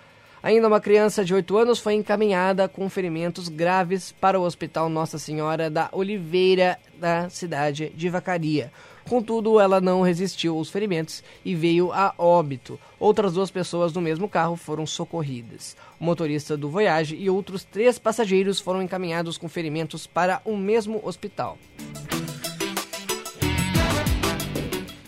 [0.42, 5.18] Ainda uma criança de 8 anos foi encaminhada com ferimentos graves para o Hospital Nossa
[5.18, 8.72] Senhora da Oliveira, da cidade de Vacaria.
[9.06, 12.78] Contudo, ela não resistiu aos ferimentos e veio a óbito.
[12.98, 15.76] Outras duas pessoas no mesmo carro foram socorridas.
[15.98, 21.00] O motorista do Voyage e outros três passageiros foram encaminhados com ferimentos para o mesmo
[21.04, 21.58] hospital.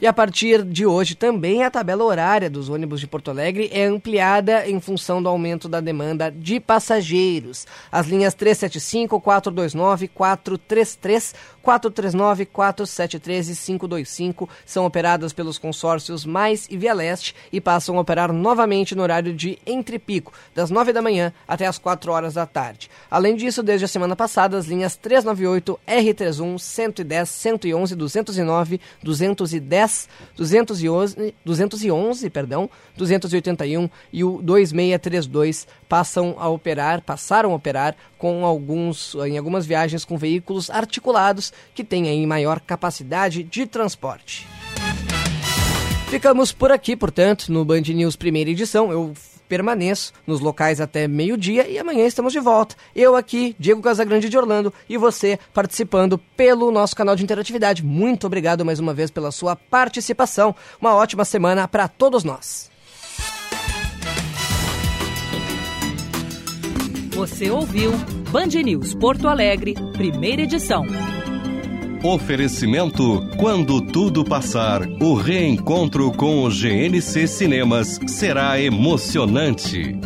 [0.02, 3.84] E a partir de hoje também a tabela horária dos ônibus de Porto Alegre é
[3.84, 7.68] ampliada em função do aumento da demanda de passageiros.
[7.88, 16.76] As linhas 375, 429, 433, 439, 473 e 525 são operadas pelos consórcios Mais e
[16.76, 21.00] Via Leste e passam a operar novamente no horário de entre pico, das 9 da
[21.00, 22.90] manhã até as 4 horas da tarde.
[23.10, 31.34] Além disso, desde a semana passada, as linhas 398, R31, 110, 111, 209, 210 211,
[31.44, 39.36] 211, perdão, 281 e o 2632 passam a operar, passaram a operar com alguns em
[39.36, 44.46] algumas viagens com veículos articulados que têm aí maior capacidade de transporte.
[46.08, 48.92] Ficamos por aqui, portanto, no Band News primeira edição.
[48.92, 49.14] Eu
[49.48, 52.74] permaneço nos locais até meio-dia e amanhã estamos de volta.
[52.96, 57.84] Eu aqui, Diego Casagrande de Orlando, e você participando pelo nosso canal de interatividade.
[57.84, 60.54] Muito obrigado mais uma vez pela sua participação.
[60.80, 62.70] Uma ótima semana para todos nós.
[67.10, 67.92] Você ouviu
[68.30, 70.84] Band News Porto Alegre, primeira edição.
[72.02, 79.96] Oferecimento Quando tudo passar, o reencontro com o GNC Cinemas será emocionante.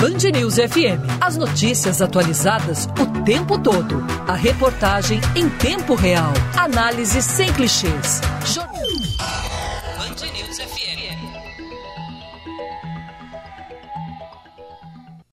[0.00, 1.06] Band News FM.
[1.20, 4.04] As notícias atualizadas o tempo todo.
[4.26, 6.32] A reportagem em tempo real.
[6.56, 8.20] Análise sem clichês.
[8.44, 8.75] Jornal